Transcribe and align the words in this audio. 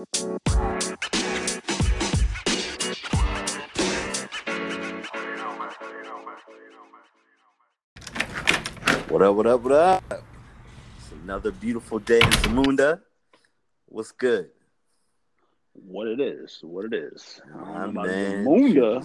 What 0.00 0.06
up, 9.20 9.34
what 9.34 9.46
up, 9.46 9.60
what 9.60 9.72
up? 9.72 10.04
It's 10.10 11.12
another 11.22 11.50
beautiful 11.50 11.98
day 11.98 12.16
in 12.16 12.30
Zamunda. 12.30 13.00
What's 13.86 14.12
good? 14.12 14.48
What 15.74 16.08
it 16.08 16.18
is, 16.18 16.60
what 16.62 16.86
it 16.86 16.94
is. 16.94 17.42
I'm 17.54 17.90
about 17.90 18.06
man. 18.06 18.44
Munda. 18.44 19.02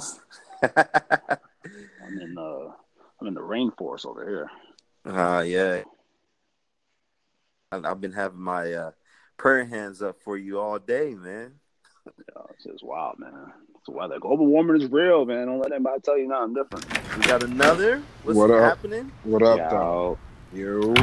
I'm 0.64 2.20
in 2.22 2.36
the 2.36 2.74
I'm 3.20 3.28
in 3.28 3.34
the 3.34 3.42
rainforest 3.42 4.06
over 4.06 4.26
here. 4.26 4.50
Ah, 5.06 5.42
yeah. 5.42 5.84
I- 7.74 7.82
I've 7.84 8.00
been 8.00 8.14
having 8.14 8.40
my 8.40 8.72
uh, 8.72 8.92
prayer 9.38 9.66
hands 9.66 10.02
up 10.02 10.18
for 10.24 10.38
you 10.38 10.60
all 10.60 10.80
day, 10.80 11.16
man. 11.16 11.54
Yeah, 12.36 12.44
it's 12.54 12.66
just 12.66 12.84
wild, 12.84 13.20
man. 13.20 13.54
It's 13.80 13.90
weather. 13.90 14.20
Global 14.20 14.48
warming 14.48 14.82
is 14.82 14.92
real, 14.92 15.26
man. 15.26 15.48
Don't 15.48 15.60
let 15.60 15.74
anybody 15.74 16.02
tell 16.02 16.18
you 16.18 16.28
nothing 16.28 16.56
different. 16.56 16.88
We 17.16 17.24
got 17.24 17.44
another. 17.44 18.04
What's 18.24 18.44
What 18.44 18.52
up? 18.52 18.78
happening? 18.78 19.12
What 19.24 19.44
up, 19.44 19.68
Yeah. 19.68 19.70
dog? 19.70 20.20
Yo. 20.52 20.94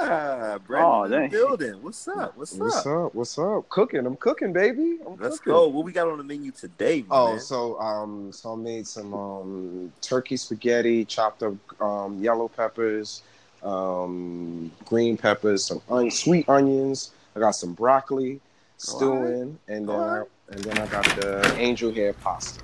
Ah, 0.00 0.58
Brandon 0.66 0.98
Oh, 0.98 1.08
dang. 1.08 1.30
building. 1.30 1.82
What's 1.82 2.08
up? 2.08 2.36
What's, 2.36 2.60
What's 2.60 2.86
up? 2.86 2.86
up? 2.86 3.14
What's 3.14 3.38
up? 3.38 3.68
Cooking. 3.70 4.06
I'm 4.06 4.16
cooking, 4.16 4.52
baby. 4.52 4.98
I'm 5.06 5.18
Let's 5.18 5.40
cooking. 5.40 5.40
go. 5.40 5.68
What 5.68 5.84
we 5.84 5.92
got 5.92 6.08
on 6.08 6.18
the 6.18 6.24
menu 6.24 6.52
today, 6.52 7.02
my 7.08 7.16
Oh, 7.16 7.18
man? 7.18 7.46
so 7.46 7.80
um, 7.80 8.32
so 8.32 8.54
I 8.54 8.56
made 8.56 8.86
some 8.86 9.14
um 9.14 9.92
turkey 10.02 10.36
spaghetti, 10.36 11.04
chopped 11.06 11.42
up 11.42 11.54
um 11.80 12.22
yellow 12.22 12.48
peppers, 12.48 13.22
um 13.62 14.72
green 14.84 15.16
peppers, 15.16 15.64
some 15.66 15.82
on- 15.88 16.10
sweet 16.10 16.48
onions. 16.48 17.12
I 17.36 17.38
got 17.38 17.50
some 17.50 17.74
broccoli 17.74 18.40
stewing, 18.78 19.58
and 19.68 19.86
then 19.86 20.00
I, 20.00 20.22
and 20.48 20.64
then 20.64 20.78
I 20.78 20.86
got 20.86 21.04
the 21.20 21.54
angel 21.58 21.92
hair 21.92 22.14
pasta. 22.14 22.62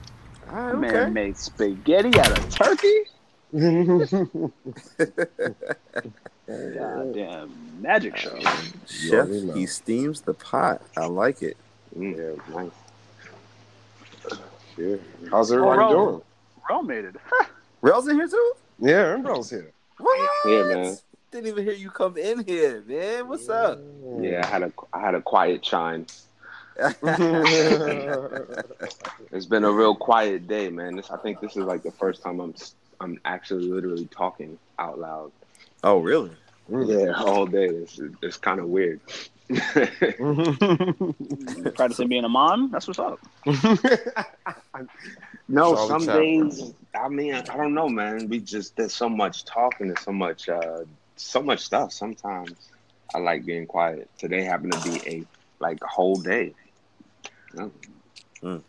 All 0.50 0.72
right, 0.72 0.92
Man 0.92 1.12
made 1.12 1.36
spaghetti 1.36 2.18
out 2.18 2.38
of 2.38 2.48
turkey. 2.50 3.02
Goddamn 6.46 7.52
magic 7.80 8.14
um, 8.14 8.18
show. 8.18 8.40
Chef, 8.86 9.28
he 9.54 9.66
steams 9.66 10.22
the 10.22 10.32
pot. 10.32 10.80
I 10.96 11.04
like 11.04 11.42
it. 11.42 11.58
Mm. 11.96 12.16
yeah, 12.16 12.54
nice. 12.54 12.70
Yeah. 14.78 14.96
How's 15.30 15.52
oh, 15.52 15.56
everybody 15.56 15.78
Bro. 15.78 15.92
doing? 15.92 16.22
Bro 16.66 16.82
made 16.82 17.04
it. 17.04 17.16
Rail's 17.82 18.08
in 18.08 18.16
here 18.16 18.28
too? 18.28 18.52
Yeah, 18.78 19.12
everybody's 19.12 19.50
here. 19.50 19.70
What? 19.98 20.30
Yeah, 20.46 20.62
man. 20.64 20.96
Didn't 21.32 21.46
even 21.46 21.64
hear 21.64 21.72
you 21.72 21.90
come 21.90 22.18
in 22.18 22.44
here, 22.44 22.82
man. 22.86 23.26
What's 23.26 23.48
up? 23.48 23.80
Yeah, 24.20 24.42
I 24.44 24.46
had 24.46 24.62
a 24.62 24.72
I 24.92 25.00
had 25.00 25.14
a 25.14 25.22
quiet 25.22 25.62
chime. 25.62 26.06
It's 29.32 29.46
been 29.46 29.64
a 29.64 29.72
real 29.72 29.94
quiet 29.94 30.46
day, 30.46 30.68
man. 30.68 30.96
This 30.96 31.10
I 31.10 31.16
think 31.16 31.40
this 31.40 31.52
is 31.52 31.64
like 31.64 31.82
the 31.82 31.90
first 31.92 32.22
time 32.22 32.38
I'm 32.38 32.54
I'm 33.00 33.18
actually 33.24 33.64
literally 33.64 34.04
talking 34.06 34.58
out 34.78 34.98
loud. 34.98 35.32
oh, 35.84 35.98
really? 36.00 36.32
Yeah, 36.68 37.12
all 37.16 37.46
day. 37.46 37.64
It's 37.66 37.98
it's 38.20 38.36
kind 38.36 38.60
of 38.60 38.66
weird. 38.68 39.00
Practicing 41.74 42.08
being 42.08 42.24
a 42.24 42.28
mom. 42.28 42.70
That's 42.70 42.86
what's 42.86 42.98
up. 42.98 43.18
no, 45.48 45.74
Charlie 45.74 45.88
some 45.88 46.04
Chaplin. 46.04 46.48
days 46.48 46.74
I 46.94 47.08
mean 47.08 47.34
I 47.34 47.40
don't 47.40 47.72
know, 47.72 47.88
man. 47.88 48.28
We 48.28 48.40
just 48.40 48.76
there's 48.76 48.92
so 48.94 49.08
much 49.08 49.46
talking 49.46 49.88
and 49.88 49.98
so 49.98 50.12
much 50.12 50.50
uh 50.50 50.84
so 51.22 51.42
much 51.42 51.60
stuff. 51.60 51.92
Sometimes 51.92 52.52
I 53.14 53.18
like 53.18 53.44
being 53.44 53.66
quiet. 53.66 54.10
Today 54.18 54.42
happened 54.42 54.72
to 54.72 54.90
be 54.90 55.08
a 55.08 55.24
like 55.60 55.78
a 55.82 55.86
whole 55.86 56.16
day. 56.16 56.54
Yeah. 57.54 57.68
Mm. 58.42 58.62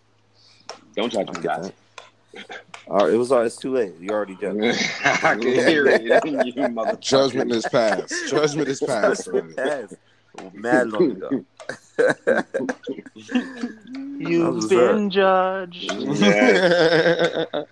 Don't 0.95 1.11
judge 1.11 1.27
I 1.27 1.31
me, 1.31 1.41
get 1.41 1.43
guys. 1.43 1.71
All 2.87 2.97
right, 2.97 3.13
it 3.13 3.17
was 3.17 3.31
all. 3.31 3.41
It's 3.41 3.55
too 3.55 3.73
late. 3.73 3.93
You 3.99 4.09
already 4.09 4.35
judged. 4.35 4.59
I 5.05 5.35
can 5.35 5.41
hear 5.41 5.87
it. 5.87 6.03
You 6.55 6.67
mother 6.69 6.97
Judgment 6.97 7.51
is 7.51 7.65
passed. 7.65 8.29
Judgment 8.29 8.67
is 8.67 8.81
passed. 8.81 9.29
Yes. 9.57 9.93
Mad 10.53 10.89
long 10.89 11.11
ago. 11.11 11.45
You've 14.17 14.55
was 14.55 14.67
been 14.67 15.09
judged. 15.09 15.91
Yeah. 16.19 17.45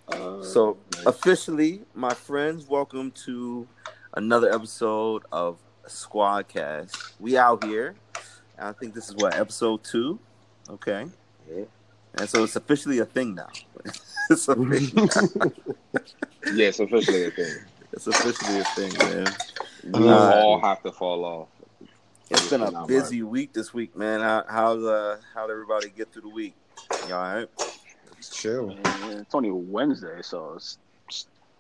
So 0.44 0.78
officially, 1.06 1.82
my 1.94 2.14
friends, 2.14 2.68
welcome 2.68 3.12
to 3.26 3.68
another 4.14 4.54
episode 4.54 5.24
of 5.32 5.58
Squadcast. 5.88 7.14
We 7.20 7.38
out 7.38 7.64
here. 7.64 7.96
and 8.58 8.68
I 8.68 8.72
think 8.74 8.94
this 8.94 9.10
is 9.10 9.16
what 9.16 9.36
episode 9.38 9.84
two. 9.84 10.20
Okay. 10.70 11.06
Yeah. 11.50 11.64
And 12.16 12.30
so 12.30 12.44
it's 12.44 12.56
officially 12.56 13.00
a 13.00 13.06
thing 13.06 13.36
now. 13.36 13.48
it's, 14.30 14.48
officially, 14.48 15.08
yeah, 16.54 16.68
it's 16.68 16.80
officially 16.80 17.26
a 17.26 17.32
thing. 17.32 17.56
it's 17.94 18.08
officially 18.08 18.60
a 18.60 18.64
thing, 18.76 18.94
man. 19.00 19.28
We 20.02 20.10
Uh, 20.10 20.32
all 20.36 20.60
have 20.60 20.84
to 20.84 20.92
fall 20.92 21.24
off. 21.26 21.48
It's 22.30 22.50
been 22.50 22.62
a 22.62 22.72
Not 22.72 22.88
busy 22.88 23.24
week 23.24 23.52
this 23.54 23.74
week, 23.74 23.96
man. 23.96 24.22
How, 24.22 24.46
how's 24.48 24.84
uh 24.84 25.18
how'd 25.34 25.50
everybody 25.52 25.90
get 25.90 26.12
through 26.14 26.22
the 26.24 26.30
week? 26.30 26.54
You 27.08 27.14
all 27.16 27.22
right? 27.22 27.48
Chill. 28.32 28.68
Man, 28.68 29.20
It's 29.20 29.34
only 29.36 29.52
Wednesday, 29.52 30.22
so 30.22 30.54
it's 30.56 30.78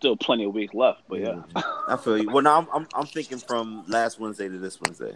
still 0.01 0.17
plenty 0.17 0.43
of 0.45 0.53
week 0.55 0.73
left. 0.73 1.03
But 1.07 1.19
yeah, 1.19 1.43
I 1.87 1.95
feel 1.95 2.17
you. 2.17 2.31
Well, 2.31 2.41
now 2.41 2.57
I'm, 2.57 2.67
I'm 2.73 2.87
I'm 2.95 3.05
thinking 3.05 3.37
from 3.37 3.83
last 3.87 4.19
Wednesday 4.19 4.49
to 4.49 4.57
this 4.57 4.81
Wednesday. 4.81 5.13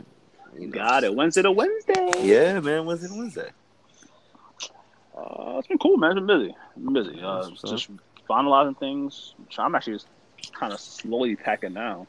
You 0.58 0.68
know. 0.68 0.72
got 0.74 1.04
it. 1.04 1.14
Wednesday 1.16 1.42
to 1.42 1.52
Wednesday. 1.52 2.12
Yeah, 2.22 2.60
man. 2.60 2.86
Wednesday 2.86 3.08
to 3.08 3.16
Wednesday. 3.16 3.50
Uh, 5.18 5.56
it's 5.58 5.68
been 5.68 5.80
cool, 5.80 5.98
man. 5.98 6.12
It's 6.12 6.20
been 6.20 6.28
busy. 6.28 6.56
Been 6.78 6.94
busy. 6.94 7.20
Uh, 7.22 7.48
That's 7.48 7.62
just 7.64 7.90
finalizing 8.30 8.78
things. 8.78 9.34
So 9.50 9.64
I'm 9.64 9.74
actually 9.74 9.94
just 9.94 10.08
kind 10.54 10.72
of 10.72 10.80
slowly 10.80 11.36
packing 11.36 11.74
now. 11.74 12.06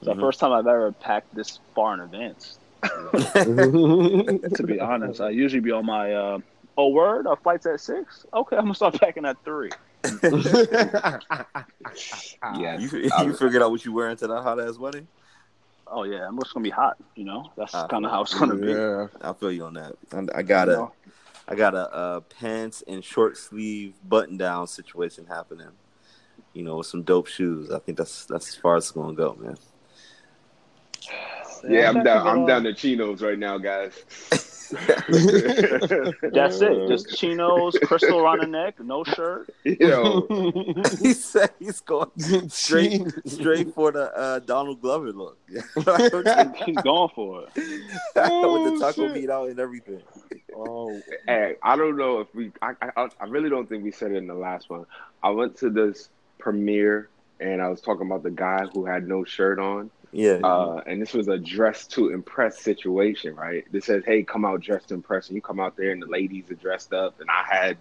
It's 0.00 0.08
Mhm. 0.08 0.14
the 0.16 0.20
first 0.20 0.40
time 0.40 0.52
I've 0.52 0.66
ever 0.66 0.90
packed 0.90 1.32
this 1.32 1.60
far 1.76 1.94
in 1.94 2.00
advance. 2.00 2.58
to 3.34 4.64
be 4.66 4.80
honest, 4.80 5.20
I 5.20 5.30
usually 5.30 5.60
be 5.60 5.70
on 5.70 5.86
my 5.86 6.12
uh, 6.12 6.38
oh 6.76 6.88
word. 6.88 7.26
Our 7.28 7.36
flight's 7.36 7.66
at 7.66 7.80
six. 7.80 8.26
Okay, 8.34 8.56
I'm 8.56 8.64
gonna 8.64 8.74
start 8.74 8.98
packing 9.00 9.24
at 9.24 9.36
three. 9.44 9.70
Yeah. 12.58 12.78
You 12.78 12.88
you 13.20 13.32
figured 13.34 13.62
out 13.62 13.70
what 13.70 13.84
you 13.84 13.92
wearing 13.92 14.16
to 14.18 14.26
that 14.26 14.42
hot 14.42 14.60
ass 14.60 14.76
wedding? 14.76 15.08
Oh 15.86 16.02
yeah, 16.02 16.26
I'm 16.26 16.38
just 16.38 16.52
gonna 16.52 16.64
be 16.64 16.70
hot. 16.70 16.96
You 17.14 17.24
know, 17.24 17.50
that's 17.56 17.72
kind 17.72 18.04
of 18.04 18.10
how 18.10 18.22
it's 18.22 18.34
gonna 18.34 18.56
be. 18.56 18.72
I 19.20 19.32
feel 19.34 19.52
you 19.52 19.64
on 19.64 19.74
that. 19.74 19.94
I, 20.12 20.38
I 20.38 20.42
got 20.42 20.68
You 20.68 20.74
know? 20.74 20.92
I 21.48 21.54
got 21.54 21.74
a, 21.74 21.92
uh 21.92 22.20
pants 22.20 22.82
and 22.86 23.04
short 23.04 23.36
sleeve 23.36 23.94
button 24.08 24.36
down 24.36 24.66
situation 24.66 25.26
happening. 25.26 25.70
You 26.52 26.64
know, 26.64 26.76
with 26.78 26.86
some 26.86 27.02
dope 27.02 27.28
shoes. 27.28 27.70
I 27.70 27.78
think 27.78 27.98
that's 27.98 28.26
that's 28.26 28.48
as 28.48 28.56
far 28.56 28.76
as 28.76 28.84
it's 28.84 28.92
gonna 28.92 29.14
go, 29.14 29.34
man. 29.40 29.56
Yeah, 31.68 31.88
I'm 31.88 31.98
I'm 31.98 32.04
down. 32.04 32.26
I'm 32.26 32.46
down 32.46 32.64
to 32.64 32.74
chinos 32.74 33.22
right 33.22 33.38
now, 33.38 33.58
guys. 33.58 33.92
That's 36.32 36.60
it. 36.60 36.88
Just 36.88 37.16
chinos, 37.16 37.78
crystal 37.82 38.18
around 38.18 38.40
the 38.40 38.46
neck, 38.46 38.80
no 38.80 39.04
shirt. 39.04 39.48
Yo, 39.64 40.26
he 41.00 41.12
said 41.12 41.50
he's 41.58 41.80
going 41.80 42.10
straight 42.48 43.02
straight 43.26 43.74
for 43.74 43.92
the 43.92 44.16
uh, 44.16 44.38
Donald 44.40 44.80
Glover 44.80 45.12
look. 45.12 45.38
With 45.48 46.56
He's 46.66 46.76
going 46.76 47.10
for 47.14 47.44
it. 47.44 47.50
With 47.56 48.14
the 48.14 48.78
taco 48.80 49.06
shit. 49.06 49.12
meat 49.12 49.30
out 49.30 49.48
and 49.48 49.60
everything. 49.60 50.02
Oh, 50.54 51.00
hey, 51.26 51.56
I 51.62 51.76
don't 51.76 51.96
know 51.96 52.20
if 52.20 52.34
we. 52.34 52.52
I, 52.62 52.74
I 52.96 53.08
I 53.20 53.24
really 53.26 53.50
don't 53.50 53.68
think 53.68 53.84
we 53.84 53.92
said 53.92 54.12
it 54.12 54.16
in 54.16 54.26
the 54.26 54.34
last 54.34 54.70
one. 54.70 54.86
I 55.22 55.30
went 55.30 55.56
to 55.58 55.70
this 55.70 56.08
premiere 56.38 57.08
and 57.40 57.60
I 57.60 57.68
was 57.68 57.80
talking 57.80 58.06
about 58.06 58.22
the 58.22 58.30
guy 58.30 58.66
who 58.72 58.84
had 58.86 59.06
no 59.06 59.24
shirt 59.24 59.58
on. 59.58 59.90
Yeah. 60.12 60.40
Uh, 60.42 60.82
and 60.86 61.00
this 61.00 61.12
was 61.12 61.28
a 61.28 61.38
dress 61.38 61.86
to 61.88 62.10
impress 62.10 62.60
situation, 62.60 63.34
right? 63.34 63.64
This 63.70 63.86
says, 63.86 64.04
"Hey, 64.04 64.22
come 64.22 64.44
out 64.44 64.60
dressed 64.60 64.88
to 64.88 64.94
impress." 64.94 65.28
And 65.28 65.36
you 65.36 65.42
come 65.42 65.60
out 65.60 65.76
there, 65.76 65.90
and 65.90 66.00
the 66.00 66.06
ladies 66.06 66.50
are 66.50 66.54
dressed 66.54 66.92
up, 66.92 67.20
and 67.20 67.28
I 67.30 67.44
had 67.48 67.78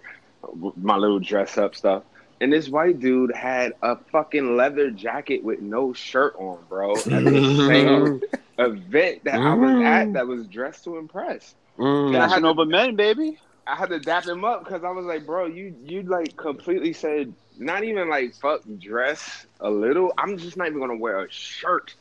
my 0.75 0.97
little 0.97 1.19
dress 1.19 1.57
up 1.57 1.75
stuff. 1.75 2.03
And 2.41 2.51
this 2.51 2.67
white 2.67 2.99
dude 2.99 3.33
had 3.33 3.73
a 3.81 3.95
fucking 4.11 4.57
leather 4.57 4.91
jacket 4.91 5.43
with 5.43 5.61
no 5.61 5.93
shirt 5.93 6.35
on, 6.37 6.59
bro. 6.67 6.95
At 6.95 7.03
the 7.05 7.65
same 7.67 8.21
event 8.59 9.23
that 9.23 9.39
I 9.39 9.53
was 9.53 9.81
at, 9.85 10.13
that 10.13 10.27
was 10.27 10.45
dressed 10.47 10.83
to 10.83 10.97
impress. 10.97 11.55
Mm. 11.79 12.11
Yeah, 12.13 12.19
I 12.19 12.21
had 12.21 12.29
Fashion 12.29 12.43
to- 12.43 12.49
over 12.49 12.65
men, 12.65 12.95
baby. 12.95 13.39
I 13.67 13.75
had 13.75 13.89
to 13.89 13.99
dap 13.99 14.27
him 14.27 14.45
up 14.45 14.63
because 14.63 14.83
I 14.83 14.91
was 14.91 15.05
like, 15.05 15.25
bro, 15.25 15.45
you 15.47 15.75
you 15.83 16.03
like 16.03 16.35
completely 16.37 16.93
said 16.93 17.33
not 17.57 17.83
even 17.83 18.09
like 18.09 18.35
fuck 18.35 18.61
dress 18.79 19.47
a 19.59 19.69
little. 19.69 20.13
I'm 20.17 20.37
just 20.37 20.55
not 20.57 20.67
even 20.67 20.79
gonna 20.79 20.97
wear 20.97 21.25
a 21.25 21.31
shirt 21.31 21.95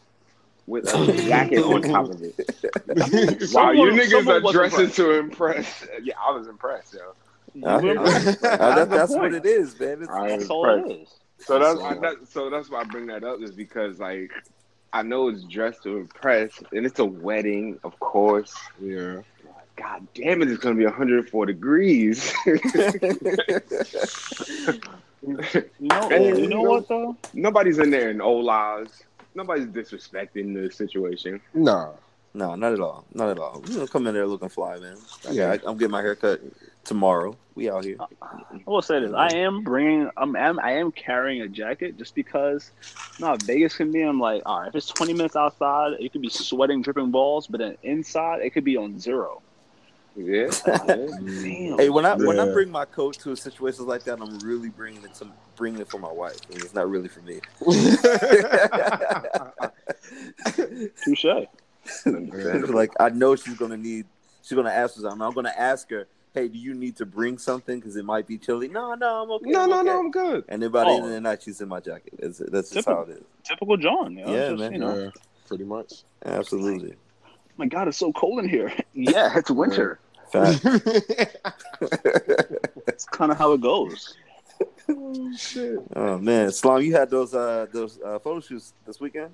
with 0.66 0.86
a 0.94 1.12
jacket 1.28 1.62
on 1.62 1.82
top 1.94 2.10
of 2.10 2.22
it. 2.22 2.34
wow, 2.86 3.46
Someone- 3.46 3.76
you 3.76 3.92
niggas 3.92 4.26
are 4.26 4.40
was 4.40 4.52
dressing 4.52 4.80
impressed. 4.80 4.96
to 4.96 5.10
impress. 5.18 5.86
Yeah, 6.02 6.14
I 6.20 6.30
was 6.32 6.46
impressed, 6.48 6.94
yo. 6.94 7.14
Uh, 7.68 7.80
You 7.82 8.00
uh, 8.00 8.04
That's 8.04 8.40
that- 8.40 8.90
that's 8.90 9.12
what 9.14 9.32
it 9.34 9.46
is, 9.46 9.78
man. 9.78 9.98
It's, 10.02 10.08
That's 10.08 10.36
was 10.42 10.50
all 10.50 10.66
it 10.90 10.90
is. 11.02 11.08
So 11.38 11.58
that's 11.58 11.78
That's 11.80 11.94
all. 11.96 12.00
that, 12.00 12.28
so 12.28 12.50
that's 12.50 12.70
why 12.70 12.80
I 12.80 12.84
bring 12.84 13.06
that 13.06 13.22
up 13.24 13.40
is 13.42 13.50
because 13.52 13.98
like 13.98 14.30
I 14.92 15.02
know 15.02 15.28
it's 15.28 15.42
dressed 15.44 15.82
to 15.82 15.98
impress 15.98 16.62
and 16.72 16.86
it's 16.86 16.98
a 17.00 17.04
wedding, 17.04 17.78
of 17.84 17.98
course. 18.00 18.54
Yeah. 18.80 19.20
God 19.76 20.06
damn 20.14 20.40
it, 20.40 20.48
it's 20.50 20.62
gonna 20.62 20.76
be 20.76 20.84
104 20.84 21.46
degrees. 21.46 22.32
You 22.46 22.56
know, 25.80 26.08
Hey, 26.08 26.40
you 26.40 26.46
know 26.48 26.62
what 26.62 26.88
though? 26.88 27.16
Nobody's 27.32 27.78
in 27.78 27.90
there 27.90 28.10
in 28.10 28.18
Olas. 28.18 28.88
Nobody's 29.34 29.66
disrespecting 29.66 30.54
the 30.54 30.70
situation. 30.70 31.40
Nah. 31.54 31.92
No, 32.36 32.56
not 32.56 32.72
at 32.72 32.80
all. 32.80 33.04
Not 33.14 33.30
at 33.30 33.38
all. 33.38 33.62
We 33.64 33.74
gonna 33.74 33.86
come 33.86 34.08
in 34.08 34.14
there 34.14 34.26
looking 34.26 34.48
fly, 34.48 34.78
man. 34.78 34.96
Yeah. 35.24 35.32
Yeah, 35.32 35.52
I, 35.52 35.60
I'm 35.64 35.78
getting 35.78 35.92
my 35.92 36.00
haircut 36.00 36.40
tomorrow. 36.82 37.36
We 37.54 37.70
out 37.70 37.84
here. 37.84 37.96
I 38.20 38.58
will 38.66 38.82
say 38.82 38.98
this: 38.98 39.12
I 39.12 39.28
am 39.34 39.62
bringing, 39.62 40.10
I'm, 40.16 40.34
I'm, 40.34 40.58
I 40.58 40.72
am 40.72 40.90
carrying 40.90 41.42
a 41.42 41.48
jacket 41.48 41.96
just 41.96 42.16
because. 42.16 42.72
No, 43.20 43.36
Vegas 43.44 43.76
can 43.76 43.92
be. 43.92 44.02
I'm 44.02 44.18
like, 44.18 44.42
all 44.46 44.60
right, 44.60 44.68
if 44.68 44.74
it's 44.74 44.88
20 44.88 45.12
minutes 45.12 45.36
outside, 45.36 45.92
it 46.00 46.10
could 46.10 46.22
be 46.22 46.28
sweating, 46.28 46.82
dripping 46.82 47.12
balls, 47.12 47.46
but 47.46 47.60
then 47.60 47.76
inside, 47.84 48.42
it 48.42 48.50
could 48.50 48.64
be 48.64 48.76
on 48.76 48.98
zero. 48.98 49.40
Yeah. 50.16 50.48
Damn. 50.66 51.78
Hey, 51.78 51.88
when 51.90 52.06
I 52.06 52.14
when 52.14 52.38
I 52.38 52.52
bring 52.52 52.70
my 52.70 52.84
coat 52.84 53.14
to 53.20 53.32
a 53.32 53.36
situations 53.36 53.80
like 53.86 54.04
that, 54.04 54.20
I'm 54.20 54.38
really 54.40 54.68
bringing 54.68 55.02
it 55.02 55.14
to 55.14 55.26
bringing 55.56 55.80
it 55.80 55.88
for 55.90 55.98
my 55.98 56.12
wife. 56.12 56.38
And 56.52 56.62
it's 56.62 56.74
not 56.74 56.88
really 56.88 57.08
for 57.08 57.20
me. 57.22 57.40
Touche. 61.04 61.24
like 62.70 62.92
I 63.00 63.10
know 63.10 63.36
she's 63.36 63.56
gonna 63.58 63.76
need. 63.76 64.06
She's 64.42 64.56
gonna 64.56 64.70
ask 64.70 64.94
for 64.94 65.00
something. 65.00 65.22
I'm 65.22 65.32
gonna 65.34 65.52
ask 65.56 65.90
her, 65.90 66.06
"Hey, 66.32 66.48
do 66.48 66.58
you 66.58 66.74
need 66.74 66.96
to 66.96 67.06
bring 67.06 67.38
something? 67.38 67.78
Because 67.78 67.96
it 67.96 68.04
might 68.04 68.26
be 68.26 68.38
chilly." 68.38 68.68
No, 68.68 68.94
no, 68.94 69.22
I'm 69.24 69.30
okay. 69.32 69.50
no, 69.50 69.62
I'm 69.62 69.70
no, 69.70 69.76
okay. 69.80 69.86
no, 69.86 69.98
I'm 69.98 70.10
good. 70.10 70.44
And 70.48 70.62
then 70.62 70.70
by 70.70 70.84
the 70.84 70.90
end 70.90 71.02
Oh. 71.02 71.06
of 71.06 71.12
the 71.12 71.20
night, 71.20 71.42
she's 71.42 71.60
in 71.60 71.68
my 71.68 71.80
jacket. 71.80 72.14
It's, 72.18 72.38
that's 72.38 72.70
just 72.70 72.88
how 72.88 73.02
it 73.02 73.10
is. 73.10 73.22
Typical 73.44 73.76
John. 73.76 74.16
You 74.16 74.24
know, 74.26 74.34
Yeah, 74.34 74.48
just, 74.50 74.60
man. 74.60 74.72
You 74.72 74.78
know, 74.78 74.98
Yeah, 74.98 75.10
pretty 75.46 75.64
much. 75.64 76.04
Absolutely. 76.24 76.94
my 77.56 77.66
God, 77.66 77.88
it's 77.88 77.98
so 77.98 78.12
cold 78.12 78.38
in 78.40 78.48
here. 78.48 78.72
yeah, 78.94 79.36
it's 79.36 79.50
winter. 79.50 79.98
Fact. 80.34 80.62
That's 82.86 83.04
kind 83.06 83.30
of 83.32 83.38
how 83.38 83.52
it 83.52 83.60
goes. 83.60 84.16
oh 84.88 85.32
shit. 85.36 85.78
oh 85.96 86.18
man, 86.18 86.50
Slum, 86.52 86.82
you 86.82 86.94
had 86.94 87.10
those 87.10 87.34
uh 87.34 87.66
those 87.72 87.98
uh, 88.04 88.18
photo 88.18 88.40
shoots 88.40 88.72
this 88.86 89.00
weekend. 89.00 89.30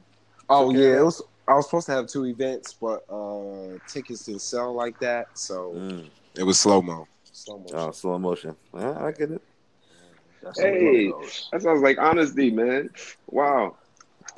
Oh 0.49 0.69
Okay. 0.71 0.79
yeah, 0.79 0.99
it 1.01 1.05
was. 1.05 1.23
I 1.49 1.55
was 1.55 1.65
supposed 1.67 1.87
to 1.87 1.93
have 1.93 2.07
two 2.07 2.27
events, 2.27 2.75
but 2.81 3.03
uh 3.11 3.79
tickets 3.87 4.25
didn't 4.25 4.43
sell 4.43 4.73
like 4.75 4.99
that, 5.01 5.27
so 5.35 5.73
Mm. 5.75 6.11
it 6.37 6.43
was 6.43 6.59
slow 6.61 6.81
mo. 6.83 7.07
Slow 7.25 7.59
mo. 7.59 7.67
Oh, 7.73 7.91
slow 7.93 8.19
motion. 8.19 8.55
Yeah, 8.75 9.03
I 9.05 9.13
get 9.13 9.31
it. 9.31 9.43
That's 10.43 10.61
Hey, 10.61 11.13
that 11.53 11.63
sounds 11.63 11.83
like 11.83 11.99
honesty, 11.99 12.51
man. 12.51 12.91
Wow. 13.27 13.77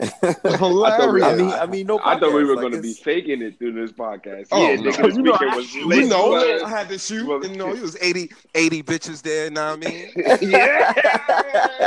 Hilarious. 0.58 1.24
I 1.26 1.34
mean, 1.36 1.50
I 1.50 1.66
mean, 1.66 1.86
no. 1.86 2.00
I 2.02 2.18
thought 2.18 2.32
we 2.32 2.44
were 2.44 2.54
like, 2.56 2.60
going 2.62 2.72
to 2.72 2.80
be 2.82 2.90
it's- 2.90 3.04
faking 3.04 3.42
it 3.42 3.58
through 3.58 3.72
this 3.72 3.92
podcast. 3.92 4.48
Oh, 4.52 4.68
yeah, 4.70 4.76
no. 4.80 4.90
nigga, 4.90 5.02
the 5.02 5.14
You 5.14 5.22
know, 5.22 5.32
speaker 5.34 5.50
I- 5.50 5.56
was 5.56 5.74
you 5.74 5.88
we 5.88 6.08
know 6.08 6.30
Well, 6.30 6.66
I 6.66 6.68
had 6.68 6.88
to 6.88 6.98
shoot. 6.98 7.26
Well, 7.26 7.42
and, 7.42 7.50
you 7.52 7.56
know, 7.58 7.72
it 7.74 7.80
was 7.80 7.96
80, 8.00 8.30
80 8.54 8.82
bitches 8.82 9.22
there. 9.22 9.50
Know 9.50 9.76
what 9.76 9.86
I 9.86 9.90
mean? 9.90 10.10
yeah. 10.50 10.92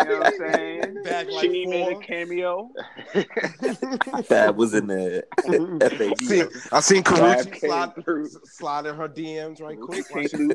You 0.03 0.09
know 0.09 0.19
what 0.19 0.27
I'm 0.27 0.53
saying? 0.53 1.03
Back 1.03 1.29
like 1.31 1.41
she 1.51 1.65
made 1.65 1.91
a 1.95 1.99
cameo. 1.99 2.69
Fab 4.25 4.57
was 4.57 4.73
in 4.73 4.87
the 4.87 5.23
I 6.71 6.77
I 6.77 6.79
seen 6.79 7.03
Fab 7.03 7.15
Karuchi 7.15 7.59
slide, 7.59 7.93
slide 8.45 8.85
in 8.87 8.95
her 8.95 9.07
DMs 9.09 9.61
right 9.61 9.79
quick. 9.79 10.07
Came 10.09 10.27
through. 10.27 10.53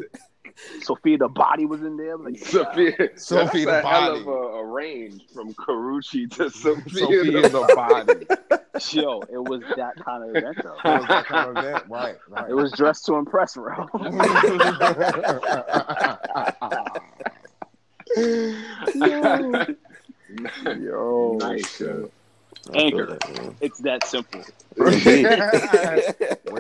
Sophia 0.83 1.17
the 1.19 1.29
body 1.29 1.65
was 1.67 1.83
in 1.83 1.97
there. 1.97 2.15
I'm 2.15 2.25
Like, 2.25 2.39
yeah. 2.41 2.47
Sophia, 2.47 2.93
Sophia 3.17 3.67
that's 3.67 3.83
the 3.85 3.89
a 3.89 3.91
hell 3.91 4.11
body. 4.11 4.21
of 4.21 4.27
a, 4.27 4.31
a 4.31 4.65
range 4.67 5.23
from 5.33 5.55
Karuchi 5.55 6.31
to 6.37 6.51
Sophia. 6.51 6.93
Sophia 6.95 7.43
the 7.43 7.49
the 7.49 7.73
body. 7.75 8.27
Yo, 8.93 9.21
it 9.23 9.37
was 9.43 9.61
that 9.77 9.97
kind 10.05 10.25
of 10.25 10.35
event 10.37 10.57
though. 10.63 10.75
It 10.85 10.99
was 11.01 11.09
that 11.09 11.27
kind 11.27 11.57
of 11.57 11.65
event. 11.65 11.85
Right, 11.89 12.17
right. 12.29 12.51
It 12.51 12.55
was 12.55 12.73
dressed 12.73 13.05
to 13.07 13.15
impress, 13.15 13.55
bro. 13.55 13.87
Yo, 20.79 21.37
nice. 21.41 21.81
yo. 21.81 22.11
Anchor. 22.75 23.07
that, 23.07 23.55
it's 23.61 23.79
that 23.81 24.05
simple. 24.07 24.43
Way 24.77 24.93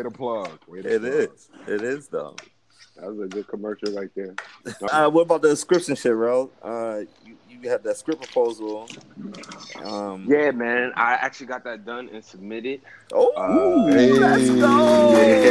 to 0.02 0.10
plug. 0.10 0.58
Way 0.66 0.82
to 0.82 0.94
It 0.94 1.00
plug. 1.02 1.12
is. 1.12 1.48
It 1.68 1.82
is 1.82 2.08
though. 2.08 2.34
That 3.00 3.14
was 3.14 3.20
a 3.20 3.28
good 3.28 3.48
commercial 3.48 3.92
right 3.94 4.10
there. 4.14 4.34
Uh, 4.92 5.08
what 5.10 5.22
about 5.22 5.42
the 5.42 5.56
scripts 5.56 5.88
and 5.88 5.96
shit, 5.96 6.12
bro? 6.12 6.50
Uh, 6.62 7.00
you, 7.24 7.34
you 7.48 7.68
had 7.68 7.82
that 7.84 7.96
script 7.96 8.22
proposal. 8.22 8.88
Um, 9.82 10.26
Yeah, 10.28 10.50
man. 10.50 10.92
I 10.96 11.12
actually 11.14 11.46
got 11.46 11.64
that 11.64 11.84
done 11.86 12.08
and 12.12 12.22
submitted. 12.24 12.80
Oh, 13.12 13.30
Uh, 13.36 13.90
Hey. 13.92 14.12
let's 14.18 14.50
go. 14.50 14.56
Yeah, 15.12 15.50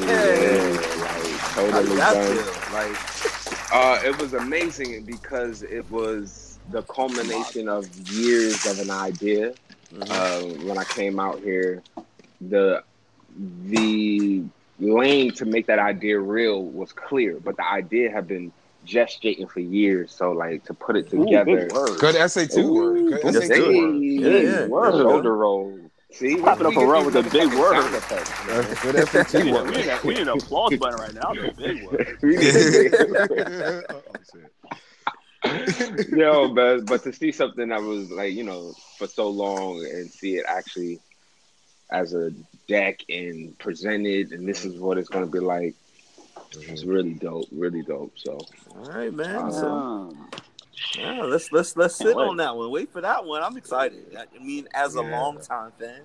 Yeah. 0.00 0.70
like, 1.00 1.40
How 1.40 1.62
did 1.62 1.72
totally 1.72 1.96
done. 1.96 2.36
feel? 2.36 2.72
Like, 2.72 2.98
Uh, 3.74 3.98
it 4.04 4.20
was 4.20 4.34
amazing 4.34 5.02
because 5.06 5.62
it 5.62 5.90
was 5.90 6.58
the 6.72 6.82
culmination 6.82 7.68
of 7.70 7.86
years 8.10 8.66
of 8.66 8.78
an 8.80 8.90
idea. 8.90 9.54
mhm. 9.94 10.10
Uh, 10.10 10.64
when 10.66 10.76
I 10.76 10.84
came 10.84 11.18
out 11.18 11.40
here, 11.40 11.82
the 12.42 12.84
the 13.64 14.42
lane 14.78 15.32
to 15.34 15.44
make 15.44 15.66
that 15.66 15.78
idea 15.78 16.18
real 16.18 16.64
was 16.64 16.92
clear, 16.92 17.38
but 17.40 17.56
the 17.56 17.66
idea 17.66 18.10
had 18.10 18.26
been 18.26 18.52
gestating 18.86 19.48
for 19.50 19.60
years. 19.60 20.12
So, 20.12 20.32
like 20.32 20.64
to 20.64 20.74
put 20.74 20.96
it 20.96 21.08
together, 21.10 21.66
big 21.66 21.72
word. 21.72 21.98
Good 22.00 22.30
SAT 22.30 22.64
word. 22.64 23.22
Good 23.22 23.32
Just 23.32 23.46
SAT 23.48 23.56
do 23.56 23.70
it. 23.70 23.78
word. 23.78 23.94
Yeah, 24.02 24.28
yeah. 24.60 24.66
Word. 24.66 24.92
There. 24.94 25.02
Shoulder 25.02 25.36
roll. 25.36 25.78
See, 26.10 26.36
Clap 26.36 26.60
it 26.60 26.66
up 26.66 26.72
a 26.72 26.74
get 26.76 26.84
run 26.84 27.06
with 27.06 27.16
a 27.16 27.22
big 27.22 27.52
word. 27.54 27.72
sound 27.80 27.94
effects, 27.94 28.46
man. 28.46 28.62
That's 28.62 28.82
Good 28.82 29.08
SAT 29.08 29.32
We 29.34 29.44
need, 29.44 29.50
a, 29.50 29.54
word. 29.54 29.70
we, 29.70 29.76
need 29.76 29.86
a, 29.88 30.00
we 30.04 30.14
need 30.14 30.22
an 30.22 30.28
applause 30.28 30.76
button 30.76 31.00
right 31.00 31.14
now. 31.14 31.32
That's 31.32 31.58
a 31.58 31.60
big 31.62 31.86
word. 31.86 32.18
We 32.22 32.36
need 32.36 32.40
to-. 32.92 34.02
Yo, 36.16 36.54
but 36.54 36.86
but 36.86 37.02
to 37.02 37.12
see 37.12 37.32
something 37.32 37.68
that 37.70 37.82
was 37.82 38.10
like 38.10 38.32
you 38.32 38.44
know 38.44 38.72
for 38.98 39.06
so 39.08 39.28
long 39.28 39.78
and 39.84 40.08
see 40.10 40.36
it 40.36 40.44
actually 40.46 41.00
as 41.92 42.14
a 42.14 42.32
deck 42.68 43.00
and 43.08 43.56
presented, 43.58 44.32
and 44.32 44.48
this 44.48 44.64
is 44.64 44.78
what 44.78 44.98
it's 44.98 45.08
gonna 45.08 45.26
be 45.26 45.40
like. 45.40 45.74
It's 46.68 46.84
really 46.84 47.14
dope, 47.14 47.48
really 47.52 47.82
dope. 47.82 48.18
So 48.18 48.38
all 48.74 48.84
right, 48.84 49.12
man. 49.12 49.52
So, 49.52 49.68
Um, 49.68 50.30
yeah, 50.96 51.22
let's 51.22 51.52
let's 51.52 51.76
let's 51.76 51.96
sit 51.96 52.16
wait. 52.16 52.26
on 52.26 52.36
that 52.38 52.56
one. 52.56 52.70
Wait 52.70 52.92
for 52.92 53.00
that 53.00 53.24
one. 53.24 53.42
I'm 53.42 53.56
excited. 53.56 54.16
I 54.16 54.22
I 54.22 54.44
mean, 54.44 54.66
as 54.74 54.94
a 54.94 55.02
Yeah. 55.02 55.10
long 55.10 55.38
time 55.40 55.72
fan, 55.78 56.02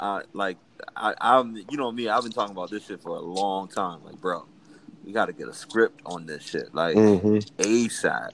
uh, 0.00 0.22
like 0.32 0.58
I, 0.96 1.14
I'm, 1.20 1.56
you 1.56 1.76
know 1.76 1.90
me, 1.92 2.08
I've 2.08 2.22
been 2.22 2.32
talking 2.32 2.52
about 2.52 2.70
this 2.70 2.84
shit 2.84 3.00
for 3.00 3.16
a 3.16 3.20
long 3.20 3.68
time. 3.68 4.02
Like, 4.04 4.20
bro, 4.20 4.46
we 5.04 5.12
got 5.12 5.26
to 5.26 5.32
get 5.32 5.48
a 5.48 5.52
script 5.52 6.00
on 6.06 6.26
this 6.26 6.42
shit, 6.42 6.74
like 6.74 6.96
Mhm. 6.96 7.48
ASAP. 7.58 8.30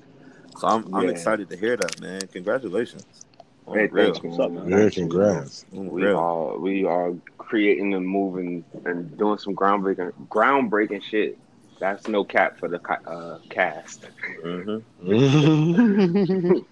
So 0.59 0.69
I'm 0.69 0.85
I'm 0.93 1.09
excited 1.09 1.49
to 1.51 1.57
hear 1.57 1.77
that, 1.77 2.01
man. 2.01 2.21
Congratulations. 2.29 3.22
On 3.67 3.79
hey, 3.79 3.87
real. 3.87 4.13
thanks, 4.13 4.23
man. 4.23 4.31
What's 4.33 4.41
up, 4.41 4.51
man? 4.53 4.69
Yeah, 4.69 4.91
congrats. 4.91 5.67
We 5.71 6.03
real. 6.03 6.19
are 6.19 6.59
we 6.59 6.85
are 6.85 7.15
creating 7.39 7.95
and 7.95 8.07
moving 8.07 8.65
and 8.85 9.17
doing 9.17 9.39
some 9.39 9.55
groundbreaking 9.55 10.13
groundbreaking 10.29 11.03
shit. 11.03 11.39
That's 11.79 12.07
no 12.07 12.25
cap 12.25 12.59
for 12.59 12.69
the 12.69 12.81
uh, 13.09 13.39
cast. 13.51 14.07
Mhm. 14.45 14.83
Mhm. 15.03 16.63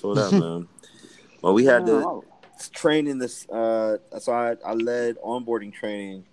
For 0.00 0.14
that, 0.14 0.32
man. 0.32 0.68
Well, 1.42 1.54
we 1.54 1.64
had 1.64 1.86
the 1.86 2.04
oh, 2.04 2.24
training 2.68 3.18
this 3.18 3.48
uh 3.48 3.96
so 4.18 4.32
I, 4.32 4.56
I 4.64 4.74
led 4.74 5.16
onboarding 5.18 5.72
training 5.72 6.24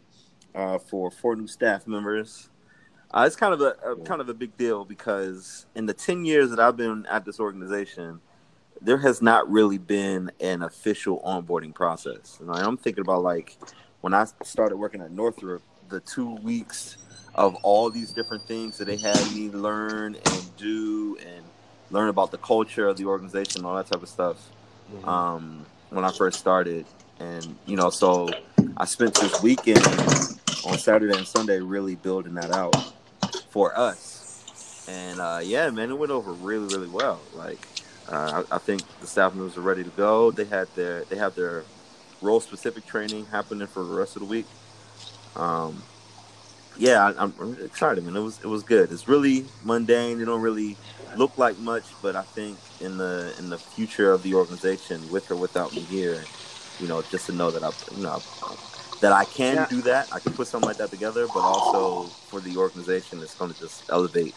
uh 0.53 0.77
for 0.77 1.09
four 1.09 1.35
new 1.35 1.47
staff 1.47 1.87
members 1.87 2.49
uh, 3.11 3.23
it's 3.25 3.37
kind 3.37 3.53
of 3.53 3.61
a, 3.61 3.75
a 3.89 3.95
kind 4.03 4.19
of 4.19 4.27
a 4.27 4.33
big 4.33 4.57
deal 4.57 4.83
because 4.83 5.65
in 5.75 5.85
the 5.85 5.93
10 5.93 6.25
years 6.25 6.49
that 6.49 6.59
i've 6.59 6.75
been 6.75 7.05
at 7.05 7.23
this 7.23 7.39
organization 7.39 8.19
there 8.81 8.97
has 8.97 9.21
not 9.21 9.49
really 9.49 9.77
been 9.77 10.31
an 10.39 10.61
official 10.61 11.21
onboarding 11.25 11.73
process. 11.73 12.37
And 12.39 12.51
i'm 12.51 12.77
thinking 12.77 13.01
about 13.01 13.23
like 13.23 13.57
when 14.01 14.13
i 14.13 14.25
started 14.43 14.77
working 14.77 15.01
at 15.01 15.11
northrop 15.11 15.61
the 15.89 15.99
two 16.01 16.35
weeks 16.37 16.97
of 17.35 17.55
all 17.63 17.89
these 17.89 18.11
different 18.11 18.43
things 18.43 18.77
that 18.77 18.85
they 18.85 18.97
had 18.97 19.19
me 19.33 19.49
learn 19.49 20.15
and 20.15 20.57
do 20.57 21.17
and 21.25 21.43
learn 21.91 22.09
about 22.09 22.31
the 22.31 22.37
culture 22.39 22.87
of 22.87 22.97
the 22.97 23.05
organization 23.05 23.63
all 23.65 23.75
that 23.75 23.87
type 23.87 24.03
of 24.03 24.09
stuff 24.09 24.49
um, 25.03 25.65
when 25.89 26.03
I 26.03 26.11
first 26.11 26.39
started, 26.39 26.85
and 27.19 27.55
you 27.65 27.75
know, 27.75 27.89
so 27.89 28.29
I 28.77 28.85
spent 28.85 29.15
this 29.15 29.41
weekend 29.41 29.85
on 30.65 30.77
Saturday 30.77 31.17
and 31.17 31.27
Sunday 31.27 31.59
really 31.59 31.95
building 31.95 32.33
that 32.35 32.51
out 32.51 32.75
for 33.49 33.77
us, 33.77 34.85
and 34.87 35.19
uh, 35.19 35.39
yeah, 35.43 35.69
man, 35.69 35.89
it 35.91 35.97
went 35.97 36.11
over 36.11 36.31
really, 36.33 36.73
really 36.75 36.89
well. 36.89 37.19
Like, 37.33 37.65
uh, 38.07 38.43
I, 38.51 38.55
I 38.55 38.59
think 38.59 38.87
the 38.99 39.07
staff 39.07 39.33
members 39.33 39.57
are 39.57 39.61
ready 39.61 39.83
to 39.83 39.91
go. 39.91 40.31
They 40.31 40.45
had 40.45 40.73
their 40.75 41.05
they 41.05 41.17
have 41.17 41.35
their 41.35 41.67
role 42.21 42.39
specific 42.41 42.85
training 42.85 43.27
happening 43.27 43.67
for 43.67 43.83
the 43.85 43.93
rest 43.93 44.15
of 44.15 44.21
the 44.21 44.25
week. 44.27 44.49
Um, 45.35 45.87
yeah, 46.77 47.03
I, 47.05 47.23
I'm 47.23 47.35
I'm 47.39 47.57
excited, 47.63 48.03
man. 48.03 48.15
It 48.15 48.21
was 48.21 48.39
it 48.43 48.47
was 48.47 48.63
good. 48.63 48.91
It's 48.91 49.07
really 49.07 49.51
mundane. 49.61 50.19
They 50.19 50.25
don't 50.25 50.41
really 50.41 50.79
look 51.13 51.37
like 51.37 51.57
much, 51.57 51.97
but 52.01 52.15
I 52.15 52.23
think 52.23 52.61
in 52.79 52.97
the 52.97 53.35
in 53.37 53.49
the 53.49 53.59
future 53.59 54.11
of 54.11 54.23
the 54.23 54.33
organization, 54.35 55.09
with 55.09 55.31
or 55.31 55.37
without 55.37 55.73
me 55.73 55.85
here, 55.85 56.29
you 56.77 56.87
know, 56.87 57.01
just 57.03 57.25
to 57.27 57.31
know 57.33 57.51
that 57.51 57.63
I, 57.63 57.71
you 57.91 58.03
know, 58.03 58.23
that 59.01 59.11
I 59.13 59.25
can 59.25 59.55
Yeah. 59.55 59.65
do 59.65 59.81
that. 59.83 60.07
I 60.11 60.19
can 60.19 60.33
put 60.33 60.47
something 60.47 60.65
like 60.67 60.77
that 60.77 60.91
together, 60.91 61.27
but 61.27 61.43
also 61.43 62.15
for 62.25 62.41
the 62.41 62.57
organization, 62.57 63.21
it's 63.23 63.35
going 63.35 63.51
to 63.53 63.57
just 63.59 63.83
elevate, 63.89 64.35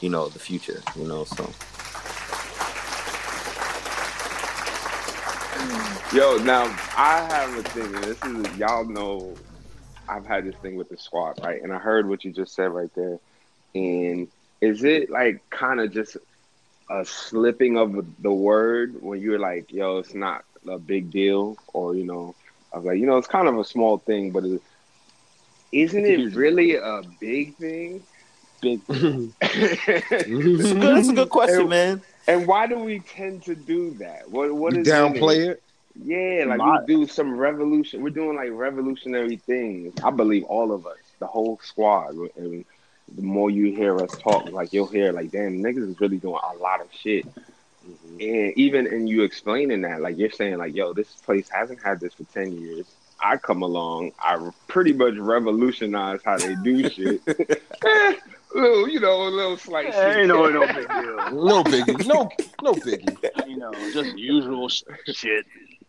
you 0.00 0.10
know, 0.10 0.28
the 0.28 0.38
future. 0.40 0.82
You 0.94 1.06
know, 1.06 1.24
so 1.24 1.56
Yo, 6.12 6.36
now 6.38 6.62
I 6.96 7.26
have 7.30 7.56
a 7.58 7.62
thing, 7.62 7.94
and 7.94 8.04
this 8.04 8.22
is 8.24 8.56
y'all 8.56 8.84
know 8.84 9.34
I've 10.08 10.24
had 10.24 10.44
this 10.44 10.54
thing 10.56 10.76
with 10.76 10.88
the 10.88 10.96
squad, 10.96 11.40
right? 11.42 11.60
And 11.62 11.72
I 11.72 11.78
heard 11.78 12.08
what 12.08 12.24
you 12.24 12.32
just 12.32 12.54
said 12.54 12.72
right 12.72 12.90
there. 12.94 13.18
And 13.74 14.28
is 14.60 14.84
it 14.84 15.10
like 15.10 15.48
kind 15.50 15.80
of 15.80 15.92
just 15.92 16.16
a 16.88 17.04
slipping 17.04 17.76
of 17.76 18.06
the 18.22 18.32
word 18.32 19.02
when 19.02 19.20
you're 19.20 19.38
like, 19.38 19.72
yo, 19.72 19.98
it's 19.98 20.14
not 20.14 20.44
a 20.68 20.78
big 20.78 21.10
deal, 21.10 21.56
or 21.72 21.94
you 21.94 22.04
know, 22.04 22.34
I 22.72 22.76
was 22.78 22.86
like, 22.86 22.98
you 22.98 23.06
know, 23.06 23.16
it's 23.18 23.26
kind 23.28 23.48
of 23.48 23.58
a 23.58 23.64
small 23.64 23.98
thing, 23.98 24.30
but 24.30 24.44
it, 24.44 24.62
isn't 25.72 26.06
it 26.06 26.34
really 26.34 26.76
a 26.76 27.02
big 27.20 27.56
thing? 27.56 28.02
Big. 28.62 28.80
it's 28.88 29.02
a 29.40 30.74
good, 30.74 30.98
it's 30.98 31.08
a 31.08 31.12
good 31.12 31.30
question, 31.30 31.60
And- 31.62 31.70
man. 31.70 32.02
And 32.26 32.46
why 32.46 32.66
do 32.66 32.78
we 32.78 33.00
tend 33.00 33.44
to 33.44 33.54
do 33.54 33.90
that? 33.92 34.30
What 34.30 34.52
what 34.54 34.74
You 34.74 34.80
is 34.80 34.88
downplay 34.88 35.48
it. 35.48 35.62
Yeah, 36.04 36.44
like 36.46 36.58
My- 36.58 36.80
we 36.80 36.86
do 36.86 37.06
some 37.06 37.36
revolution. 37.36 38.02
We're 38.02 38.10
doing 38.10 38.36
like 38.36 38.50
revolutionary 38.52 39.36
things. 39.36 39.94
I 40.02 40.10
believe 40.10 40.44
all 40.44 40.72
of 40.72 40.86
us, 40.86 40.98
the 41.18 41.26
whole 41.26 41.58
squad. 41.62 42.16
And 42.36 42.64
the 43.14 43.22
more 43.22 43.50
you 43.50 43.74
hear 43.74 43.96
us 43.98 44.10
talk, 44.18 44.50
like 44.50 44.72
you'll 44.72 44.86
hear, 44.86 45.12
like, 45.12 45.30
damn, 45.30 45.62
niggas 45.62 45.88
is 45.88 46.00
really 46.00 46.18
doing 46.18 46.40
a 46.42 46.56
lot 46.56 46.80
of 46.80 46.88
shit. 46.92 47.24
Mm-hmm. 47.26 48.20
And 48.20 48.52
even 48.58 48.86
in 48.86 49.06
you 49.06 49.22
explaining 49.22 49.82
that, 49.82 50.00
like 50.00 50.18
you're 50.18 50.30
saying, 50.30 50.58
like, 50.58 50.74
yo, 50.74 50.92
this 50.92 51.08
place 51.08 51.48
hasn't 51.48 51.82
had 51.82 52.00
this 52.00 52.14
for 52.14 52.24
ten 52.24 52.52
years. 52.60 52.86
I 53.18 53.38
come 53.38 53.62
along, 53.62 54.12
I 54.18 54.50
pretty 54.68 54.92
much 54.92 55.14
revolutionize 55.14 56.20
how 56.22 56.36
they 56.36 56.54
do 56.56 56.90
shit. 56.90 57.22
Little, 58.54 58.88
you 58.88 59.00
know, 59.00 59.22
a 59.26 59.30
little 59.30 59.56
slight 59.56 59.86
Yeah, 59.86 60.08
shit. 60.12 60.16
ain't 60.20 60.28
no, 60.28 60.46
no 60.48 60.66
big 60.66 60.88
deal. 60.88 61.30
No 61.44 61.64
biggie. 61.64 62.06
No, 62.06 62.28
no 62.62 62.72
biggie. 62.74 63.48
You 63.48 63.58
know, 63.58 63.72
just 63.92 64.16
usual 64.16 64.68
shit. 64.68 65.46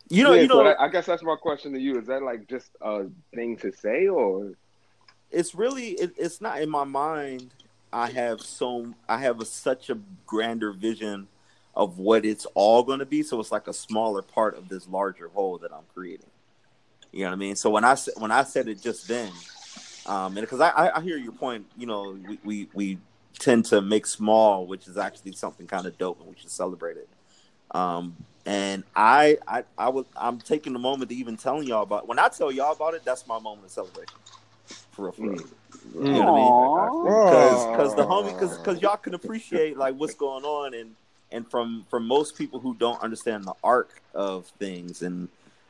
You 0.10 0.24
know, 0.24 0.34
Yeah, 0.34 0.42
you 0.42 0.48
know, 0.48 0.64
that- 0.64 0.80
I 0.80 0.88
guess 0.90 1.06
that's 1.06 1.24
my 1.24 1.36
question 1.36 1.74
to 1.74 1.80
you. 1.80 2.00
Is 2.00 2.08
that 2.08 2.24
like 2.24 2.48
just 2.48 2.72
a 2.82 3.06
thing 3.36 3.58
to 3.58 3.72
say, 3.72 4.08
or 4.08 4.54
it's 5.32 5.54
really 5.54 5.90
it, 5.92 6.14
it's 6.18 6.40
not 6.40 6.62
in 6.62 6.70
my 6.70 6.86
mind 6.86 7.50
i 7.92 8.10
have 8.10 8.40
so 8.40 8.94
i 9.10 9.18
have 9.18 9.42
a, 9.42 9.46
such 9.46 9.90
a 9.90 9.98
grander 10.26 10.72
vision 10.72 11.28
of 11.76 12.00
what 12.00 12.24
it's 12.26 12.46
all 12.54 12.82
going 12.82 13.00
to 13.00 13.06
be 13.06 13.22
so 13.22 13.38
it's 13.40 13.52
like 13.52 13.68
a 13.68 13.74
smaller 13.74 14.22
part 14.22 14.58
of 14.58 14.70
this 14.70 14.88
larger 14.88 15.28
whole 15.30 15.58
that 15.58 15.72
i'm 15.74 15.84
creating 15.94 16.30
you 17.12 17.22
know 17.22 17.28
what 17.30 17.34
i 17.34 17.36
mean 17.38 17.56
so 17.58 17.70
when 17.70 17.84
i 17.84 17.94
when 18.18 18.32
i 18.32 18.42
said 18.42 18.70
it 18.70 18.82
just 18.82 19.06
then 19.10 19.30
um 20.08 20.38
and 20.38 20.42
because 20.42 20.62
I, 20.62 20.92
I 20.96 21.02
hear 21.02 21.18
your 21.18 21.32
point 21.32 21.66
you 21.78 21.86
know 21.86 22.18
we 22.28 22.40
we, 22.44 22.70
we 22.74 22.98
tend 23.40 23.66
to 23.66 23.82
make 23.82 24.06
small 24.06 24.66
which 24.66 24.88
is 24.88 24.98
actually 24.98 25.34
something 25.34 25.68
kind 25.68 25.86
of 25.86 25.98
dope 25.98 26.20
and 26.20 26.30
we 26.30 26.36
should 26.40 26.52
celebrate 26.52 26.98
it 26.98 27.10
um 27.72 28.16
and 28.48 28.86
I, 28.96 29.38
I, 29.46 29.66
I 29.78 29.90
was, 29.90 30.06
I'm 30.16 30.40
taking 30.40 30.72
the 30.72 30.80
moment 30.80 31.12
to 31.12 31.16
even 31.18 31.36
telling 31.36 31.68
y'all 31.68 31.84
about. 31.84 32.08
When 32.08 32.18
I 32.18 32.30
tell 32.30 32.50
y'all 32.50 32.72
about 32.72 32.94
it, 32.94 33.04
that's 33.04 33.28
my 33.28 33.38
moment 33.40 33.66
of 33.66 33.72
celebration. 33.72 34.16
For 34.92 35.04
real, 35.04 35.12
for 35.12 35.22
real. 35.24 35.44
Mm. 35.96 36.16
You 36.16 36.24
know 36.24 36.32
what 36.32 36.40
I 36.40 37.64
mean? 37.66 37.72
Because 37.72 37.96
the 37.96 38.06
homie 38.06 38.34
because 38.34 38.58
because 38.58 38.82
y'all 38.82 38.96
can 38.96 39.14
appreciate 39.14 39.78
like 39.78 39.96
what's 39.96 40.16
going 40.16 40.46
on 40.46 40.74
and 40.74 40.96
and 41.32 41.50
from 41.50 41.86
from 41.90 42.08
most 42.08 42.38
people 42.38 42.60
who 42.60 42.74
don't 42.76 43.02
understand 43.02 43.44
the 43.44 43.54
arc 43.64 44.02
of 44.14 44.46
things 44.60 45.02
and 45.02 45.28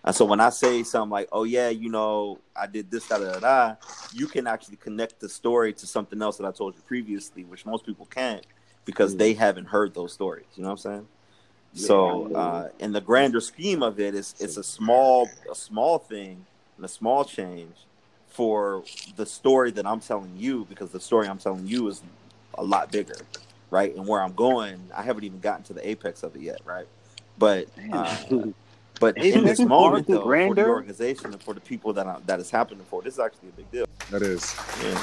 and 0.07 0.15
so 0.15 0.23
when 0.23 0.39
I 0.39 0.49
say 0.49 0.83
something 0.83 1.11
like 1.11 1.27
oh 1.31 1.43
yeah 1.43 1.69
you 1.69 1.89
know 1.89 2.39
I 2.55 2.65
did 2.65 2.89
this 2.89 3.07
da 3.07 3.17
da 3.17 3.39
da, 3.39 3.75
you 4.13 4.27
can 4.27 4.47
actually 4.47 4.77
connect 4.77 5.19
the 5.19 5.27
story 5.27 5.73
to 5.73 5.85
something 5.85 6.21
else 6.21 6.37
that 6.37 6.45
I 6.45 6.51
told 6.51 6.75
you 6.75 6.81
previously 6.81 7.43
which 7.43 7.65
most 7.65 7.85
people 7.85 8.05
can't 8.05 8.45
because 8.85 9.17
they 9.17 9.33
haven't 9.33 9.65
heard 9.65 9.93
those 9.93 10.13
stories 10.13 10.45
you 10.55 10.63
know 10.63 10.69
what 10.69 10.85
I'm 10.85 10.91
saying? 10.91 11.07
So 11.73 12.33
uh, 12.33 12.69
in 12.79 12.93
the 12.93 13.01
grander 13.01 13.41
scheme 13.41 13.83
of 13.83 13.99
it 13.99 14.15
it's 14.15 14.33
it's 14.39 14.57
a 14.57 14.63
small 14.63 15.29
a 15.51 15.55
small 15.55 15.99
thing 15.99 16.45
and 16.77 16.85
a 16.85 16.89
small 16.89 17.25
change 17.25 17.75
for 18.29 18.83
the 19.17 19.25
story 19.25 19.71
that 19.71 19.85
I'm 19.85 19.99
telling 19.99 20.31
you 20.37 20.65
because 20.69 20.91
the 20.91 20.99
story 20.99 21.27
I'm 21.27 21.39
telling 21.39 21.67
you 21.67 21.87
is 21.89 22.01
a 22.57 22.63
lot 22.63 22.91
bigger, 22.91 23.17
right? 23.71 23.93
And 23.95 24.07
where 24.07 24.21
I'm 24.21 24.33
going, 24.33 24.79
I 24.95 25.01
haven't 25.01 25.23
even 25.23 25.39
gotten 25.39 25.63
to 25.65 25.73
the 25.73 25.87
apex 25.87 26.23
of 26.23 26.35
it 26.35 26.41
yet, 26.43 26.61
right? 26.65 26.87
But 27.37 27.67
uh, 27.91 28.15
but 28.99 29.17
in 29.17 29.43
this 29.43 29.59
Apex 29.59 29.69
moment 29.69 30.07
farther, 30.07 30.19
though, 30.19 30.47
for 30.47 30.55
the 30.55 30.65
organization 30.65 31.33
and 31.33 31.41
for 31.41 31.53
the 31.53 31.61
people 31.61 31.93
that 31.93 32.07
I, 32.07 32.17
that 32.25 32.39
is 32.39 32.49
happening 32.49 32.85
for, 32.89 33.01
this 33.01 33.15
is 33.15 33.19
actually 33.19 33.49
a 33.49 33.53
big 33.53 33.71
deal. 33.71 33.85
That 34.11 34.21
is 34.21 34.55
Yeah. 34.83 34.97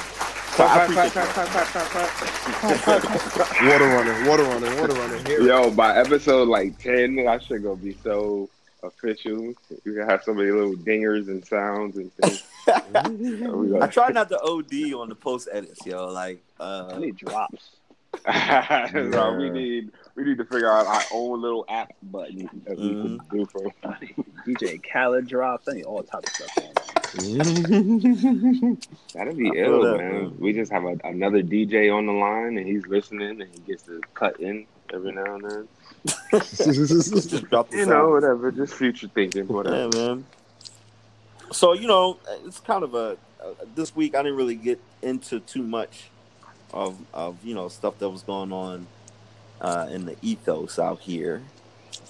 So 0.55 0.65
I 0.65 0.85
appreciate 0.85 1.15
you. 1.15 1.21
water 3.71 3.87
running, 3.87 4.27
water 4.27 4.45
running, 4.45 4.81
water 4.81 4.95
running. 4.95 5.27
Here. 5.27 5.43
Yo, 5.43 5.71
by 5.71 5.97
episode 5.97 6.49
like 6.49 6.79
ten, 6.79 7.27
I 7.27 7.39
should 7.39 7.63
go 7.63 7.75
be 7.75 7.97
so 8.05 8.49
official. 8.85 9.55
You 9.85 9.95
can 9.95 10.09
have 10.09 10.23
so 10.23 10.33
many 10.33 10.51
little 10.51 10.75
dingers 10.75 11.29
and 11.29 11.45
sounds 11.45 11.97
and 11.97 12.13
things. 12.15 12.45
There 12.65 13.55
we 13.55 13.69
go. 13.69 13.83
I 13.83 13.89
try 13.89 14.09
not 14.09 14.31
to 14.31 14.41
OD 14.41 14.95
on 14.95 15.11
the 15.11 15.15
post 15.15 15.51
edits, 15.53 15.85
yo. 15.85 16.07
Like, 16.07 16.43
I 16.59 16.65
uh, 16.65 16.99
need 16.99 17.17
drops. 17.17 17.77
so 19.13 19.37
we 19.37 19.51
need 19.51 19.93
we 20.17 20.25
need 20.25 20.39
to 20.39 20.45
figure 20.45 20.71
out 20.71 20.87
our 20.87 21.03
own 21.13 21.41
little 21.43 21.65
app 21.69 21.93
button 22.03 22.49
that 22.67 22.79
we 22.79 22.95
can 22.95 23.19
Mm-hmm. 23.19 23.37
do 23.37 23.47
for. 23.47 23.63
DJ 24.47 24.81
Khaled 24.93 25.27
drops. 25.27 25.69
I 25.69 25.73
need 25.75 25.85
all 25.85 26.03
types 26.03 26.41
of 26.41 26.51
stuff 26.51 26.57
going. 26.57 26.75
That'd 29.15 29.37
be 29.37 29.51
I 29.51 29.55
ill, 29.65 29.81
that, 29.83 29.99
man. 29.99 30.13
man. 30.25 30.37
We 30.39 30.53
just 30.53 30.71
have 30.73 30.85
a, 30.85 30.97
another 31.05 31.43
DJ 31.43 31.95
on 31.95 32.07
the 32.07 32.13
line, 32.13 32.59
and 32.59 32.67
he's 32.67 32.87
listening, 32.87 33.41
and 33.41 33.51
he 33.53 33.61
gets 33.61 33.83
to 33.85 34.01
cut 34.15 34.41
in 34.41 34.67
every 34.93 35.13
now 35.13 35.35
and 35.37 35.45
then. 35.45 35.69
just 36.31 37.45
drop 37.51 37.71
the 37.71 37.79
You 37.79 37.87
know, 37.87 38.11
whatever. 38.11 38.51
Just 38.53 38.75
future 38.75 39.09
thinking, 39.09 39.47
whatever. 39.49 39.77
Yeah, 39.77 39.89
man. 40.07 40.25
So 41.53 41.73
you 41.73 41.87
know, 41.87 42.19
it's 42.45 42.61
kind 42.61 42.83
of 42.85 42.95
a 42.95 43.17
uh, 43.43 43.53
this 43.75 43.95
week. 43.95 44.15
I 44.15 44.23
didn't 44.23 44.37
really 44.37 44.57
get 44.57 44.81
into 45.03 45.41
too 45.41 45.63
much 45.63 46.05
of 46.73 46.97
of 47.15 47.37
you 47.45 47.55
know 47.55 47.69
stuff 47.69 47.99
that 48.01 48.09
was 48.11 48.23
going 48.23 48.53
on 48.53 48.87
uh, 49.61 49.89
in 49.91 50.05
the 50.07 50.17
ethos 50.23 50.79
out 50.79 51.01
here 51.01 51.43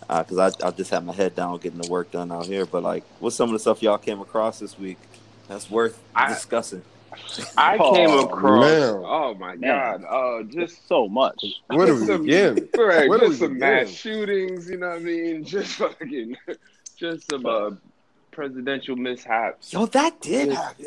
because 0.08 0.38
I 0.62 0.66
I 0.66 0.70
just 0.70 0.90
had 0.90 1.04
my 1.04 1.12
head 1.14 1.34
down 1.34 1.58
getting 1.58 1.80
the 1.80 1.88
work 1.90 2.10
done 2.10 2.30
out 2.32 2.46
here. 2.46 2.66
But 2.66 2.82
like, 2.82 3.04
what's 3.20 3.36
some 3.36 3.48
of 3.48 3.52
the 3.54 3.58
stuff 3.58 3.82
y'all 3.82 3.98
came 3.98 4.20
across 4.20 4.58
this 4.58 4.78
week 4.78 4.98
that's 5.48 5.70
worth 5.70 6.00
I- 6.14 6.28
discussing? 6.28 6.82
I 7.56 7.76
Oh, 7.80 7.94
came 7.94 8.10
across. 8.18 8.64
man. 8.64 9.02
Oh 9.06 9.34
my 9.38 9.54
Man. 9.54 10.02
god! 10.02 10.04
Uh, 10.04 10.42
just 10.42 10.56
Just 10.74 10.88
so 10.88 11.06
much. 11.08 11.44
Where 11.68 11.86
do 11.86 11.94
we 12.00 12.06
Some- 12.06 12.22
begin? 12.24 12.68
Right, 12.76 13.08
Where 13.08 13.18
do 13.20 13.28
just 13.28 13.40
we 13.40 13.46
some 13.46 13.58
mass 13.58 13.82
begin? 13.82 13.94
shootings, 13.94 14.68
you 14.68 14.78
know 14.78 14.88
what 14.88 14.96
I 14.96 15.00
mean? 15.00 15.44
Just 15.44 15.74
fucking, 15.74 16.36
just 16.96 17.30
some 17.30 17.46
uh, 17.46 17.70
presidential 18.32 18.96
mishaps. 18.96 19.72
Yo, 19.72 19.86
that 19.86 20.20
did 20.20 20.52
happen. 20.52 20.86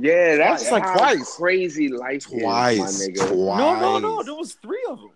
Yeah, 0.00 0.36
that's 0.36 0.62
Twice, 0.68 0.72
like 0.72 0.82
how 0.82 0.96
twice. 0.98 1.36
crazy 1.36 1.88
life 1.88 2.26
is, 2.26 2.42
my 2.42 2.76
Twice, 2.76 3.08
nigga. 3.08 3.28
twice. 3.28 3.58
No, 3.58 3.78
no, 3.78 3.98
no. 4.00 4.22
There 4.24 4.34
was 4.34 4.54
three 4.54 4.84
of 4.90 4.98
them. 4.98 5.10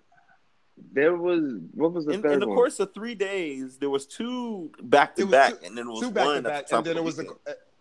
There 0.93 1.17
was 1.17 1.43
what 1.75 1.93
was 1.93 2.05
the 2.05 2.13
In, 2.13 2.23
third 2.23 2.33
in 2.35 2.41
the 2.41 2.47
one? 2.49 2.57
course 2.57 2.79
of 2.81 2.93
three 2.93 3.15
days, 3.15 3.79
there 3.79 3.91
was 3.91 4.07
two 4.07 4.71
back 4.83 5.15
to 5.17 5.27
back, 5.27 5.55
and 5.65 5.77
then 5.77 5.87
it 5.87 5.91
was 5.91 6.01
Two 6.01 6.11
back 6.11 6.25
one 6.27 6.37
to 6.37 6.43
the 6.43 6.49
back, 6.49 6.71
and 6.73 6.85
then 6.85 6.97
it 6.97 7.05
was 7.05 7.17
the 7.17 7.27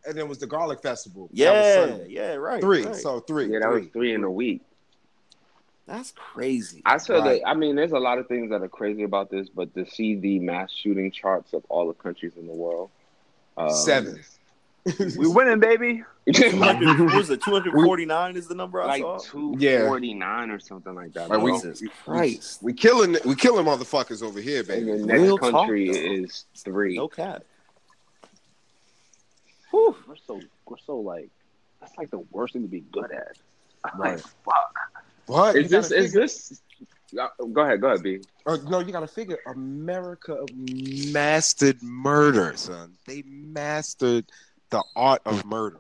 and 0.06 0.16
then 0.18 0.26
it 0.26 0.28
was 0.28 0.40
the 0.40 0.48
garlic 0.48 0.82
festival. 0.82 1.30
That 1.34 1.54
was 1.54 2.08
Yeah, 2.10 2.24
yeah, 2.32 2.34
right. 2.36 2.62
three. 2.62 2.84
right. 2.86 2.96
So 2.96 3.20
three. 3.20 3.52
yeah, 3.52 3.60
that 3.60 3.70
three. 3.70 3.80
was 3.82 3.90
three 3.90 4.14
in 4.14 4.24
a 4.24 4.32
week. 4.32 4.62
That's 5.88 6.12
crazy. 6.12 6.82
I 6.86 7.00
feel 7.00 7.22
Right. 7.22 7.42
that. 7.42 7.48
I 7.50 7.54
mean, 7.54 7.76
there's 7.76 7.92
a 7.92 8.00
lot 8.00 8.18
of 8.18 8.28
things 8.28 8.50
that 8.52 8.62
are 8.62 8.70
crazy 8.70 9.04
about 9.04 9.30
this, 9.30 9.50
but 9.50 9.74
to 9.76 9.86
see 9.86 10.16
the 10.16 10.40
mass 10.40 10.72
shooting 10.72 11.12
charts 11.12 11.54
of 11.54 11.66
all 11.70 11.88
the 11.88 11.94
countries 11.94 12.34
in 12.38 12.48
the 12.48 12.54
world, 12.54 12.90
um, 13.58 13.70
Seven. 13.72 14.20
We 14.86 15.28
winning, 15.28 15.60
baby. 15.60 16.04
200, 16.34 17.00
what 17.06 17.16
was 17.16 17.30
it? 17.30 17.42
249 17.42 18.36
is 18.38 18.48
the 18.48 18.56
number 18.56 18.82
I 18.82 18.86
like 18.86 19.02
saw. 19.02 19.18
two 19.20 19.56
Yeah. 19.60 19.88
forty 19.88 20.14
nine 20.14 20.50
or 20.52 20.60
something 20.60 20.94
like 20.96 21.14
that. 21.14 21.30
Like, 21.30 21.42
we- 21.42 21.52
bro. 21.52 21.60
Jesus 21.62 21.84
Christ. 22.04 22.64
We 22.64 22.74
killing 22.74 23.18
we 23.26 23.36
killing 23.36 23.66
motherfuckers 23.66 24.22
over 24.24 24.40
here, 24.40 24.60
and 24.60 24.68
baby. 24.68 24.92
the 24.92 25.06
next 25.06 25.22
Real 25.22 25.38
talk, 25.38 25.52
country 25.52 25.92
though. 25.92 26.24
is 26.26 26.46
three. 26.58 26.96
No 26.98 27.08
cap. 27.08 27.44
Whew, 29.72 29.96
we're 30.08 30.16
so 30.28 30.40
we're 30.68 30.78
so 30.86 30.98
like 30.98 31.30
that's 31.80 31.98
like 31.98 32.12
the 32.12 32.20
worst 32.32 32.54
thing 32.54 32.62
to 32.64 32.68
be 32.68 32.82
good 32.92 33.12
at. 33.12 33.38
I'm 33.86 34.00
Right. 34.00 34.12
Like, 34.16 34.20
fuck. 34.46 34.80
What? 35.28 35.56
Is 35.56 35.70
this 35.70 35.90
gotta 35.90 36.02
is 36.02 36.14
this? 36.14 36.62
uh, 37.20 37.28
Go 37.52 37.62
ahead, 37.62 37.82
go 37.82 37.88
ahead, 37.88 38.04
B. 38.04 38.20
Uh, 38.46 38.58
no, 38.70 38.80
you 38.80 38.92
gotta 38.92 39.08
figure 39.08 39.40
America 39.48 40.46
mastered 41.12 41.82
murder, 41.82 42.54
son. 42.56 42.94
They 43.08 43.24
mastered 43.28 44.26
the 44.72 44.84
art 44.96 45.22
of 45.26 45.46
murder. 45.46 45.80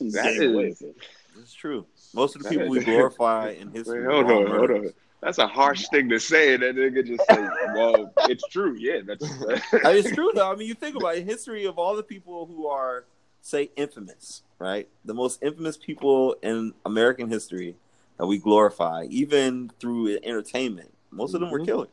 That 0.00 0.12
Getting 0.22 0.54
away 0.54 0.64
is- 0.68 0.80
with 0.80 0.90
it. 0.90 0.96
It's 1.40 1.52
true. 1.54 1.86
Most 2.14 2.36
of 2.36 2.42
the 2.42 2.48
people 2.50 2.68
we 2.68 2.80
glorify 2.84 3.50
in 3.50 3.70
history. 3.70 4.06
Wait, 4.06 4.12
hold 4.12 4.26
are 4.26 4.32
all 4.34 4.40
on, 4.42 4.46
hold 4.48 4.60
murderers. 4.60 4.86
on. 4.88 4.94
That's 5.20 5.38
a 5.38 5.46
harsh 5.48 5.88
thing 5.88 6.08
to 6.10 6.18
say. 6.20 6.56
That 6.56 6.76
nigga 6.76 7.04
just 7.06 7.24
say, 7.28 7.48
"Well, 7.74 8.12
it's 8.28 8.46
true." 8.48 8.76
Yeah, 8.78 9.00
that's. 9.04 9.24
It's 9.84 10.12
true 10.12 10.30
though. 10.34 10.52
I 10.52 10.54
mean, 10.56 10.68
you 10.68 10.74
think 10.74 10.94
about 10.96 11.16
it, 11.16 11.24
history 11.24 11.64
of 11.64 11.78
all 11.78 11.96
the 11.96 12.02
people 12.04 12.46
who 12.46 12.66
are 12.68 13.04
say 13.42 13.70
infamous, 13.76 14.42
right? 14.60 14.88
The 15.04 15.14
most 15.14 15.42
infamous 15.42 15.76
people 15.76 16.34
in 16.42 16.72
American 16.84 17.28
history 17.28 17.74
that 18.18 18.26
we 18.26 18.38
glorify, 18.38 19.06
even 19.10 19.70
through 19.80 20.18
entertainment. 20.22 20.92
Most 21.10 21.34
of 21.34 21.40
them 21.40 21.50
were 21.50 21.60
Mhm. 21.60 21.64
killers 21.66 21.88